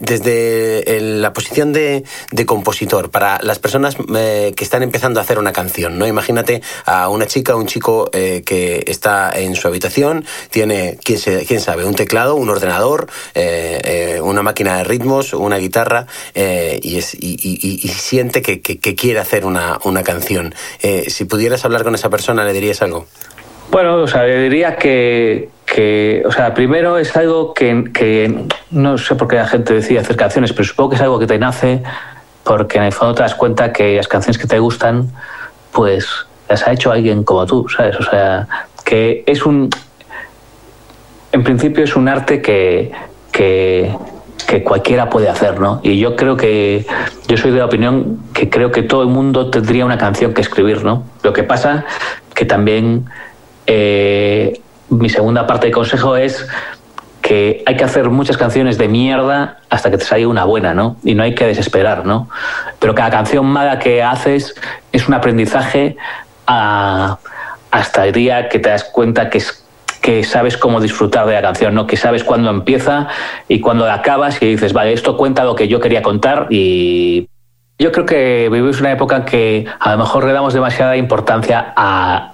desde 0.00 1.00
la 1.00 1.32
posición 1.32 1.72
de, 1.72 2.04
de, 2.30 2.46
compositor, 2.46 3.10
para 3.10 3.40
las 3.42 3.58
personas 3.58 3.96
que 4.56 4.64
están 4.64 4.82
empezando 4.82 5.20
a 5.20 5.22
hacer 5.22 5.38
una 5.38 5.52
canción, 5.52 5.98
¿no? 5.98 6.06
Imagínate 6.06 6.62
a 6.86 7.08
una 7.08 7.26
chica 7.26 7.54
un 7.56 7.66
chico 7.66 8.10
eh, 8.12 8.42
que 8.44 8.84
está 8.86 9.30
en 9.34 9.54
su 9.54 9.68
habitación, 9.68 10.24
tiene, 10.50 10.98
quién, 11.02 11.18
quién 11.46 11.60
sabe, 11.60 11.84
un 11.84 11.94
teclado, 11.94 12.34
un 12.34 12.48
ordenador, 12.48 13.08
eh, 13.34 13.80
eh, 13.84 14.20
una 14.20 14.42
máquina 14.42 14.78
de 14.78 14.84
ritmos, 14.84 15.32
una 15.32 15.58
guitarra, 15.58 16.06
y, 16.34 16.98
es, 16.98 17.14
y, 17.14 17.88
siente 17.88 18.42
que, 18.42 18.60
quiere 18.60 19.20
hacer 19.20 19.44
una, 19.44 19.78
una 19.84 20.02
canción. 20.02 20.54
si 21.06 21.24
pudieras 21.24 21.64
hablar 21.64 21.84
con 21.84 21.94
esa 21.94 22.10
persona, 22.10 22.44
¿le 22.44 22.52
dirías 22.52 22.82
algo? 22.82 23.06
Bueno, 23.70 24.02
o 24.02 24.06
sea, 24.06 24.24
le 24.24 24.42
diría 24.42 24.76
que, 24.76 25.48
que, 25.64 26.22
o 26.26 26.32
sea, 26.32 26.52
primero 26.54 26.98
es 26.98 27.16
algo 27.16 27.54
que, 27.54 27.84
que, 27.94 28.46
no 28.72 28.98
sé 28.98 29.14
por 29.14 29.28
qué 29.28 29.36
la 29.36 29.46
gente 29.46 29.74
decide 29.74 30.00
hacer 30.00 30.16
canciones, 30.16 30.52
pero 30.52 30.64
supongo 30.64 30.90
que 30.90 30.96
es 30.96 31.02
algo 31.02 31.18
que 31.20 31.26
te 31.26 31.38
nace 31.38 31.82
porque 32.44 32.78
en 32.78 32.84
el 32.84 32.92
fondo 32.92 33.14
te 33.14 33.22
das 33.22 33.34
cuenta 33.34 33.72
que 33.72 33.96
las 33.96 34.08
canciones 34.08 34.38
que 34.38 34.46
te 34.46 34.58
gustan, 34.58 35.10
pues 35.72 36.08
las 36.48 36.66
ha 36.66 36.72
hecho 36.72 36.90
alguien 36.90 37.22
como 37.22 37.46
tú, 37.46 37.68
¿sabes? 37.68 37.96
O 37.96 38.02
sea, 38.02 38.46
que 38.84 39.22
es 39.26 39.46
un... 39.46 39.70
En 41.32 41.44
principio 41.44 41.84
es 41.84 41.94
un 41.94 42.08
arte 42.08 42.42
que, 42.42 42.90
que, 43.30 43.94
cualquiera 44.64 45.08
puede 45.08 45.28
hacer, 45.28 45.60
¿no? 45.60 45.80
Y 45.84 45.98
yo 46.00 46.16
creo 46.16 46.36
que, 46.36 46.84
yo 47.28 47.36
soy 47.36 47.52
de 47.52 47.58
la 47.58 47.66
opinión 47.66 48.18
que 48.34 48.50
creo 48.50 48.72
que 48.72 48.82
todo 48.82 49.02
el 49.02 49.08
mundo 49.08 49.48
tendría 49.48 49.84
una 49.84 49.96
canción 49.96 50.34
que 50.34 50.40
escribir, 50.40 50.84
¿no? 50.84 51.04
Lo 51.22 51.32
que 51.32 51.44
pasa 51.44 51.84
que 52.34 52.44
también 52.44 53.06
eh, 53.66 54.60
mi 54.88 55.08
segunda 55.08 55.46
parte 55.46 55.68
de 55.68 55.72
consejo 55.72 56.16
es 56.16 56.48
que 57.30 57.62
hay 57.64 57.76
que 57.76 57.84
hacer 57.84 58.10
muchas 58.10 58.36
canciones 58.36 58.76
de 58.76 58.88
mierda 58.88 59.58
hasta 59.68 59.88
que 59.88 59.98
te 59.98 60.04
salga 60.04 60.26
una 60.26 60.44
buena, 60.46 60.74
¿no? 60.74 60.96
Y 61.04 61.14
no 61.14 61.22
hay 61.22 61.32
que 61.32 61.46
desesperar, 61.46 62.04
¿no? 62.04 62.28
Pero 62.80 62.92
cada 62.96 63.08
canción 63.08 63.46
mala 63.46 63.78
que 63.78 64.02
haces 64.02 64.56
es 64.90 65.06
un 65.06 65.14
aprendizaje 65.14 65.96
hasta 66.44 68.04
el 68.04 68.12
día 68.12 68.48
que 68.48 68.58
te 68.58 68.70
das 68.70 68.82
cuenta 68.82 69.30
que 69.30 69.40
que 70.00 70.24
sabes 70.24 70.56
cómo 70.56 70.80
disfrutar 70.80 71.26
de 71.26 71.34
la 71.34 71.42
canción, 71.42 71.74
¿no? 71.74 71.86
que 71.86 71.96
sabes 71.96 72.24
cuándo 72.24 72.50
empieza 72.50 73.06
y 73.46 73.60
cuándo 73.60 73.86
la 73.86 73.94
acabas 73.94 74.42
y 74.42 74.46
dices, 74.46 74.72
vale, 74.72 74.94
esto 74.94 75.16
cuenta 75.16 75.44
lo 75.44 75.54
que 75.54 75.68
yo 75.68 75.78
quería 75.78 76.02
contar 76.02 76.46
y 76.48 77.28
yo 77.78 77.92
creo 77.92 78.06
que 78.06 78.48
vivimos 78.50 78.80
una 78.80 78.92
época 78.92 79.26
que 79.26 79.66
a 79.78 79.92
lo 79.92 79.98
mejor 79.98 80.24
le 80.24 80.32
damos 80.32 80.54
demasiada 80.54 80.96
importancia 80.96 81.74
a, 81.76 82.32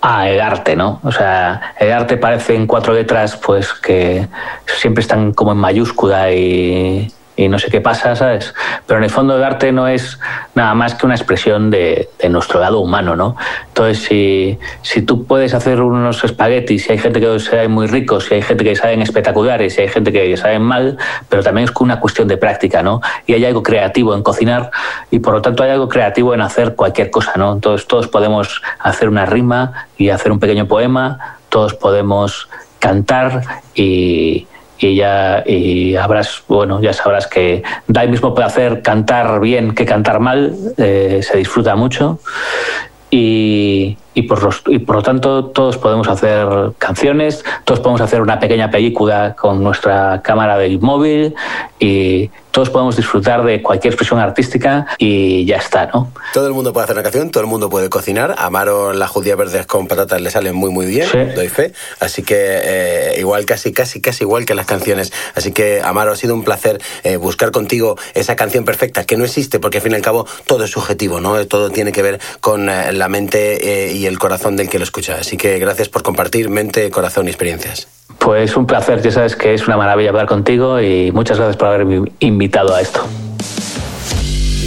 a 0.00 0.28
el 0.28 0.40
arte, 0.40 0.76
¿no? 0.76 1.00
O 1.02 1.12
sea, 1.12 1.74
el 1.78 1.92
arte 1.92 2.16
parece 2.16 2.54
en 2.54 2.66
cuatro 2.66 2.92
letras, 2.94 3.36
pues 3.36 3.72
que 3.72 4.28
siempre 4.66 5.02
están 5.02 5.32
como 5.32 5.52
en 5.52 5.58
mayúscula 5.58 6.32
y, 6.32 7.12
y 7.38 7.48
no 7.48 7.60
sé 7.60 7.70
qué 7.70 7.80
pasa, 7.80 8.16
¿sabes? 8.16 8.52
Pero 8.84 8.98
en 8.98 9.04
el 9.04 9.10
fondo 9.10 9.36
el 9.36 9.44
arte 9.44 9.70
no 9.70 9.86
es 9.86 10.18
nada 10.56 10.74
más 10.74 10.96
que 10.96 11.06
una 11.06 11.14
expresión 11.14 11.70
de, 11.70 12.10
de 12.18 12.28
nuestro 12.28 12.58
lado 12.58 12.80
humano, 12.80 13.14
¿no? 13.14 13.36
Entonces, 13.68 14.02
si, 14.02 14.58
si, 14.82 15.02
tú 15.02 15.24
puedes 15.24 15.54
hacer 15.54 15.80
unos 15.80 16.24
espaguetis, 16.24 16.82
si 16.82 16.92
hay 16.92 16.98
gente 16.98 17.20
que 17.20 17.38
saben 17.38 17.70
muy 17.70 17.86
ricos, 17.86 18.24
si 18.24 18.34
hay 18.34 18.42
gente 18.42 18.64
que 18.64 18.74
saben 18.74 19.02
espectaculares, 19.02 19.76
si 19.76 19.82
hay 19.82 19.88
gente 19.88 20.10
que 20.10 20.36
saben 20.36 20.62
mal, 20.62 20.98
pero 21.28 21.44
también 21.44 21.68
es 21.68 21.74
una 21.78 22.00
cuestión 22.00 22.26
de 22.26 22.38
práctica, 22.38 22.82
¿no? 22.82 23.00
Y 23.24 23.34
hay 23.34 23.44
algo 23.44 23.62
creativo 23.62 24.16
en 24.16 24.24
cocinar 24.24 24.72
y 25.12 25.20
por 25.20 25.34
lo 25.34 25.40
tanto 25.40 25.62
hay 25.62 25.70
algo 25.70 25.88
creativo 25.88 26.34
en 26.34 26.40
hacer 26.40 26.74
cualquier 26.74 27.08
cosa, 27.08 27.34
¿no? 27.36 27.52
Entonces 27.52 27.86
todos 27.86 28.08
podemos 28.08 28.62
hacer 28.80 29.08
una 29.08 29.26
rima 29.26 29.86
y 29.96 30.08
hacer 30.10 30.32
un 30.32 30.40
pequeño 30.40 30.66
poema, 30.66 31.36
todos 31.50 31.74
podemos 31.74 32.48
cantar 32.80 33.42
y 33.76 34.48
y 34.78 34.96
ya 34.96 35.42
y 35.46 35.96
habrás 35.96 36.42
bueno 36.46 36.80
ya 36.80 36.92
sabrás 36.92 37.26
que 37.26 37.62
da 37.86 38.04
el 38.04 38.10
mismo 38.10 38.34
placer 38.34 38.82
cantar 38.82 39.40
bien 39.40 39.74
que 39.74 39.84
cantar 39.84 40.20
mal 40.20 40.54
eh, 40.76 41.20
se 41.22 41.38
disfruta 41.38 41.74
mucho. 41.76 42.18
Y, 43.10 43.96
y, 44.12 44.22
por 44.22 44.50
y 44.66 44.80
por 44.80 44.96
lo 44.96 45.02
tanto 45.02 45.46
todos 45.46 45.78
podemos 45.78 46.08
hacer 46.08 46.46
canciones, 46.76 47.42
todos 47.64 47.80
podemos 47.80 48.02
hacer 48.02 48.20
una 48.20 48.38
pequeña 48.38 48.70
película 48.70 49.34
con 49.34 49.64
nuestra 49.64 50.20
cámara 50.20 50.58
del 50.58 50.78
móvil 50.78 51.34
y 51.78 52.30
todos 52.58 52.70
podemos 52.70 52.96
disfrutar 52.96 53.44
de 53.44 53.62
cualquier 53.62 53.92
expresión 53.92 54.18
artística 54.18 54.84
y 54.98 55.44
ya 55.44 55.58
está, 55.58 55.86
¿no? 55.94 56.10
Todo 56.34 56.48
el 56.48 56.54
mundo 56.54 56.72
puede 56.72 56.82
hacer 56.82 56.96
una 56.96 57.04
canción, 57.04 57.30
todo 57.30 57.40
el 57.44 57.48
mundo 57.48 57.70
puede 57.70 57.88
cocinar. 57.88 58.34
A 58.36 58.46
Amaro 58.46 58.92
las 58.92 59.10
judías 59.10 59.38
verdes 59.38 59.64
con 59.64 59.86
patatas 59.86 60.20
le 60.20 60.28
salen 60.28 60.56
muy 60.56 60.72
muy 60.72 60.84
bien, 60.86 61.06
Sí. 61.08 61.18
doy 61.36 61.48
fe. 61.50 61.72
Así 62.00 62.24
que 62.24 62.34
eh, 62.36 63.20
igual, 63.20 63.44
casi, 63.44 63.72
casi, 63.72 64.00
casi 64.00 64.24
igual 64.24 64.44
que 64.44 64.56
las 64.56 64.66
canciones. 64.66 65.12
Así 65.36 65.52
que 65.52 65.82
Amaro, 65.84 66.10
ha 66.10 66.16
sido 66.16 66.34
un 66.34 66.42
placer 66.42 66.80
eh, 67.04 67.16
buscar 67.16 67.52
contigo 67.52 67.96
esa 68.14 68.34
canción 68.34 68.64
perfecta 68.64 69.04
que 69.04 69.16
no 69.16 69.24
existe 69.24 69.60
porque 69.60 69.78
al 69.78 69.84
fin 69.84 69.92
y 69.92 69.94
al 69.94 70.02
cabo 70.02 70.26
todo 70.48 70.64
es 70.64 70.70
subjetivo, 70.72 71.20
¿no? 71.20 71.46
Todo 71.46 71.70
tiene 71.70 71.92
que 71.92 72.02
ver 72.02 72.18
con 72.40 72.68
eh, 72.68 72.90
la 72.92 73.08
mente 73.08 73.86
eh, 73.86 73.92
y 73.92 74.06
el 74.06 74.18
corazón 74.18 74.56
del 74.56 74.68
que 74.68 74.78
lo 74.78 74.84
escucha. 74.84 75.18
Así 75.20 75.36
que 75.36 75.60
gracias 75.60 75.88
por 75.88 76.02
compartir 76.02 76.48
mente, 76.48 76.90
corazón 76.90 77.28
y 77.28 77.30
experiencias. 77.30 77.86
Pues 78.18 78.56
un 78.56 78.66
placer, 78.66 79.02
ya 79.02 79.10
sabes 79.10 79.36
que 79.36 79.54
es 79.54 79.66
una 79.66 79.76
maravilla 79.76 80.10
hablar 80.10 80.26
contigo 80.26 80.80
y 80.80 81.12
muchas 81.12 81.38
gracias 81.38 81.56
por 81.56 81.68
haberme 81.68 82.10
invitado 82.20 82.74
a 82.74 82.80
esto. 82.80 83.00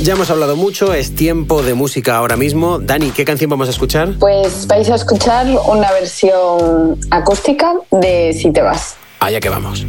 Ya 0.03 0.13
hemos 0.13 0.31
hablado 0.31 0.55
mucho, 0.55 0.93
es 0.93 1.15
tiempo 1.15 1.61
de 1.61 1.75
música 1.75 2.17
ahora 2.17 2.35
mismo. 2.35 2.79
Dani, 2.79 3.11
¿qué 3.11 3.23
canción 3.23 3.51
vamos 3.51 3.67
a 3.67 3.71
escuchar? 3.71 4.13
Pues 4.19 4.65
vais 4.65 4.89
a 4.89 4.95
escuchar 4.95 5.45
una 5.67 5.91
versión 5.91 6.97
acústica 7.11 7.73
de 7.91 8.33
Si 8.33 8.51
te 8.51 8.61
vas. 8.61 8.95
Allá 9.19 9.39
que 9.39 9.49
vamos. 9.49 9.85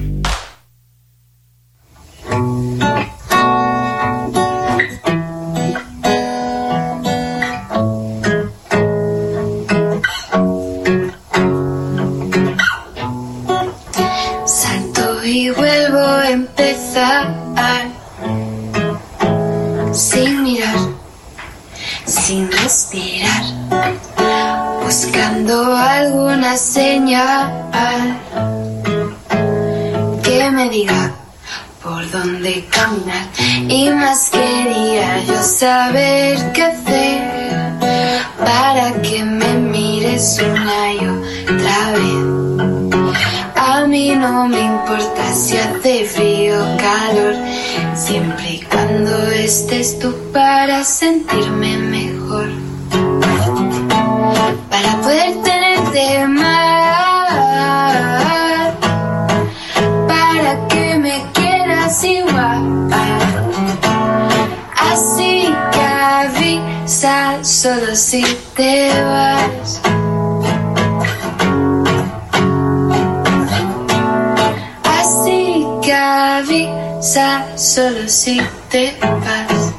Empezar 16.33 17.43
sin 19.93 20.43
mirar, 20.43 20.77
sin 22.07 22.51
respirar, 22.51 23.43
buscando 24.83 25.77
alguna 25.77 26.57
señal 26.57 28.19
que 30.23 30.51
me 30.51 30.71
diga 30.71 31.13
por 31.83 32.11
dónde 32.11 32.65
caminar. 32.71 33.27
Y 33.69 33.91
más 33.91 34.31
quería 34.31 35.23
yo 35.25 35.43
saber 35.43 36.53
qué 36.53 36.63
hacer 36.63 37.43
para 38.39 38.93
que 39.03 39.23
me 39.23 39.53
mires 39.55 40.41
una 40.41 40.93
y 40.95 41.07
otra 41.53 41.93
vez. 41.93 42.33
A 43.57 43.87
mí 43.87 44.15
no 44.17 44.49
me 44.49 44.72
si 45.35 45.57
hace 45.57 46.05
frío 46.05 46.59
calor, 46.77 47.35
siempre 47.95 48.51
y 48.51 48.61
cuando 48.61 49.17
estés 49.29 49.99
tú 49.99 50.15
para 50.33 50.85
sentirme 50.85 51.79
mejor. 51.79 52.51
Para 54.69 54.97
poder 55.01 55.43
tenerte 55.43 56.29
más, 56.29 57.33
para 60.07 60.69
que 60.69 60.99
me 60.99 61.23
quieras 61.33 62.05
igual. 62.05 62.91
Así 64.77 65.49
que 65.73 65.81
avisa 65.81 67.43
solo 67.43 67.97
si 67.97 68.23
te 68.55 68.91
vas. 69.03 69.62
Avisa 77.17 77.57
solo 77.57 78.09
si 78.09 78.41
te 78.71 78.97
vas. 79.01 79.73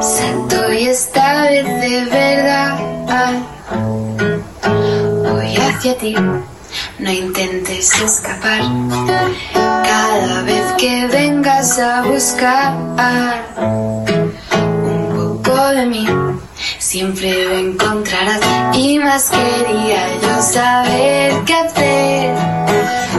Salto 0.00 0.72
y 0.72 0.88
esta 0.88 1.42
vez 1.42 1.64
de 1.64 2.04
verdad 2.04 2.78
voy 5.22 5.56
hacia 5.56 5.98
ti. 5.98 6.14
No 6.98 7.10
intentes 7.10 8.00
escapar. 8.00 8.60
Cada 9.52 10.42
vez 10.42 10.72
que 10.78 11.06
vengas 11.06 11.78
a 11.78 12.02
buscar 12.02 12.74
un 14.66 15.42
poco 15.42 15.56
de 15.68 15.86
mí, 15.86 16.06
siempre 16.88 17.44
lo 17.44 17.58
encontrarás. 17.58 18.40
Y 18.72 18.98
más 18.98 19.30
quería 19.30 20.08
yo 20.22 20.40
saber 20.40 21.44
qué 21.44 21.54
hacer 21.54 22.34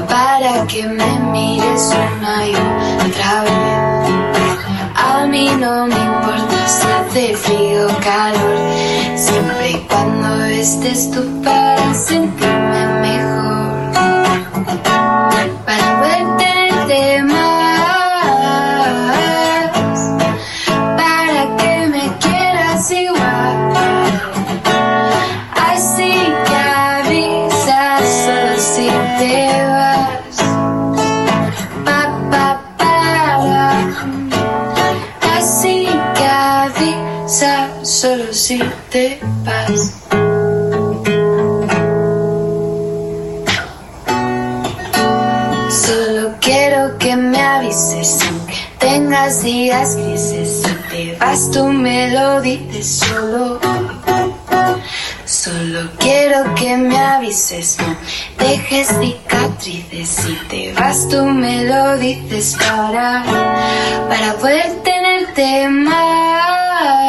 para 0.07 0.65
que 0.65 0.88
me 0.88 1.20
mires 1.32 1.93
una 1.93 2.47
y 2.47 2.55
otra 2.55 3.43
vez. 3.43 3.53
A 4.95 5.26
mí 5.28 5.51
no 5.59 5.86
me 5.86 5.93
importa 5.93 6.67
si 6.67 6.88
hace 6.88 7.38
frío 7.38 7.86
o 7.86 7.99
calor, 7.99 8.57
siempre 9.15 9.72
y 9.72 9.78
cuando 9.88 10.45
estés 10.45 11.11
tú 11.11 11.22
para 11.43 11.93
sentirme 11.93 12.48
Vas 51.30 51.51
tú 51.51 51.63
me 51.67 52.09
lo 52.09 52.41
dices 52.41 53.03
solo. 53.05 53.59
Solo 55.25 55.91
quiero 55.99 56.55
que 56.55 56.75
me 56.75 56.97
avises, 56.97 57.77
no 57.77 57.95
dejes 58.43 58.88
cicatrices. 58.99 60.09
Si 60.09 60.34
te 60.49 60.73
vas 60.73 61.07
tú 61.07 61.23
me 61.25 61.65
lo 61.65 61.97
dices 61.97 62.57
para, 62.57 63.23
para 64.09 64.34
poder 64.39 64.82
tenerte 64.82 65.69
más. 65.69 66.99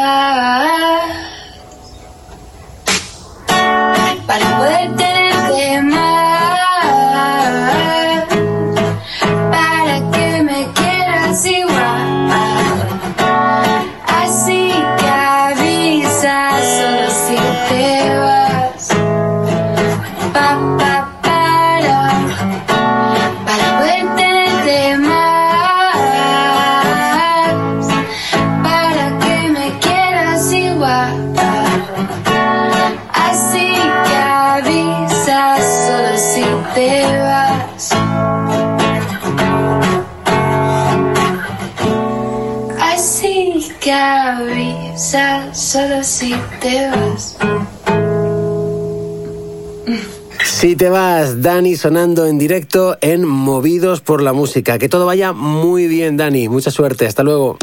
Si 50.61 50.75
te 50.75 50.91
vas, 50.91 51.41
Dani 51.41 51.75
sonando 51.75 52.27
en 52.27 52.37
directo 52.37 52.95
en 53.01 53.27
Movidos 53.27 54.01
por 54.01 54.21
la 54.21 54.31
Música. 54.31 54.77
Que 54.77 54.89
todo 54.89 55.07
vaya 55.07 55.33
muy 55.33 55.87
bien, 55.87 56.17
Dani. 56.17 56.49
Mucha 56.49 56.69
suerte. 56.69 57.07
Hasta 57.07 57.23
luego. 57.23 57.57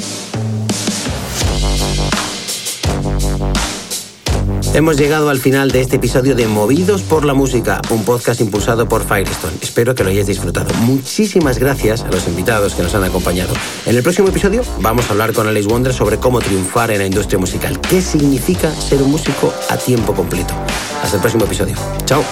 Hemos 4.74 4.96
llegado 4.96 5.30
al 5.30 5.38
final 5.38 5.70
de 5.70 5.80
este 5.80 5.94
episodio 5.94 6.34
de 6.34 6.48
Movidos 6.48 7.02
por 7.02 7.24
la 7.24 7.34
Música, 7.34 7.80
un 7.90 8.02
podcast 8.02 8.40
impulsado 8.40 8.88
por 8.88 9.04
Firestone. 9.04 9.54
Espero 9.62 9.94
que 9.94 10.02
lo 10.02 10.10
hayáis 10.10 10.26
disfrutado. 10.26 10.74
Muchísimas 10.80 11.60
gracias 11.60 12.02
a 12.02 12.10
los 12.10 12.26
invitados 12.26 12.74
que 12.74 12.82
nos 12.82 12.96
han 12.96 13.04
acompañado. 13.04 13.54
En 13.86 13.94
el 13.94 14.02
próximo 14.02 14.26
episodio 14.26 14.64
vamos 14.80 15.08
a 15.08 15.12
hablar 15.12 15.32
con 15.34 15.46
Alice 15.46 15.68
Wonder 15.68 15.94
sobre 15.94 16.16
cómo 16.16 16.40
triunfar 16.40 16.90
en 16.90 16.98
la 16.98 17.06
industria 17.06 17.38
musical. 17.38 17.80
¿Qué 17.80 18.02
significa 18.02 18.74
ser 18.74 19.00
un 19.02 19.12
músico 19.12 19.54
a 19.68 19.76
tiempo 19.76 20.14
completo? 20.14 20.52
Hasta 21.00 21.14
el 21.14 21.20
próximo 21.20 21.44
episodio. 21.44 21.76
Chao. 22.04 22.24